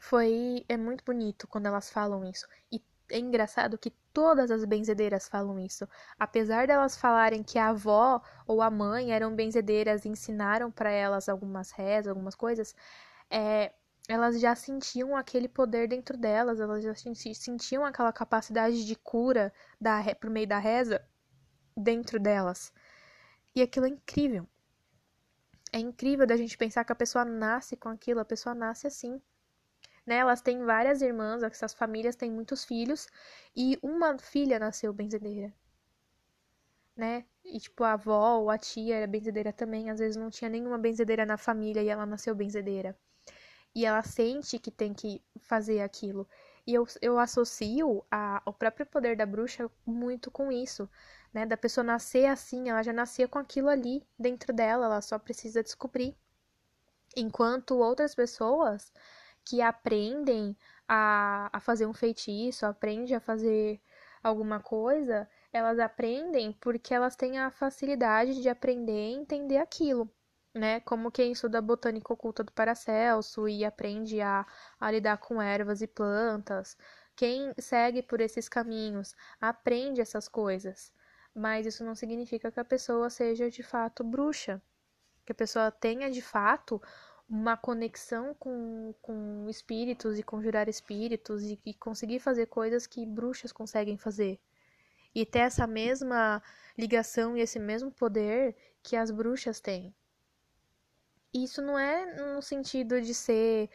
Foi. 0.00 0.64
É 0.68 0.76
muito 0.76 1.04
bonito 1.04 1.46
quando 1.48 1.66
elas 1.66 1.90
falam 1.90 2.24
isso. 2.24 2.46
E 2.72 2.82
é 3.10 3.18
engraçado 3.18 3.78
que 3.78 3.90
todas 4.12 4.50
as 4.50 4.64
benzedeiras 4.64 5.28
falam 5.28 5.58
isso. 5.58 5.86
Apesar 6.18 6.66
delas 6.66 6.96
falarem 6.96 7.42
que 7.42 7.58
a 7.58 7.68
avó 7.70 8.20
ou 8.46 8.62
a 8.62 8.70
mãe 8.70 9.12
eram 9.12 9.34
benzedeiras 9.34 10.04
e 10.04 10.08
ensinaram 10.08 10.70
para 10.70 10.90
elas 10.90 11.28
algumas 11.28 11.70
rezas, 11.70 12.08
algumas 12.08 12.34
coisas, 12.34 12.74
é, 13.30 13.72
elas 14.08 14.40
já 14.40 14.54
sentiam 14.54 15.16
aquele 15.16 15.48
poder 15.48 15.88
dentro 15.88 16.16
delas, 16.16 16.60
elas 16.60 16.82
já 16.82 16.94
sentiam 16.94 17.84
aquela 17.84 18.12
capacidade 18.12 18.84
de 18.84 18.96
cura 18.96 19.52
da, 19.80 20.02
por 20.20 20.30
meio 20.30 20.46
da 20.46 20.58
reza 20.58 21.04
dentro 21.76 22.18
delas. 22.20 22.72
E 23.54 23.62
aquilo 23.62 23.86
é 23.86 23.90
incrível. 23.90 24.48
É 25.72 25.78
incrível 25.78 26.26
da 26.26 26.36
gente 26.36 26.56
pensar 26.56 26.84
que 26.84 26.92
a 26.92 26.96
pessoa 26.96 27.24
nasce 27.24 27.76
com 27.76 27.88
aquilo, 27.88 28.20
a 28.20 28.24
pessoa 28.24 28.54
nasce 28.54 28.86
assim 28.86 29.20
né? 30.06 30.16
Elas 30.16 30.40
têm 30.40 30.64
várias 30.64 31.02
irmãs, 31.02 31.42
essas 31.42 31.74
famílias 31.74 32.16
têm 32.16 32.30
muitos 32.30 32.64
filhos, 32.64 33.08
e 33.56 33.78
uma 33.82 34.18
filha 34.18 34.58
nasceu 34.58 34.92
benzedeira, 34.92 35.52
né? 36.96 37.24
E 37.44 37.58
tipo, 37.58 37.84
a 37.84 37.92
avó 37.94 38.38
ou 38.40 38.50
a 38.50 38.58
tia 38.58 38.96
era 38.96 39.06
benzedeira 39.06 39.52
também, 39.52 39.90
às 39.90 39.98
vezes 39.98 40.16
não 40.16 40.30
tinha 40.30 40.48
nenhuma 40.50 40.78
benzedeira 40.78 41.26
na 41.26 41.36
família 41.36 41.82
e 41.82 41.88
ela 41.88 42.06
nasceu 42.06 42.34
benzedeira. 42.34 42.96
E 43.74 43.86
ela 43.86 44.02
sente 44.02 44.58
que 44.58 44.70
tem 44.70 44.94
que 44.94 45.22
fazer 45.40 45.80
aquilo. 45.80 46.28
E 46.66 46.74
eu, 46.74 46.86
eu 47.02 47.18
associo 47.18 48.04
a, 48.10 48.42
o 48.46 48.52
próprio 48.52 48.86
poder 48.86 49.16
da 49.16 49.26
bruxa 49.26 49.70
muito 49.86 50.30
com 50.30 50.52
isso, 50.52 50.88
né? 51.32 51.46
Da 51.46 51.56
pessoa 51.56 51.84
nascer 51.84 52.26
assim, 52.26 52.68
ela 52.68 52.82
já 52.82 52.92
nascia 52.92 53.28
com 53.28 53.38
aquilo 53.38 53.68
ali 53.68 54.06
dentro 54.18 54.52
dela, 54.52 54.86
ela 54.86 55.00
só 55.00 55.18
precisa 55.18 55.62
descobrir. 55.62 56.16
Enquanto 57.16 57.78
outras 57.78 58.14
pessoas 58.14 58.92
que 59.44 59.60
aprendem 59.60 60.56
a, 60.88 61.50
a 61.52 61.60
fazer 61.60 61.86
um 61.86 61.92
feitiço, 61.92 62.66
aprendem 62.66 63.16
a 63.16 63.20
fazer 63.20 63.80
alguma 64.22 64.60
coisa, 64.60 65.28
elas 65.52 65.78
aprendem 65.78 66.52
porque 66.54 66.94
elas 66.94 67.16
têm 67.16 67.38
a 67.38 67.50
facilidade 67.50 68.40
de 68.40 68.48
aprender 68.48 69.10
e 69.10 69.14
entender 69.14 69.58
aquilo, 69.58 70.08
né? 70.54 70.80
Como 70.80 71.10
quem 71.10 71.32
estuda 71.32 71.60
botânica 71.60 72.12
oculta 72.12 72.44
do 72.44 72.52
Paracelso 72.52 73.48
e 73.48 73.64
aprende 73.64 74.20
a, 74.20 74.46
a 74.80 74.90
lidar 74.90 75.18
com 75.18 75.40
ervas 75.42 75.82
e 75.82 75.86
plantas. 75.86 76.76
Quem 77.16 77.52
segue 77.58 78.02
por 78.02 78.20
esses 78.20 78.48
caminhos 78.48 79.14
aprende 79.40 80.00
essas 80.00 80.28
coisas, 80.28 80.92
mas 81.34 81.66
isso 81.66 81.84
não 81.84 81.94
significa 81.94 82.50
que 82.50 82.60
a 82.60 82.64
pessoa 82.64 83.08
seja 83.08 83.50
de 83.50 83.62
fato 83.62 84.04
bruxa, 84.04 84.60
que 85.24 85.32
a 85.32 85.34
pessoa 85.34 85.70
tenha 85.70 86.10
de 86.10 86.20
fato 86.20 86.80
uma 87.28 87.56
conexão 87.56 88.34
com, 88.34 88.94
com 89.00 89.46
espíritos 89.48 90.18
e 90.18 90.22
conjurar 90.22 90.68
espíritos 90.68 91.42
e, 91.42 91.58
e 91.64 91.72
conseguir 91.72 92.18
fazer 92.18 92.46
coisas 92.46 92.86
que 92.86 93.06
bruxas 93.06 93.52
conseguem 93.52 93.96
fazer. 93.96 94.38
E 95.14 95.24
ter 95.24 95.40
essa 95.40 95.66
mesma 95.66 96.42
ligação 96.76 97.36
e 97.36 97.40
esse 97.40 97.58
mesmo 97.58 97.90
poder 97.90 98.54
que 98.82 98.96
as 98.96 99.10
bruxas 99.10 99.60
têm. 99.60 99.94
Isso 101.32 101.62
não 101.62 101.78
é 101.78 102.14
no 102.14 102.42
sentido 102.42 103.00
de 103.00 103.14
ser 103.14 103.70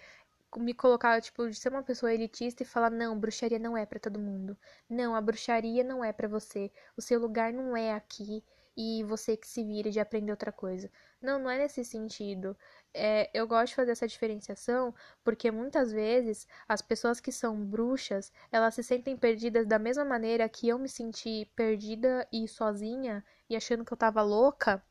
me 0.55 0.73
colocar, 0.73 1.21
tipo, 1.21 1.49
de 1.49 1.55
ser 1.55 1.69
uma 1.69 1.83
pessoa 1.83 2.13
elitista 2.13 2.63
e 2.63 2.65
falar, 2.65 2.89
não, 2.89 3.19
bruxaria 3.19 3.59
não 3.59 3.77
é 3.77 3.85
para 3.85 3.99
todo 3.99 4.19
mundo. 4.19 4.57
Não, 4.89 5.15
a 5.15 5.21
bruxaria 5.21 5.83
não 5.83 6.03
é 6.03 6.13
para 6.13 6.27
você. 6.27 6.71
O 6.95 7.01
seu 7.01 7.19
lugar 7.19 7.51
não 7.53 7.75
é 7.75 7.93
aqui 7.93 8.43
e 8.75 9.03
você 9.03 9.35
que 9.35 9.47
se 9.47 9.63
vire 9.63 9.89
de 9.89 9.99
aprender 9.99 10.31
outra 10.31 10.51
coisa. 10.51 10.89
Não, 11.21 11.39
não 11.39 11.49
é 11.49 11.57
nesse 11.57 11.83
sentido. 11.83 12.55
É, 12.93 13.29
eu 13.33 13.47
gosto 13.47 13.69
de 13.69 13.75
fazer 13.75 13.91
essa 13.91 14.07
diferenciação 14.07 14.93
porque 15.23 15.49
muitas 15.51 15.91
vezes 15.91 16.47
as 16.67 16.81
pessoas 16.81 17.19
que 17.19 17.31
são 17.31 17.63
bruxas 17.65 18.31
elas 18.51 18.75
se 18.75 18.83
sentem 18.83 19.17
perdidas 19.17 19.65
da 19.65 19.79
mesma 19.79 20.05
maneira 20.05 20.47
que 20.47 20.67
eu 20.67 20.79
me 20.79 20.89
senti 20.89 21.51
perdida 21.55 22.27
e 22.31 22.47
sozinha 22.47 23.23
e 23.49 23.55
achando 23.55 23.83
que 23.83 23.93
eu 23.93 23.97
tava 23.97 24.21
louca 24.21 24.83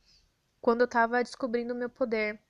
quando 0.61 0.81
eu 0.83 0.89
tava 0.89 1.23
descobrindo 1.23 1.73
o 1.75 1.77
meu 1.77 1.89
poder. 1.89 2.41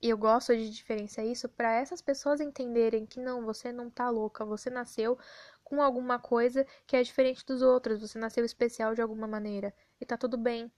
E 0.00 0.08
eu 0.08 0.16
gosto 0.16 0.56
de 0.56 0.70
diferenciar 0.70 1.26
isso 1.26 1.48
para 1.48 1.72
essas 1.74 2.00
pessoas 2.00 2.40
entenderem 2.40 3.04
que 3.06 3.20
não, 3.20 3.44
você 3.44 3.70
não 3.72 3.90
tá 3.90 4.08
louca, 4.10 4.44
você 4.44 4.70
nasceu 4.70 5.18
com 5.64 5.82
alguma 5.82 6.18
coisa 6.18 6.66
que 6.86 6.96
é 6.96 7.02
diferente 7.02 7.44
dos 7.44 7.60
outros, 7.62 8.00
você 8.00 8.18
nasceu 8.18 8.44
especial 8.44 8.94
de 8.94 9.02
alguma 9.02 9.26
maneira 9.26 9.74
e 10.00 10.06
tá 10.06 10.16
tudo 10.16 10.38
bem. 10.38 10.72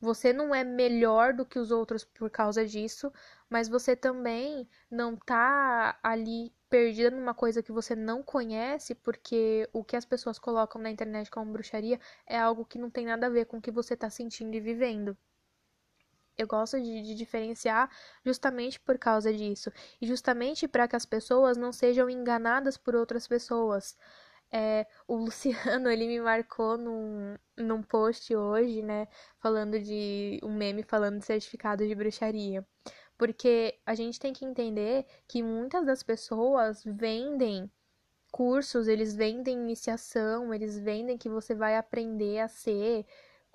Você 0.00 0.32
não 0.32 0.54
é 0.54 0.64
melhor 0.64 1.32
do 1.32 1.44
que 1.46 1.58
os 1.58 1.70
outros 1.70 2.04
por 2.04 2.30
causa 2.30 2.64
disso, 2.66 3.12
mas 3.50 3.68
você 3.68 3.94
também 3.96 4.68
não 4.90 5.16
tá 5.16 5.98
ali 6.02 6.52
perdida 6.68 7.10
numa 7.10 7.34
coisa 7.34 7.62
que 7.62 7.70
você 7.72 7.94
não 7.96 8.22
conhece, 8.22 8.94
porque 8.94 9.68
o 9.72 9.82
que 9.84 9.96
as 9.96 10.04
pessoas 10.04 10.38
colocam 10.38 10.80
na 10.80 10.90
internet 10.90 11.30
como 11.30 11.52
bruxaria 11.52 12.00
é 12.26 12.38
algo 12.38 12.64
que 12.64 12.78
não 12.78 12.90
tem 12.90 13.06
nada 13.06 13.26
a 13.26 13.30
ver 13.30 13.46
com 13.46 13.58
o 13.58 13.62
que 13.62 13.70
você 13.70 13.96
tá 13.96 14.08
sentindo 14.10 14.54
e 14.54 14.60
vivendo. 14.60 15.16
Eu 16.38 16.46
gosto 16.46 16.80
de, 16.80 17.02
de 17.02 17.14
diferenciar 17.14 17.90
justamente 18.24 18.78
por 18.80 18.96
causa 18.98 19.32
disso. 19.34 19.72
E 20.00 20.06
justamente 20.06 20.68
para 20.68 20.86
que 20.88 20.96
as 20.96 21.04
pessoas 21.04 21.56
não 21.56 21.72
sejam 21.72 22.08
enganadas 22.08 22.76
por 22.76 22.94
outras 22.94 23.26
pessoas. 23.26 23.96
É, 24.50 24.86
o 25.06 25.16
Luciano, 25.18 25.90
ele 25.90 26.06
me 26.06 26.20
marcou 26.20 26.78
num, 26.78 27.36
num 27.56 27.82
post 27.82 28.34
hoje, 28.34 28.82
né? 28.82 29.08
Falando 29.40 29.78
de 29.80 30.40
um 30.42 30.54
meme 30.54 30.82
falando 30.82 31.18
de 31.18 31.26
certificado 31.26 31.86
de 31.86 31.94
bruxaria. 31.94 32.66
Porque 33.18 33.78
a 33.84 33.94
gente 33.94 34.20
tem 34.20 34.32
que 34.32 34.44
entender 34.44 35.04
que 35.26 35.42
muitas 35.42 35.84
das 35.84 36.02
pessoas 36.04 36.82
vendem 36.84 37.70
cursos, 38.30 38.88
eles 38.88 39.14
vendem 39.14 39.58
iniciação, 39.58 40.52
eles 40.54 40.78
vendem 40.78 41.18
que 41.18 41.28
você 41.28 41.54
vai 41.54 41.76
aprender 41.76 42.40
a 42.40 42.48
ser 42.48 43.04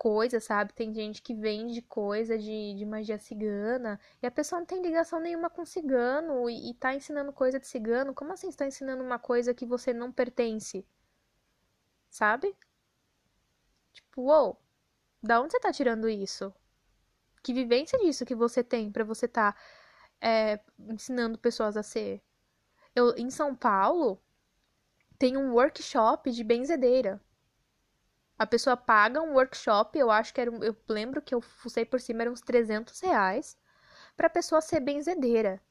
coisa, 0.03 0.41
sabe? 0.41 0.73
Tem 0.73 0.93
gente 0.93 1.21
que 1.21 1.33
vende 1.33 1.81
coisa 1.81 2.37
de, 2.37 2.73
de 2.75 2.85
magia 2.85 3.17
cigana 3.17 3.97
e 4.21 4.27
a 4.27 4.31
pessoa 4.31 4.59
não 4.59 4.65
tem 4.65 4.81
ligação 4.81 5.17
nenhuma 5.17 5.49
com 5.49 5.65
cigano 5.65 6.49
e, 6.49 6.71
e 6.71 6.73
tá 6.73 6.93
ensinando 6.93 7.31
coisa 7.31 7.57
de 7.57 7.65
cigano. 7.65 8.13
Como 8.13 8.33
assim 8.33 8.49
está 8.49 8.67
ensinando 8.67 9.01
uma 9.01 9.17
coisa 9.17 9.53
que 9.53 9.65
você 9.65 9.93
não 9.93 10.11
pertence? 10.11 10.85
Sabe? 12.09 12.53
Tipo, 13.93 14.23
uou, 14.23 14.59
da 15.21 15.39
onde 15.39 15.53
você 15.53 15.59
tá 15.61 15.71
tirando 15.71 16.09
isso? 16.09 16.53
Que 17.41 17.53
vivência 17.53 17.97
disso 17.99 18.25
que 18.25 18.35
você 18.35 18.61
tem 18.61 18.91
para 18.91 19.05
você 19.05 19.25
tá 19.25 19.55
é, 20.19 20.59
ensinando 20.79 21.37
pessoas 21.37 21.77
a 21.77 21.83
ser? 21.83 22.21
Eu, 22.93 23.15
em 23.15 23.29
São 23.29 23.55
Paulo, 23.55 24.21
tem 25.17 25.37
um 25.37 25.53
workshop 25.53 26.29
de 26.29 26.43
benzedeira. 26.43 27.21
A 28.37 28.45
pessoa 28.47 28.75
paga 28.75 29.21
um 29.21 29.33
workshop, 29.33 29.97
eu 29.97 30.09
acho 30.11 30.33
que 30.33 30.41
era, 30.41 30.51
eu 30.51 30.75
lembro 30.89 31.21
que 31.21 31.33
eu 31.35 31.41
fucei 31.41 31.85
por 31.85 31.99
cima, 32.01 32.23
eram 32.23 32.33
uns 32.33 32.41
300 32.41 32.99
reais, 33.01 33.57
pra 34.17 34.29
pessoa 34.29 34.61
ser 34.61 34.79
benzedeira. 34.79 35.61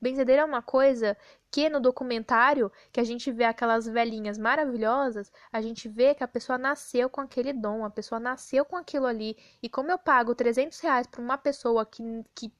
Benzedeira 0.00 0.42
é 0.42 0.44
uma 0.44 0.62
coisa 0.62 1.16
que 1.50 1.68
no 1.68 1.80
documentário, 1.80 2.70
que 2.92 3.00
a 3.00 3.04
gente 3.04 3.32
vê 3.32 3.44
aquelas 3.44 3.86
velhinhas 3.86 4.38
maravilhosas, 4.38 5.32
a 5.52 5.60
gente 5.60 5.88
vê 5.88 6.14
que 6.14 6.22
a 6.22 6.28
pessoa 6.28 6.56
nasceu 6.56 7.10
com 7.10 7.20
aquele 7.20 7.52
dom, 7.52 7.84
a 7.84 7.90
pessoa 7.90 8.20
nasceu 8.20 8.64
com 8.64 8.76
aquilo 8.76 9.06
ali. 9.06 9.36
E 9.62 9.68
como 9.68 9.90
eu 9.90 9.98
pago 9.98 10.34
300 10.34 10.78
reais 10.80 11.06
pra 11.06 11.20
uma 11.20 11.36
pessoa 11.36 11.84
que, 11.84 12.02
que 12.34 12.52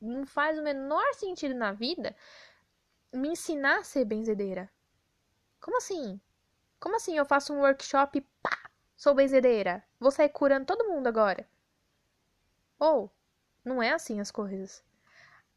não 0.00 0.26
faz 0.26 0.58
o 0.58 0.62
menor 0.62 1.14
sentido 1.14 1.54
na 1.54 1.72
vida, 1.72 2.14
me 3.12 3.28
ensinar 3.30 3.78
a 3.78 3.84
ser 3.84 4.04
benzedeira. 4.04 4.70
Como 5.60 5.78
assim? 5.78 6.20
Como 6.84 6.96
assim 6.96 7.16
eu 7.16 7.24
faço 7.24 7.50
um 7.54 7.60
workshop 7.60 8.18
e 8.18 8.20
pá, 8.42 8.70
sou 8.94 9.14
benzedeira? 9.14 9.82
Vou 9.98 10.10
sair 10.10 10.28
curando 10.28 10.66
todo 10.66 10.86
mundo 10.86 11.06
agora. 11.06 11.48
Ou, 12.78 13.10
não 13.64 13.82
é 13.82 13.94
assim 13.94 14.20
as 14.20 14.30
coisas. 14.30 14.84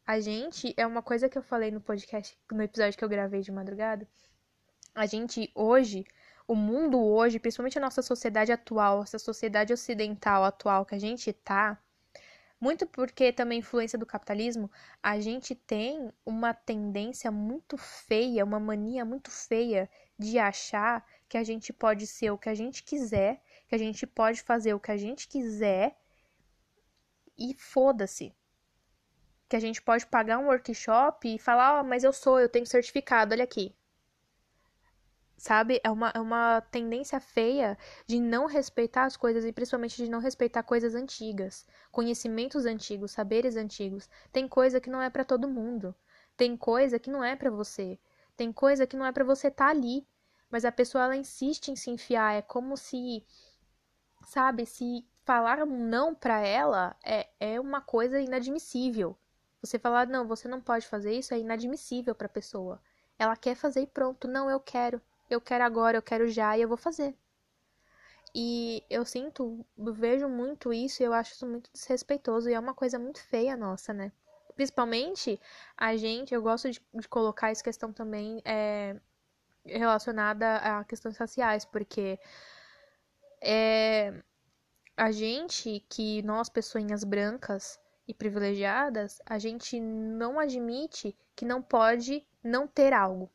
A 0.06 0.18
gente, 0.20 0.72
é 0.74 0.86
uma 0.86 1.02
coisa 1.02 1.28
que 1.28 1.36
eu 1.36 1.42
falei 1.42 1.70
no 1.70 1.82
podcast, 1.82 2.34
no 2.50 2.62
episódio 2.62 2.98
que 2.98 3.04
eu 3.04 3.10
gravei 3.10 3.42
de 3.42 3.52
madrugada. 3.52 4.08
A 4.94 5.04
gente 5.04 5.52
hoje, 5.54 6.06
o 6.46 6.54
mundo 6.54 6.98
hoje, 6.98 7.38
principalmente 7.38 7.76
a 7.76 7.82
nossa 7.82 8.00
sociedade 8.00 8.50
atual, 8.50 9.02
essa 9.02 9.18
sociedade 9.18 9.70
ocidental 9.70 10.44
atual 10.44 10.86
que 10.86 10.94
a 10.94 10.98
gente 10.98 11.30
tá, 11.34 11.78
muito 12.58 12.86
porque 12.86 13.34
também 13.34 13.58
influência 13.58 13.98
do 13.98 14.06
capitalismo, 14.06 14.70
a 15.02 15.20
gente 15.20 15.54
tem 15.54 16.10
uma 16.24 16.54
tendência 16.54 17.30
muito 17.30 17.76
feia, 17.76 18.46
uma 18.46 18.58
mania 18.58 19.04
muito 19.04 19.30
feia 19.30 19.90
de 20.18 20.38
achar 20.38 21.04
que 21.28 21.36
a 21.36 21.44
gente 21.44 21.72
pode 21.72 22.06
ser 22.06 22.30
o 22.30 22.38
que 22.38 22.48
a 22.48 22.54
gente 22.54 22.82
quiser, 22.82 23.42
que 23.68 23.74
a 23.74 23.78
gente 23.78 24.06
pode 24.06 24.42
fazer 24.42 24.72
o 24.74 24.80
que 24.80 24.90
a 24.90 24.96
gente 24.96 25.28
quiser 25.28 25.96
e 27.36 27.54
foda-se. 27.54 28.34
Que 29.48 29.56
a 29.56 29.60
gente 29.60 29.80
pode 29.82 30.06
pagar 30.06 30.38
um 30.38 30.46
workshop 30.46 31.34
e 31.34 31.38
falar, 31.38 31.78
ó, 31.78 31.80
oh, 31.80 31.84
mas 31.84 32.04
eu 32.04 32.12
sou, 32.12 32.40
eu 32.40 32.48
tenho 32.48 32.66
certificado, 32.66 33.34
olha 33.34 33.44
aqui. 33.44 33.74
Sabe? 35.36 35.80
É 35.84 35.90
uma, 35.90 36.10
é 36.14 36.20
uma 36.20 36.60
tendência 36.62 37.20
feia 37.20 37.78
de 38.06 38.18
não 38.18 38.46
respeitar 38.46 39.04
as 39.04 39.16
coisas 39.16 39.44
e 39.44 39.52
principalmente 39.52 39.96
de 40.02 40.10
não 40.10 40.18
respeitar 40.18 40.62
coisas 40.64 40.94
antigas, 40.94 41.64
conhecimentos 41.92 42.66
antigos, 42.66 43.12
saberes 43.12 43.56
antigos. 43.56 44.08
Tem 44.32 44.48
coisa 44.48 44.80
que 44.80 44.90
não 44.90 45.00
é 45.00 45.08
para 45.08 45.24
todo 45.24 45.48
mundo. 45.48 45.94
Tem 46.36 46.56
coisa 46.56 46.98
que 46.98 47.10
não 47.10 47.22
é 47.22 47.36
para 47.36 47.50
você. 47.50 47.98
Tem 48.36 48.52
coisa 48.52 48.86
que 48.86 48.96
não 48.96 49.06
é 49.06 49.12
para 49.12 49.24
você 49.24 49.48
estar 49.48 49.66
tá 49.66 49.70
ali. 49.70 50.06
Mas 50.50 50.64
a 50.64 50.72
pessoa 50.72 51.04
ela 51.04 51.16
insiste 51.16 51.68
em 51.68 51.76
se 51.76 51.90
enfiar, 51.90 52.34
é 52.34 52.42
como 52.42 52.76
se 52.76 53.24
sabe, 54.24 54.66
se 54.66 55.06
falar 55.24 55.62
um 55.62 55.88
não 55.88 56.14
para 56.14 56.40
ela 56.40 56.96
é, 57.04 57.28
é 57.38 57.60
uma 57.60 57.80
coisa 57.80 58.20
inadmissível. 58.20 59.16
Você 59.60 59.78
falar, 59.78 60.06
não, 60.06 60.26
você 60.26 60.48
não 60.48 60.60
pode 60.60 60.86
fazer 60.86 61.12
isso 61.12 61.34
é 61.34 61.38
inadmissível 61.38 62.14
para 62.14 62.26
a 62.26 62.30
pessoa. 62.30 62.80
Ela 63.18 63.36
quer 63.36 63.54
fazer 63.54 63.82
e 63.82 63.86
pronto. 63.86 64.28
Não, 64.28 64.48
eu 64.48 64.60
quero 64.60 65.00
eu 65.30 65.40
quero 65.40 65.64
agora, 65.64 65.98
eu 65.98 66.02
quero 66.02 66.28
já 66.28 66.56
e 66.56 66.62
eu 66.62 66.68
vou 66.68 66.76
fazer. 66.76 67.14
E 68.34 68.84
eu 68.90 69.04
sinto, 69.04 69.64
eu 69.76 69.92
vejo 69.92 70.28
muito 70.28 70.72
isso 70.72 71.02
e 71.02 71.06
eu 71.06 71.12
acho 71.12 71.32
isso 71.32 71.46
muito 71.46 71.70
desrespeitoso 71.72 72.48
e 72.48 72.54
é 72.54 72.60
uma 72.60 72.74
coisa 72.74 72.98
muito 72.98 73.20
feia 73.22 73.56
nossa, 73.56 73.92
né? 73.92 74.12
Principalmente 74.54 75.40
a 75.76 75.96
gente, 75.96 76.34
eu 76.34 76.42
gosto 76.42 76.70
de, 76.70 76.80
de 76.94 77.08
colocar 77.08 77.50
essa 77.50 77.62
questão 77.62 77.92
também 77.92 78.40
é, 78.44 78.96
relacionada 79.70 80.56
a 80.56 80.84
questões 80.84 81.16
raciais, 81.16 81.64
porque 81.64 82.18
é, 83.40 84.22
a 84.96 85.10
gente, 85.10 85.84
que 85.88 86.22
nós, 86.22 86.48
pessoinhas 86.48 87.04
brancas 87.04 87.78
e 88.06 88.14
privilegiadas, 88.14 89.20
a 89.26 89.38
gente 89.38 89.80
não 89.80 90.38
admite 90.38 91.16
que 91.36 91.44
não 91.44 91.62
pode 91.62 92.26
não 92.42 92.66
ter 92.66 92.92
algo 92.92 93.30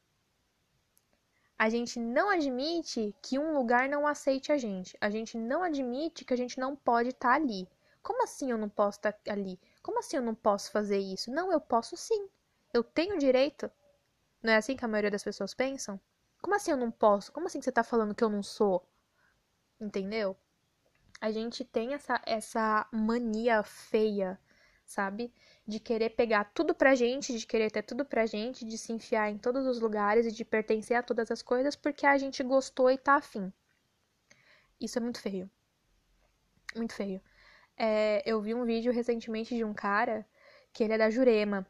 a 1.64 1.70
gente 1.70 1.98
não 1.98 2.30
admite 2.30 3.16
que 3.22 3.40
um 3.40 3.54
lugar 3.54 3.88
não 3.88 4.06
aceite 4.06 4.52
a 4.52 4.58
gente. 4.58 4.98
A 5.00 5.10
gente 5.10 5.38
não 5.38 5.64
admite 5.64 6.26
que 6.26 6.34
a 6.34 6.38
gente 6.38 6.60
não 6.60 6.76
pode 6.76 7.10
estar 7.10 7.30
tá 7.30 7.36
ali. 7.36 7.66
Como 8.02 8.22
assim 8.22 8.52
eu 8.52 8.58
não 8.58 8.68
posso 8.68 8.98
estar 8.98 9.14
tá 9.14 9.32
ali? 9.32 9.58
Como 9.82 9.98
assim 9.98 10.18
eu 10.18 10.22
não 10.22 10.36
posso 10.36 10.70
fazer 10.72 10.98
isso? 10.98 11.32
Não, 11.32 11.54
eu 11.54 11.62
posso 11.62 11.96
sim. 11.96 12.28
Eu 12.74 12.84
tenho 12.84 13.18
direito. 13.18 13.72
Não 14.42 14.52
é 14.52 14.58
assim 14.58 14.76
que 14.76 14.84
a 14.84 14.90
maioria 14.90 15.10
das 15.10 15.24
pessoas 15.24 15.54
pensam? 15.54 15.98
Como 16.44 16.56
assim 16.56 16.70
eu 16.70 16.78
não 16.78 16.92
posso? 16.92 17.32
Como 17.32 17.48
assim 17.48 17.60
você 17.60 17.70
está 17.70 17.84
falando 17.84 18.14
que 18.14 18.24
eu 18.24 18.30
não 18.30 18.44
sou? 18.44 18.88
Entendeu? 19.82 20.38
A 21.20 21.32
gente 21.32 21.66
tem 21.66 21.96
essa, 21.96 22.22
essa 22.26 22.88
mania 22.92 23.64
feia, 23.64 24.40
sabe? 24.86 25.34
de 25.66 25.80
querer 25.80 26.10
pegar 26.12 26.46
tudo 26.54 26.76
pra 26.76 26.94
gente, 26.94 27.38
de 27.38 27.48
querer 27.48 27.72
ter 27.72 27.84
tudo 27.84 28.04
pra 28.04 28.26
gente, 28.26 28.66
de 28.66 28.78
se 28.78 28.92
enfiar 28.92 29.30
em 29.30 29.38
todos 29.38 29.66
os 29.66 29.80
lugares 29.80 30.26
e 30.26 30.32
de 30.32 30.44
pertencer 30.44 30.98
a 30.98 31.04
todas 31.04 31.32
as 31.32 31.42
coisas 31.42 31.76
porque 31.76 32.06
a 32.06 32.18
gente 32.18 32.44
gostou 32.44 32.92
e 32.92 32.98
tá 32.98 33.16
afim. 33.16 33.52
Isso 34.80 34.98
é 34.98 35.02
muito 35.02 35.22
feio. 35.22 35.50
Muito 36.76 36.94
feio. 36.94 37.22
É, 37.78 38.22
eu 38.26 38.42
vi 38.42 38.54
um 38.54 38.66
vídeo 38.66 38.92
recentemente 38.92 39.56
de 39.56 39.64
um 39.64 39.74
cara 39.74 40.26
que 40.74 40.84
ele 40.84 40.94
é 40.94 40.98
da 40.98 41.10
Jurema. 41.10 41.66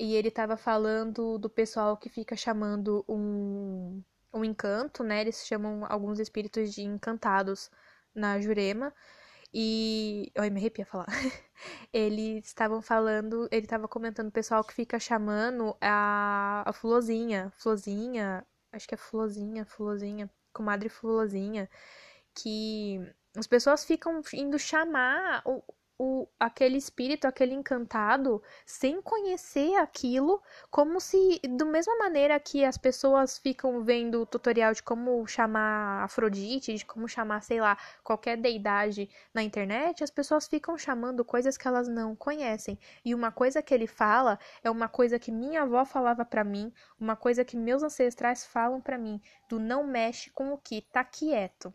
E 0.00 0.14
ele 0.16 0.30
tava 0.30 0.56
falando 0.56 1.36
do 1.38 1.50
pessoal 1.50 1.94
que 1.94 2.08
fica 2.08 2.34
chamando 2.34 3.04
um, 3.06 4.02
um 4.32 4.42
encanto, 4.42 5.04
né? 5.04 5.20
Eles 5.20 5.46
chamam 5.46 5.84
alguns 5.86 6.18
espíritos 6.18 6.72
de 6.74 6.80
encantados 6.82 7.70
na 8.14 8.40
Jurema. 8.40 8.94
E. 9.52 10.32
Oi, 10.38 10.48
me 10.48 10.58
arrepia 10.58 10.86
falar. 10.86 11.06
Eles 11.92 12.46
estavam 12.46 12.80
falando, 12.80 13.46
ele 13.52 13.66
estava 13.66 13.86
comentando 13.88 14.28
o 14.28 14.32
pessoal 14.32 14.64
que 14.64 14.72
fica 14.72 14.98
chamando 14.98 15.76
a, 15.80 16.62
a 16.66 16.72
Fulozinha. 16.72 17.52
Fulozinha, 17.58 18.46
acho 18.72 18.88
que 18.88 18.94
é 18.94 18.98
Fulozinha, 18.98 19.66
Fulozinha, 19.66 20.30
comadre 20.52 20.88
Fulozinha. 20.88 21.68
Que 22.34 23.00
as 23.36 23.46
pessoas 23.46 23.84
ficam 23.84 24.22
indo 24.32 24.58
chamar 24.58 25.42
o, 26.02 26.26
aquele 26.40 26.78
espírito, 26.78 27.26
aquele 27.26 27.52
encantado, 27.52 28.42
sem 28.64 29.02
conhecer 29.02 29.74
aquilo, 29.74 30.42
como 30.70 30.98
se, 30.98 31.38
da 31.58 31.66
mesma 31.66 31.94
maneira 31.98 32.40
que 32.40 32.64
as 32.64 32.78
pessoas 32.78 33.36
ficam 33.36 33.84
vendo 33.84 34.22
o 34.22 34.24
tutorial 34.26 34.72
de 34.72 34.82
como 34.82 35.26
chamar 35.26 36.02
Afrodite, 36.02 36.74
de 36.74 36.86
como 36.86 37.06
chamar, 37.06 37.42
sei 37.42 37.60
lá, 37.60 37.76
qualquer 38.02 38.38
deidade 38.38 39.10
na 39.34 39.42
internet, 39.42 40.02
as 40.02 40.10
pessoas 40.10 40.48
ficam 40.48 40.78
chamando 40.78 41.22
coisas 41.22 41.58
que 41.58 41.68
elas 41.68 41.86
não 41.86 42.16
conhecem. 42.16 42.78
E 43.04 43.14
uma 43.14 43.30
coisa 43.30 43.60
que 43.60 43.74
ele 43.74 43.86
fala 43.86 44.38
é 44.64 44.70
uma 44.70 44.88
coisa 44.88 45.18
que 45.18 45.30
minha 45.30 45.62
avó 45.64 45.84
falava 45.84 46.24
para 46.24 46.42
mim, 46.42 46.72
uma 46.98 47.14
coisa 47.14 47.44
que 47.44 47.58
meus 47.58 47.82
ancestrais 47.82 48.46
falam 48.46 48.80
para 48.80 48.96
mim, 48.96 49.20
do 49.50 49.58
não 49.60 49.86
mexe 49.86 50.30
com 50.30 50.50
o 50.54 50.56
que 50.56 50.80
tá 50.80 51.04
quieto. 51.04 51.74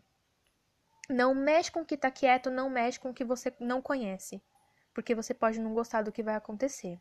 Não 1.08 1.34
mexe 1.34 1.70
com 1.70 1.80
o 1.80 1.84
que 1.84 1.96
tá 1.96 2.10
quieto, 2.10 2.50
não 2.50 2.68
mexe 2.68 2.98
com 2.98 3.10
o 3.10 3.14
que 3.14 3.24
você 3.24 3.52
não 3.60 3.80
conhece, 3.80 4.42
porque 4.92 5.14
você 5.14 5.32
pode 5.32 5.60
não 5.60 5.72
gostar 5.72 6.02
do 6.02 6.12
que 6.12 6.22
vai 6.22 6.34
acontecer. 6.34 6.98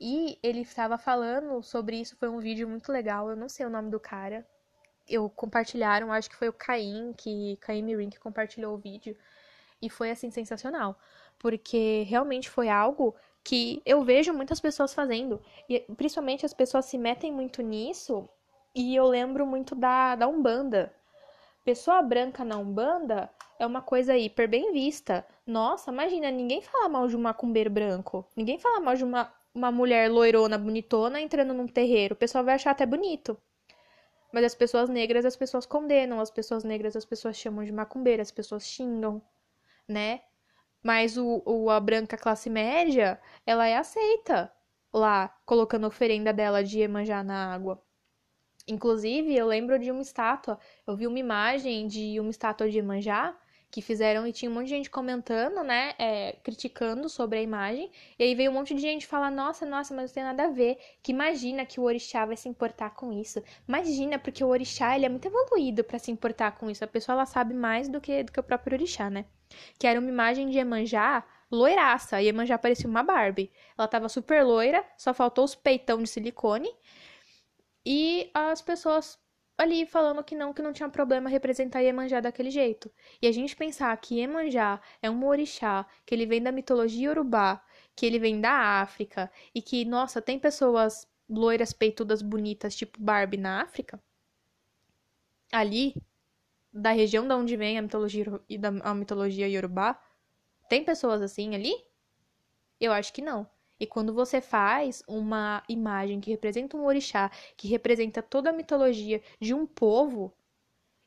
E 0.00 0.38
ele 0.42 0.60
estava 0.60 0.96
falando 0.96 1.60
sobre 1.62 2.00
isso, 2.00 2.16
foi 2.16 2.28
um 2.28 2.38
vídeo 2.38 2.68
muito 2.68 2.92
legal, 2.92 3.28
eu 3.28 3.36
não 3.36 3.48
sei 3.48 3.66
o 3.66 3.70
nome 3.70 3.90
do 3.90 3.98
cara. 3.98 4.46
Eu 5.08 5.28
compartilharam, 5.28 6.12
acho 6.12 6.30
que 6.30 6.36
foi 6.36 6.48
o 6.48 6.52
Caim, 6.52 7.12
que 7.16 7.56
Caim 7.60 7.82
Mirim 7.82 8.08
que 8.10 8.20
compartilhou 8.20 8.74
o 8.74 8.78
vídeo, 8.78 9.16
e 9.82 9.90
foi 9.90 10.10
assim 10.10 10.30
sensacional, 10.30 10.98
porque 11.38 12.04
realmente 12.08 12.48
foi 12.48 12.68
algo 12.68 13.14
que 13.42 13.82
eu 13.86 14.02
vejo 14.04 14.32
muitas 14.32 14.60
pessoas 14.60 14.92
fazendo, 14.94 15.40
e 15.68 15.80
principalmente 15.96 16.44
as 16.44 16.52
pessoas 16.52 16.84
se 16.84 16.98
metem 16.98 17.32
muito 17.32 17.62
nisso, 17.62 18.28
e 18.74 18.94
eu 18.94 19.06
lembro 19.06 19.46
muito 19.46 19.74
da, 19.74 20.14
da 20.14 20.28
Umbanda, 20.28 20.92
Pessoa 21.68 22.00
branca 22.00 22.46
na 22.46 22.56
Umbanda 22.56 23.30
é 23.58 23.66
uma 23.66 23.82
coisa 23.82 24.16
hiper 24.16 24.48
bem 24.48 24.72
vista. 24.72 25.22
Nossa, 25.46 25.90
imagina, 25.90 26.30
ninguém 26.30 26.62
fala 26.62 26.88
mal 26.88 27.06
de 27.06 27.14
um 27.14 27.20
macumbeiro 27.20 27.68
branco. 27.68 28.26
Ninguém 28.34 28.58
fala 28.58 28.80
mal 28.80 28.96
de 28.96 29.04
uma, 29.04 29.30
uma 29.54 29.70
mulher 29.70 30.10
loirona, 30.10 30.56
bonitona, 30.56 31.20
entrando 31.20 31.52
num 31.52 31.66
terreiro. 31.66 32.14
O 32.14 32.16
pessoal 32.16 32.42
vai 32.42 32.54
achar 32.54 32.70
até 32.70 32.86
bonito. 32.86 33.36
Mas 34.32 34.44
as 34.44 34.54
pessoas 34.54 34.88
negras, 34.88 35.26
as 35.26 35.36
pessoas 35.36 35.66
condenam. 35.66 36.20
As 36.20 36.30
pessoas 36.30 36.64
negras, 36.64 36.96
as 36.96 37.04
pessoas 37.04 37.36
chamam 37.36 37.62
de 37.62 37.70
macumbeira. 37.70 38.22
As 38.22 38.30
pessoas 38.30 38.66
xingam, 38.66 39.20
né? 39.86 40.22
Mas 40.82 41.18
o, 41.18 41.42
o, 41.44 41.68
a 41.68 41.78
branca 41.78 42.16
classe 42.16 42.48
média, 42.48 43.20
ela 43.44 43.66
é 43.66 43.76
aceita 43.76 44.50
lá, 44.90 45.36
colocando 45.44 45.86
oferenda 45.86 46.32
dela 46.32 46.64
de 46.64 46.78
Iemanjá 46.78 47.22
na 47.22 47.52
água. 47.52 47.78
Inclusive, 48.68 49.34
eu 49.34 49.46
lembro 49.46 49.78
de 49.78 49.90
uma 49.90 50.02
estátua, 50.02 50.58
eu 50.86 50.94
vi 50.96 51.06
uma 51.06 51.18
imagem 51.18 51.86
de 51.86 52.20
uma 52.20 52.30
estátua 52.30 52.68
de 52.68 52.76
Iemanjá 52.76 53.34
que 53.70 53.82
fizeram 53.82 54.26
e 54.26 54.32
tinha 54.32 54.50
um 54.50 54.54
monte 54.54 54.64
de 54.64 54.70
gente 54.70 54.90
comentando, 54.90 55.62
né, 55.62 55.94
é, 55.98 56.36
criticando 56.42 57.08
sobre 57.08 57.38
a 57.38 57.42
imagem. 57.42 57.90
E 58.18 58.22
aí 58.22 58.34
veio 58.34 58.50
um 58.50 58.54
monte 58.54 58.74
de 58.74 58.80
gente 58.80 59.06
falar: 59.06 59.30
"Nossa, 59.30 59.66
nossa, 59.66 59.94
mas 59.94 60.10
não 60.10 60.14
tem 60.14 60.22
nada 60.22 60.44
a 60.44 60.50
ver. 60.50 60.78
Que 61.02 61.12
imagina 61.12 61.66
que 61.66 61.78
o 61.80 61.84
orixá 61.84 62.24
vai 62.24 62.36
se 62.36 62.48
importar 62.48 62.90
com 62.90 63.12
isso? 63.12 63.42
Imagina, 63.66 64.18
porque 64.18 64.42
o 64.42 64.48
orixá 64.48 64.96
ele 64.96 65.06
é 65.06 65.08
muito 65.08 65.26
evoluído 65.28 65.84
para 65.84 65.98
se 65.98 66.10
importar 66.10 66.52
com 66.52 66.70
isso. 66.70 66.84
A 66.84 66.86
pessoa 66.86 67.14
ela 67.14 67.26
sabe 67.26 67.54
mais 67.54 67.88
do 67.88 68.00
que 68.00 68.22
do 68.22 68.32
que 68.32 68.40
o 68.40 68.42
próprio 68.42 68.74
orixá, 68.74 69.10
né? 69.10 69.26
Que 69.78 69.86
era 69.86 70.00
uma 70.00 70.08
imagem 70.08 70.48
de 70.48 70.58
Iemanjá 70.58 71.24
loiraça. 71.50 72.16
A 72.16 72.18
Iemanjá 72.20 72.58
parecia 72.58 72.88
uma 72.88 73.02
Barbie. 73.02 73.50
Ela 73.76 73.88
tava 73.88 74.08
super 74.08 74.44
loira, 74.44 74.84
só 74.96 75.14
faltou 75.14 75.44
os 75.44 75.54
peitão 75.54 76.02
de 76.02 76.08
silicone 76.08 76.68
e 77.84 78.30
as 78.34 78.60
pessoas 78.62 79.18
ali 79.56 79.84
falando 79.86 80.22
que 80.22 80.36
não, 80.36 80.52
que 80.54 80.62
não 80.62 80.72
tinha 80.72 80.88
problema 80.88 81.28
representar 81.28 81.80
Iemanjá 81.82 82.20
daquele 82.20 82.50
jeito. 82.50 82.90
E 83.20 83.26
a 83.26 83.32
gente 83.32 83.56
pensar 83.56 83.96
que 83.96 84.14
Iemanjá 84.20 84.80
é 85.02 85.10
um 85.10 85.26
orixá, 85.26 85.84
que 86.06 86.14
ele 86.14 86.26
vem 86.26 86.40
da 86.40 86.52
mitologia 86.52 87.10
urubá, 87.10 87.60
que 87.96 88.06
ele 88.06 88.20
vem 88.20 88.40
da 88.40 88.52
África, 88.80 89.30
e 89.54 89.60
que, 89.60 89.84
nossa, 89.84 90.22
tem 90.22 90.38
pessoas 90.38 91.08
loiras, 91.28 91.72
peitudas, 91.72 92.22
bonitas, 92.22 92.76
tipo 92.76 93.00
Barbie 93.00 93.36
na 93.36 93.62
África, 93.62 94.00
ali, 95.52 95.94
da 96.72 96.92
região 96.92 97.26
da 97.26 97.36
onde 97.36 97.56
vem 97.56 97.78
a 97.78 97.82
mitologia, 97.82 98.24
a 98.84 98.94
mitologia 98.94 99.48
Yorubá, 99.48 100.00
Tem 100.68 100.84
pessoas 100.84 101.22
assim 101.22 101.54
ali? 101.54 101.74
Eu 102.80 102.92
acho 102.92 103.12
que 103.12 103.22
não. 103.22 103.48
E 103.80 103.86
quando 103.86 104.12
você 104.12 104.40
faz 104.40 105.02
uma 105.06 105.62
imagem 105.68 106.20
que 106.20 106.30
representa 106.30 106.76
um 106.76 106.84
orixá, 106.84 107.30
que 107.56 107.68
representa 107.68 108.22
toda 108.22 108.50
a 108.50 108.52
mitologia 108.52 109.22
de 109.40 109.54
um 109.54 109.66
povo, 109.66 110.32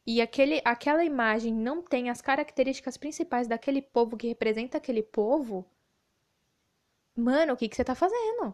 e 0.05 0.21
aquele, 0.21 0.61
aquela 0.65 1.03
imagem 1.03 1.53
não 1.53 1.81
tem 1.81 2.09
as 2.09 2.21
características 2.21 2.97
principais 2.97 3.47
daquele 3.47 3.81
povo 3.81 4.17
que 4.17 4.27
representa 4.27 4.77
aquele 4.77 5.03
povo, 5.03 5.65
mano, 7.15 7.53
o 7.53 7.57
que, 7.57 7.69
que 7.69 7.75
você 7.75 7.83
tá 7.83 7.95
fazendo? 7.95 8.53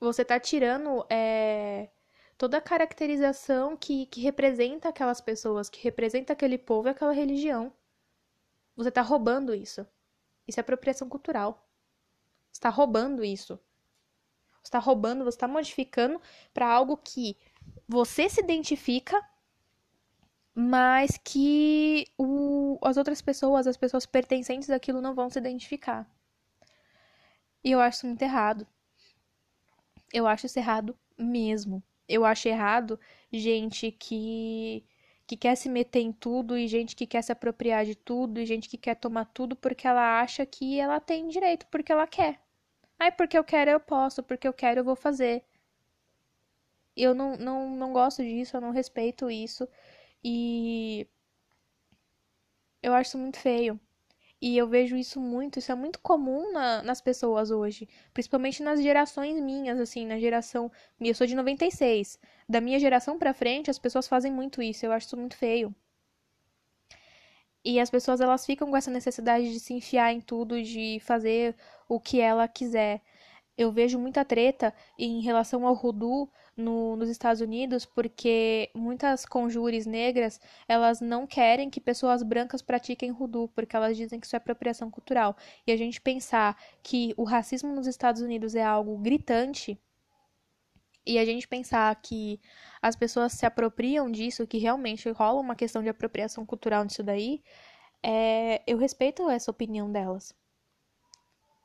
Você 0.00 0.24
tá 0.24 0.40
tirando 0.40 1.06
é, 1.08 1.88
toda 2.36 2.58
a 2.58 2.60
caracterização 2.60 3.76
que, 3.76 4.06
que 4.06 4.20
representa 4.20 4.88
aquelas 4.88 5.20
pessoas, 5.20 5.68
que 5.68 5.82
representa 5.82 6.32
aquele 6.32 6.58
povo 6.58 6.88
e 6.88 6.90
aquela 6.90 7.12
religião. 7.12 7.72
Você 8.76 8.90
tá 8.90 9.02
roubando 9.02 9.54
isso. 9.54 9.86
Isso 10.46 10.60
é 10.60 10.62
apropriação 10.62 11.08
cultural. 11.08 11.65
Está 12.56 12.70
roubando 12.70 13.22
isso. 13.22 13.60
Você 14.62 14.68
está 14.68 14.78
roubando, 14.78 15.24
você 15.24 15.36
está 15.36 15.46
modificando 15.46 16.20
para 16.54 16.66
algo 16.66 16.96
que 16.96 17.36
você 17.86 18.28
se 18.30 18.40
identifica, 18.40 19.22
mas 20.54 21.18
que 21.22 22.06
o, 22.18 22.78
as 22.82 22.96
outras 22.96 23.20
pessoas, 23.20 23.66
as 23.66 23.76
pessoas 23.76 24.06
pertencentes 24.06 24.70
àquilo, 24.70 25.02
não 25.02 25.14
vão 25.14 25.28
se 25.28 25.38
identificar. 25.38 26.10
E 27.62 27.72
eu 27.72 27.80
acho 27.80 27.98
isso 27.98 28.06
muito 28.06 28.22
errado. 28.22 28.66
Eu 30.12 30.26
acho 30.26 30.46
isso 30.46 30.58
errado 30.58 30.98
mesmo. 31.18 31.82
Eu 32.08 32.24
acho 32.24 32.48
errado 32.48 32.98
gente 33.30 33.92
que 33.92 34.84
que 35.26 35.36
quer 35.36 35.56
se 35.56 35.68
meter 35.68 36.00
em 36.00 36.12
tudo 36.12 36.56
e 36.56 36.68
gente 36.68 36.94
que 36.94 37.06
quer 37.06 37.20
se 37.22 37.32
apropriar 37.32 37.84
de 37.84 37.96
tudo 37.96 38.38
e 38.40 38.46
gente 38.46 38.68
que 38.68 38.78
quer 38.78 38.94
tomar 38.94 39.24
tudo 39.26 39.56
porque 39.56 39.86
ela 39.86 40.20
acha 40.20 40.46
que 40.46 40.78
ela 40.78 41.00
tem 41.00 41.26
direito, 41.28 41.66
porque 41.66 41.90
ela 41.92 42.06
quer. 42.06 42.45
Ai, 42.98 43.10
porque 43.10 43.38
eu 43.38 43.42
quero, 43.44 43.70
eu 43.70 43.80
posso, 43.80 44.22
porque 44.22 44.46
eu 44.46 44.52
quero, 44.52 44.80
eu 44.80 44.84
vou 44.84 44.94
fazer. 44.96 45.42
Eu 46.96 47.14
não, 47.14 47.36
não, 47.36 47.70
não 47.76 47.92
gosto 47.92 48.22
disso, 48.24 48.56
eu 48.56 48.60
não 48.60 48.70
respeito 48.72 49.30
isso. 49.30 49.68
E 50.24 51.06
eu 52.82 52.94
acho 52.94 53.08
isso 53.10 53.18
muito 53.18 53.38
feio. 53.38 53.78
E 54.42 54.56
eu 54.58 54.68
vejo 54.68 54.96
isso 54.96 55.20
muito, 55.20 55.58
isso 55.58 55.72
é 55.72 55.74
muito 55.76 56.00
comum 56.00 56.52
na, 56.52 56.82
nas 56.82 57.00
pessoas 57.00 57.50
hoje. 57.50 57.88
Principalmente 58.14 58.62
nas 58.62 58.82
gerações 58.82 59.40
minhas, 59.40 59.80
assim, 59.80 60.06
na 60.06 60.18
geração. 60.20 60.70
Eu 61.00 61.14
sou 61.14 61.26
de 61.26 61.34
96. 61.36 62.18
Da 62.48 62.60
minha 62.60 62.78
geração 62.80 63.18
pra 63.18 63.34
frente, 63.34 63.70
as 63.70 63.78
pessoas 63.78 64.08
fazem 64.08 64.32
muito 64.32 64.62
isso. 64.62 64.86
Eu 64.86 64.92
acho 64.92 65.06
isso 65.08 65.16
muito 65.18 65.36
feio. 65.36 65.74
E 67.66 67.80
as 67.80 67.90
pessoas 67.90 68.20
elas 68.20 68.46
ficam 68.46 68.70
com 68.70 68.76
essa 68.76 68.92
necessidade 68.92 69.52
de 69.52 69.58
se 69.58 69.74
enfiar 69.74 70.12
em 70.12 70.20
tudo, 70.20 70.62
de 70.62 71.00
fazer 71.00 71.56
o 71.88 71.98
que 71.98 72.20
ela 72.20 72.46
quiser. 72.46 73.02
Eu 73.58 73.72
vejo 73.72 73.98
muita 73.98 74.24
treta 74.24 74.72
em 74.96 75.20
relação 75.20 75.66
ao 75.66 75.74
Rudu 75.74 76.30
no, 76.56 76.94
nos 76.94 77.08
Estados 77.08 77.40
Unidos, 77.40 77.84
porque 77.84 78.70
muitas 78.72 79.26
conjures 79.26 79.84
negras, 79.84 80.40
elas 80.68 81.00
não 81.00 81.26
querem 81.26 81.68
que 81.68 81.80
pessoas 81.80 82.22
brancas 82.22 82.62
pratiquem 82.62 83.10
Rudu, 83.10 83.48
porque 83.52 83.74
elas 83.74 83.96
dizem 83.96 84.20
que 84.20 84.26
isso 84.26 84.36
é 84.36 84.38
apropriação 84.38 84.88
cultural. 84.88 85.36
E 85.66 85.72
a 85.72 85.76
gente 85.76 86.00
pensar 86.00 86.56
que 86.84 87.14
o 87.16 87.24
racismo 87.24 87.74
nos 87.74 87.88
Estados 87.88 88.22
Unidos 88.22 88.54
é 88.54 88.62
algo 88.62 88.96
gritante, 88.98 89.76
e 91.06 91.18
a 91.18 91.24
gente 91.24 91.46
pensar 91.46 91.94
que 91.96 92.40
as 92.82 92.96
pessoas 92.96 93.32
se 93.32 93.46
apropriam 93.46 94.10
disso, 94.10 94.46
que 94.46 94.58
realmente 94.58 95.08
rola 95.10 95.40
uma 95.40 95.54
questão 95.54 95.82
de 95.82 95.88
apropriação 95.88 96.44
cultural 96.44 96.84
nisso 96.84 97.02
daí, 97.02 97.42
é, 98.02 98.62
eu 98.66 98.76
respeito 98.76 99.28
essa 99.30 99.50
opinião 99.50 99.90
delas. 99.90 100.34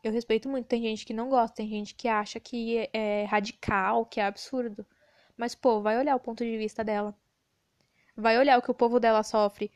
Eu 0.03 0.11
respeito 0.11 0.49
muito. 0.49 0.67
Tem 0.67 0.81
gente 0.81 1.05
que 1.05 1.13
não 1.13 1.29
gosta, 1.29 1.57
tem 1.57 1.67
gente 1.67 1.93
que 1.95 2.07
acha 2.07 2.39
que 2.39 2.89
é 2.93 3.25
radical, 3.25 4.05
que 4.05 4.19
é 4.19 4.25
absurdo. 4.25 4.85
Mas, 5.37 5.55
pô, 5.55 5.81
vai 5.81 5.97
olhar 5.97 6.15
o 6.15 6.19
ponto 6.19 6.43
de 6.43 6.57
vista 6.57 6.83
dela. 6.83 7.15
Vai 8.15 8.37
olhar 8.37 8.57
o 8.57 8.61
que 8.61 8.71
o 8.71 8.75
povo 8.75 8.99
dela 8.99 9.23
sofre, 9.23 9.71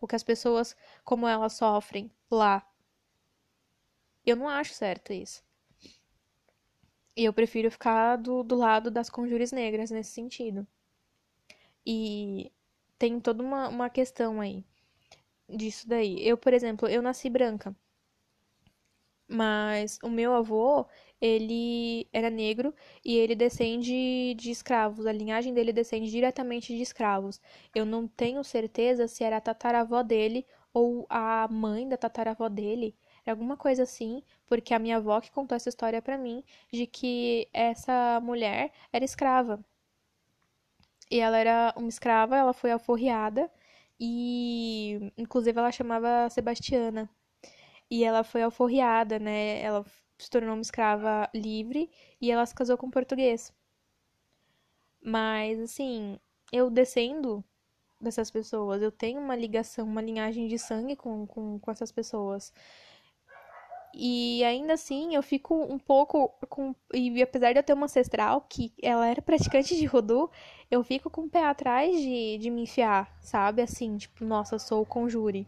o 0.00 0.06
que 0.06 0.16
as 0.16 0.22
pessoas 0.22 0.76
como 1.04 1.26
ela 1.26 1.48
sofrem 1.48 2.10
lá. 2.30 2.66
Eu 4.24 4.36
não 4.36 4.48
acho 4.48 4.74
certo 4.74 5.12
isso. 5.12 5.42
E 7.16 7.24
eu 7.24 7.32
prefiro 7.32 7.70
ficar 7.70 8.16
do, 8.16 8.42
do 8.42 8.56
lado 8.56 8.90
das 8.90 9.08
conjures 9.10 9.52
negras 9.52 9.90
nesse 9.92 10.10
sentido. 10.12 10.66
E 11.86 12.50
tem 12.98 13.20
toda 13.20 13.42
uma, 13.42 13.68
uma 13.68 13.90
questão 13.90 14.40
aí 14.40 14.64
disso 15.48 15.88
daí. 15.88 16.16
Eu, 16.26 16.36
por 16.38 16.52
exemplo, 16.52 16.88
eu 16.88 17.02
nasci 17.02 17.28
branca. 17.30 17.74
Mas 19.28 19.98
o 20.02 20.10
meu 20.10 20.34
avô, 20.34 20.86
ele 21.20 22.08
era 22.12 22.28
negro 22.28 22.74
e 23.04 23.16
ele 23.16 23.34
descende 23.36 24.34
de 24.34 24.50
escravos. 24.50 25.06
A 25.06 25.12
linhagem 25.12 25.54
dele 25.54 25.72
descende 25.72 26.10
diretamente 26.10 26.74
de 26.76 26.82
escravos. 26.82 27.40
Eu 27.74 27.86
não 27.86 28.08
tenho 28.08 28.42
certeza 28.42 29.06
se 29.06 29.22
era 29.22 29.36
a 29.36 29.40
tataravó 29.40 30.02
dele 30.02 30.44
ou 30.72 31.06
a 31.08 31.46
mãe 31.48 31.88
da 31.88 31.96
tataravó 31.96 32.48
dele 32.48 32.96
alguma 33.30 33.56
coisa 33.56 33.82
assim, 33.84 34.22
porque 34.46 34.74
a 34.74 34.78
minha 34.78 34.96
avó 34.98 35.20
que 35.20 35.30
contou 35.30 35.56
essa 35.56 35.68
história 35.68 36.02
para 36.02 36.18
mim 36.18 36.44
de 36.72 36.86
que 36.86 37.48
essa 37.52 38.20
mulher 38.22 38.72
era 38.92 39.04
escrava. 39.04 39.64
E 41.10 41.18
ela 41.20 41.36
era 41.38 41.74
uma 41.76 41.88
escrava, 41.88 42.36
ela 42.36 42.52
foi 42.52 42.70
alforriada 42.70 43.50
e 43.98 45.12
inclusive 45.18 45.58
ela 45.58 45.72
chamava 45.72 46.28
Sebastiana. 46.30 47.10
E 47.90 48.04
ela 48.04 48.24
foi 48.24 48.42
alforriada, 48.42 49.18
né? 49.18 49.60
Ela 49.62 49.84
se 50.18 50.30
tornou 50.30 50.54
uma 50.54 50.62
escrava 50.62 51.28
livre 51.34 51.90
e 52.20 52.30
ela 52.30 52.46
se 52.46 52.54
casou 52.54 52.78
com 52.78 52.86
um 52.86 52.90
português. 52.90 53.52
Mas 55.02 55.58
assim, 55.60 56.18
eu 56.52 56.70
descendo 56.70 57.44
dessas 58.00 58.30
pessoas, 58.30 58.82
eu 58.82 58.90
tenho 58.92 59.20
uma 59.20 59.36
ligação, 59.36 59.86
uma 59.86 60.00
linhagem 60.02 60.48
de 60.48 60.58
sangue 60.58 60.96
com, 60.96 61.26
com, 61.26 61.58
com 61.58 61.70
essas 61.70 61.92
pessoas. 61.92 62.52
E 63.94 64.44
ainda 64.44 64.74
assim, 64.74 65.14
eu 65.14 65.22
fico 65.22 65.54
um 65.54 65.78
pouco 65.78 66.28
com. 66.48 66.74
E 66.94 67.22
apesar 67.22 67.52
de 67.52 67.58
eu 67.58 67.62
ter 67.62 67.72
uma 67.72 67.86
ancestral 67.86 68.40
que 68.42 68.72
ela 68.82 69.06
era 69.06 69.20
praticante 69.22 69.76
de 69.76 69.84
Rudu, 69.86 70.30
eu 70.70 70.82
fico 70.84 71.10
com 71.10 71.22
o 71.22 71.28
pé 71.30 71.44
atrás 71.44 71.96
de, 72.00 72.38
de 72.38 72.50
me 72.50 72.62
enfiar, 72.62 73.12
sabe? 73.20 73.62
Assim, 73.62 73.96
tipo, 73.96 74.24
nossa, 74.24 74.58
sou 74.58 74.82
o 74.82 74.86
conjure. 74.86 75.46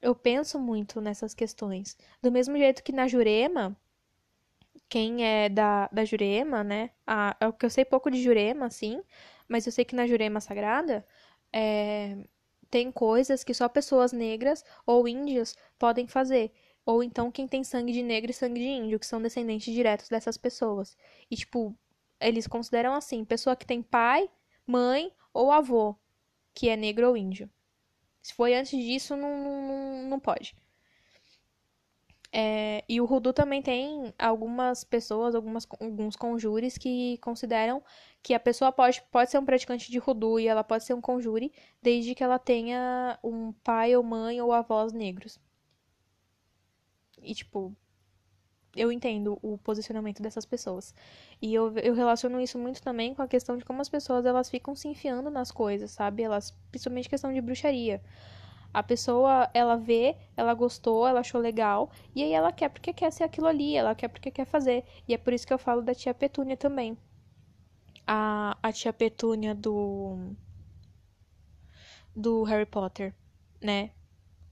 Eu 0.00 0.14
penso 0.14 0.58
muito 0.58 1.00
nessas 1.00 1.34
questões. 1.34 1.96
Do 2.22 2.30
mesmo 2.30 2.56
jeito 2.56 2.82
que 2.82 2.92
na 2.92 3.08
Jurema, 3.08 3.76
quem 4.88 5.24
é 5.24 5.48
da, 5.48 5.88
da 5.92 6.04
Jurema, 6.04 6.62
né? 6.62 6.90
É 7.40 7.46
o 7.46 7.52
que 7.52 7.66
eu 7.66 7.70
sei 7.70 7.84
pouco 7.84 8.10
de 8.10 8.22
Jurema, 8.22 8.66
assim, 8.66 9.02
mas 9.48 9.66
eu 9.66 9.72
sei 9.72 9.84
que 9.84 9.94
na 9.96 10.06
Jurema 10.06 10.40
Sagrada 10.40 11.06
é, 11.52 12.16
tem 12.70 12.90
coisas 12.92 13.44
que 13.44 13.54
só 13.54 13.68
pessoas 13.68 14.12
negras 14.12 14.64
ou 14.86 15.08
índias 15.08 15.56
podem 15.78 16.06
fazer 16.06 16.52
ou 16.86 17.02
então 17.02 17.30
quem 17.30 17.48
tem 17.48 17.64
sangue 17.64 17.92
de 17.92 18.02
negro 18.02 18.30
e 18.30 18.34
sangue 18.34 18.60
de 18.60 18.66
índio, 18.66 18.98
que 18.98 19.06
são 19.06 19.20
descendentes 19.22 19.72
diretos 19.72 20.08
dessas 20.08 20.36
pessoas. 20.36 20.96
E, 21.30 21.36
tipo, 21.36 21.76
eles 22.20 22.46
consideram 22.46 22.94
assim, 22.94 23.24
pessoa 23.24 23.56
que 23.56 23.66
tem 23.66 23.82
pai, 23.82 24.28
mãe 24.66 25.12
ou 25.32 25.50
avô, 25.50 25.96
que 26.54 26.68
é 26.68 26.76
negro 26.76 27.08
ou 27.08 27.16
índio. 27.16 27.50
Se 28.22 28.34
foi 28.34 28.54
antes 28.54 28.78
disso, 28.78 29.16
não, 29.16 29.36
não, 29.38 30.08
não 30.08 30.20
pode. 30.20 30.54
É, 32.36 32.82
e 32.88 33.00
o 33.00 33.04
Rudu 33.04 33.32
também 33.32 33.62
tem 33.62 34.12
algumas 34.18 34.82
pessoas, 34.82 35.36
algumas, 35.36 35.68
alguns 35.78 36.16
conjures 36.16 36.76
que 36.76 37.16
consideram 37.18 37.80
que 38.20 38.34
a 38.34 38.40
pessoa 38.40 38.72
pode, 38.72 39.00
pode 39.12 39.30
ser 39.30 39.38
um 39.38 39.44
praticante 39.44 39.88
de 39.88 39.98
Rudu 39.98 40.40
e 40.40 40.48
ela 40.48 40.64
pode 40.64 40.82
ser 40.82 40.94
um 40.94 41.00
conjure 41.00 41.52
desde 41.80 42.12
que 42.12 42.24
ela 42.24 42.38
tenha 42.38 43.18
um 43.22 43.52
pai 43.52 43.94
ou 43.94 44.02
mãe 44.02 44.40
ou 44.40 44.52
avós 44.52 44.92
negros. 44.92 45.38
E, 47.24 47.34
tipo, 47.34 47.74
eu 48.76 48.90
entendo 48.90 49.38
o 49.42 49.56
posicionamento 49.58 50.22
dessas 50.22 50.44
pessoas. 50.44 50.94
E 51.40 51.54
eu, 51.54 51.72
eu 51.78 51.94
relaciono 51.94 52.40
isso 52.40 52.58
muito 52.58 52.82
também 52.82 53.14
com 53.14 53.22
a 53.22 53.28
questão 53.28 53.56
de 53.56 53.64
como 53.64 53.80
as 53.80 53.88
pessoas 53.88 54.26
elas 54.26 54.50
ficam 54.50 54.74
se 54.74 54.88
enfiando 54.88 55.30
nas 55.30 55.50
coisas, 55.50 55.90
sabe? 55.92 56.22
Elas, 56.22 56.50
principalmente 56.70 57.08
questão 57.08 57.32
de 57.32 57.40
bruxaria. 57.40 58.02
A 58.72 58.82
pessoa, 58.82 59.48
ela 59.54 59.76
vê, 59.76 60.16
ela 60.36 60.52
gostou, 60.52 61.06
ela 61.06 61.20
achou 61.20 61.40
legal, 61.40 61.90
e 62.14 62.24
aí 62.24 62.32
ela 62.32 62.50
quer 62.50 62.68
porque 62.68 62.92
quer 62.92 63.12
ser 63.12 63.22
aquilo 63.22 63.46
ali, 63.46 63.76
ela 63.76 63.94
quer 63.94 64.08
porque 64.08 64.32
quer 64.32 64.44
fazer. 64.44 64.84
E 65.06 65.14
é 65.14 65.18
por 65.18 65.32
isso 65.32 65.46
que 65.46 65.52
eu 65.52 65.58
falo 65.58 65.80
da 65.80 65.94
tia 65.94 66.12
Petúnia 66.12 66.56
também. 66.56 66.98
A, 68.06 68.58
a 68.62 68.72
tia 68.72 68.92
Petúnia 68.92 69.54
do. 69.54 70.34
do 72.14 72.42
Harry 72.42 72.66
Potter, 72.66 73.14
né? 73.62 73.92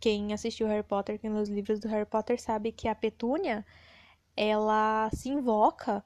Quem 0.03 0.32
assistiu 0.32 0.66
Harry 0.66 0.82
Potter, 0.82 1.16
quem 1.16 1.32
lê 1.32 1.40
os 1.40 1.48
livros 1.48 1.78
do 1.78 1.86
Harry 1.86 2.05
Potter, 2.05 2.40
sabe 2.42 2.72
que 2.72 2.88
a 2.88 2.94
Petúnia, 2.94 3.64
ela 4.36 5.09
se 5.12 5.28
invoca 5.28 6.05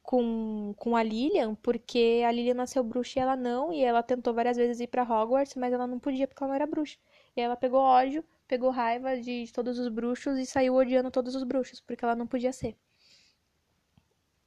com, 0.00 0.72
com 0.76 0.96
a 0.96 1.02
Lilian, 1.02 1.56
porque 1.56 2.22
a 2.24 2.30
Lilian 2.30 2.54
nasceu 2.54 2.84
bruxa 2.84 3.18
e 3.18 3.22
ela 3.22 3.34
não, 3.34 3.72
e 3.72 3.82
ela 3.82 4.00
tentou 4.00 4.32
várias 4.32 4.56
vezes 4.56 4.78
ir 4.78 4.86
pra 4.86 5.02
Hogwarts, 5.02 5.56
mas 5.56 5.72
ela 5.72 5.88
não 5.88 5.98
podia 5.98 6.28
porque 6.28 6.40
ela 6.40 6.50
não 6.50 6.54
era 6.54 6.68
bruxa. 6.68 6.98
E 7.36 7.40
ela 7.40 7.56
pegou 7.56 7.80
ódio, 7.80 8.24
pegou 8.46 8.70
raiva 8.70 9.20
de 9.20 9.50
todos 9.52 9.76
os 9.80 9.88
bruxos 9.88 10.38
e 10.38 10.46
saiu 10.46 10.76
odiando 10.76 11.10
todos 11.10 11.34
os 11.34 11.42
bruxos, 11.42 11.80
porque 11.80 12.04
ela 12.04 12.14
não 12.14 12.28
podia 12.28 12.52
ser. 12.52 12.76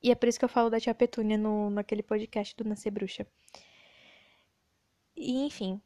E 0.02 0.10
é 0.10 0.16
por 0.16 0.30
isso 0.30 0.40
que 0.40 0.46
eu 0.46 0.50
falo 0.50 0.70
da 0.70 0.80
tia 0.80 0.96
Petúnia 0.96 1.38
no, 1.38 1.70
naquele 1.70 2.04
podcast 2.04 2.56
do 2.56 2.64
Nascer 2.64 2.94
Bruxa. 2.94 3.28
E 5.18 5.46
enfim. 5.46 5.82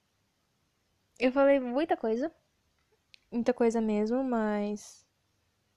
Eu 1.19 1.31
falei 1.31 1.59
muita 1.59 1.97
coisa. 1.97 2.31
Muita 3.31 3.53
coisa 3.53 3.81
mesmo, 3.81 4.23
mas. 4.23 5.05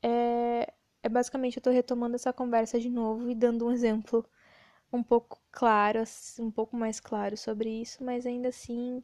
É, 0.03 0.73
é 1.03 1.09
basicamente 1.09 1.57
eu 1.59 1.63
tô 1.63 1.71
retomando 1.71 2.17
essa 2.17 2.33
conversa 2.33 2.81
de 2.81 2.89
novo 2.91 3.31
e 3.31 3.35
dando 3.35 3.67
um 3.67 3.73
exemplo 3.73 4.25
um 4.93 5.03
pouco 5.03 5.41
claro, 5.53 6.01
um 6.41 6.51
pouco 6.51 6.77
mais 6.77 7.01
claro 7.01 7.37
sobre 7.37 7.71
isso, 7.83 8.05
mas 8.05 8.27
ainda 8.27 8.49
assim 8.49 9.03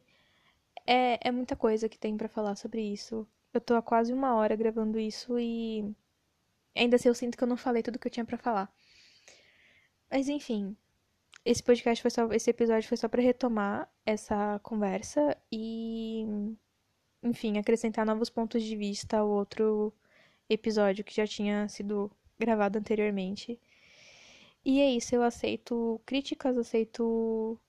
é, 0.87 1.19
é 1.29 1.31
muita 1.31 1.55
coisa 1.55 1.89
que 1.89 1.99
tem 1.99 2.17
para 2.17 2.29
falar 2.29 2.55
sobre 2.55 2.81
isso. 2.81 3.27
Eu 3.53 3.61
tô 3.61 3.75
há 3.75 3.81
quase 3.81 4.13
uma 4.13 4.35
hora 4.35 4.55
gravando 4.55 4.99
isso 4.99 5.39
e 5.39 5.95
ainda 6.75 6.95
assim 6.97 7.09
eu 7.09 7.15
sinto 7.15 7.37
que 7.37 7.43
eu 7.43 7.47
não 7.47 7.57
falei 7.57 7.83
tudo 7.83 7.99
que 7.99 8.07
eu 8.07 8.11
tinha 8.11 8.25
para 8.25 8.37
falar. 8.37 8.71
Mas 10.11 10.27
enfim, 10.29 10.75
esse 11.45 11.63
podcast 11.63 12.01
foi 12.01 12.11
só, 12.11 12.31
esse 12.33 12.49
episódio 12.49 12.87
foi 12.87 12.97
só 12.97 13.07
para 13.09 13.21
retomar 13.21 13.89
essa 14.05 14.59
conversa 14.63 15.37
e, 15.51 16.25
enfim, 17.23 17.57
acrescentar 17.57 18.05
novos 18.05 18.29
pontos 18.29 18.63
de 18.63 18.75
vista 18.75 19.17
ao 19.17 19.29
outro 19.29 19.93
episódio 20.49 21.03
que 21.03 21.15
já 21.15 21.27
tinha 21.27 21.67
sido 21.69 22.11
gravado 22.39 22.77
anteriormente. 22.77 23.59
E 24.65 24.81
é 24.81 24.91
isso, 24.91 25.15
eu 25.15 25.23
aceito 25.23 26.01
críticas, 26.05 26.57
aceito 26.57 27.59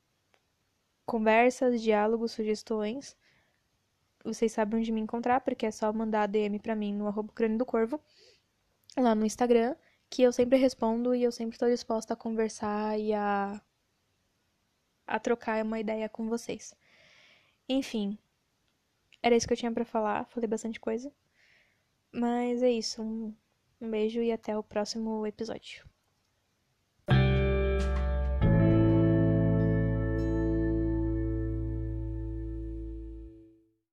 conversas, 1.06 1.80
diálogos, 1.82 2.32
sugestões. 2.32 3.16
Vocês 4.24 4.52
sabem 4.52 4.80
onde 4.80 4.92
me 4.92 5.00
encontrar, 5.00 5.40
porque 5.40 5.66
é 5.66 5.70
só 5.70 5.92
mandar 5.92 6.26
DM 6.26 6.58
pra 6.58 6.74
mim 6.76 6.94
no 6.94 7.06
arroba 7.06 7.32
do 7.56 7.64
Corvo, 7.66 8.00
lá 8.96 9.14
no 9.14 9.24
Instagram 9.24 9.74
que 10.10 10.22
eu 10.22 10.32
sempre 10.32 10.58
respondo 10.58 11.14
e 11.14 11.22
eu 11.22 11.32
sempre 11.32 11.54
estou 11.54 11.68
disposta 11.68 12.14
a 12.14 12.16
conversar 12.16 12.98
e 12.98 13.12
a, 13.12 13.60
a 15.06 15.18
trocar 15.20 15.62
uma 15.64 15.78
ideia 15.78 16.08
com 16.08 16.28
vocês. 16.28 16.74
Enfim, 17.68 18.18
era 19.22 19.36
isso 19.36 19.46
que 19.46 19.52
eu 19.52 19.56
tinha 19.56 19.72
para 19.72 19.84
falar, 19.84 20.26
falei 20.26 20.48
bastante 20.48 20.80
coisa. 20.80 21.12
Mas 22.12 22.62
é 22.62 22.70
isso, 22.70 23.02
um, 23.02 23.34
um 23.80 23.90
beijo 23.90 24.20
e 24.20 24.30
até 24.30 24.56
o 24.56 24.62
próximo 24.62 25.26
episódio. 25.26 25.87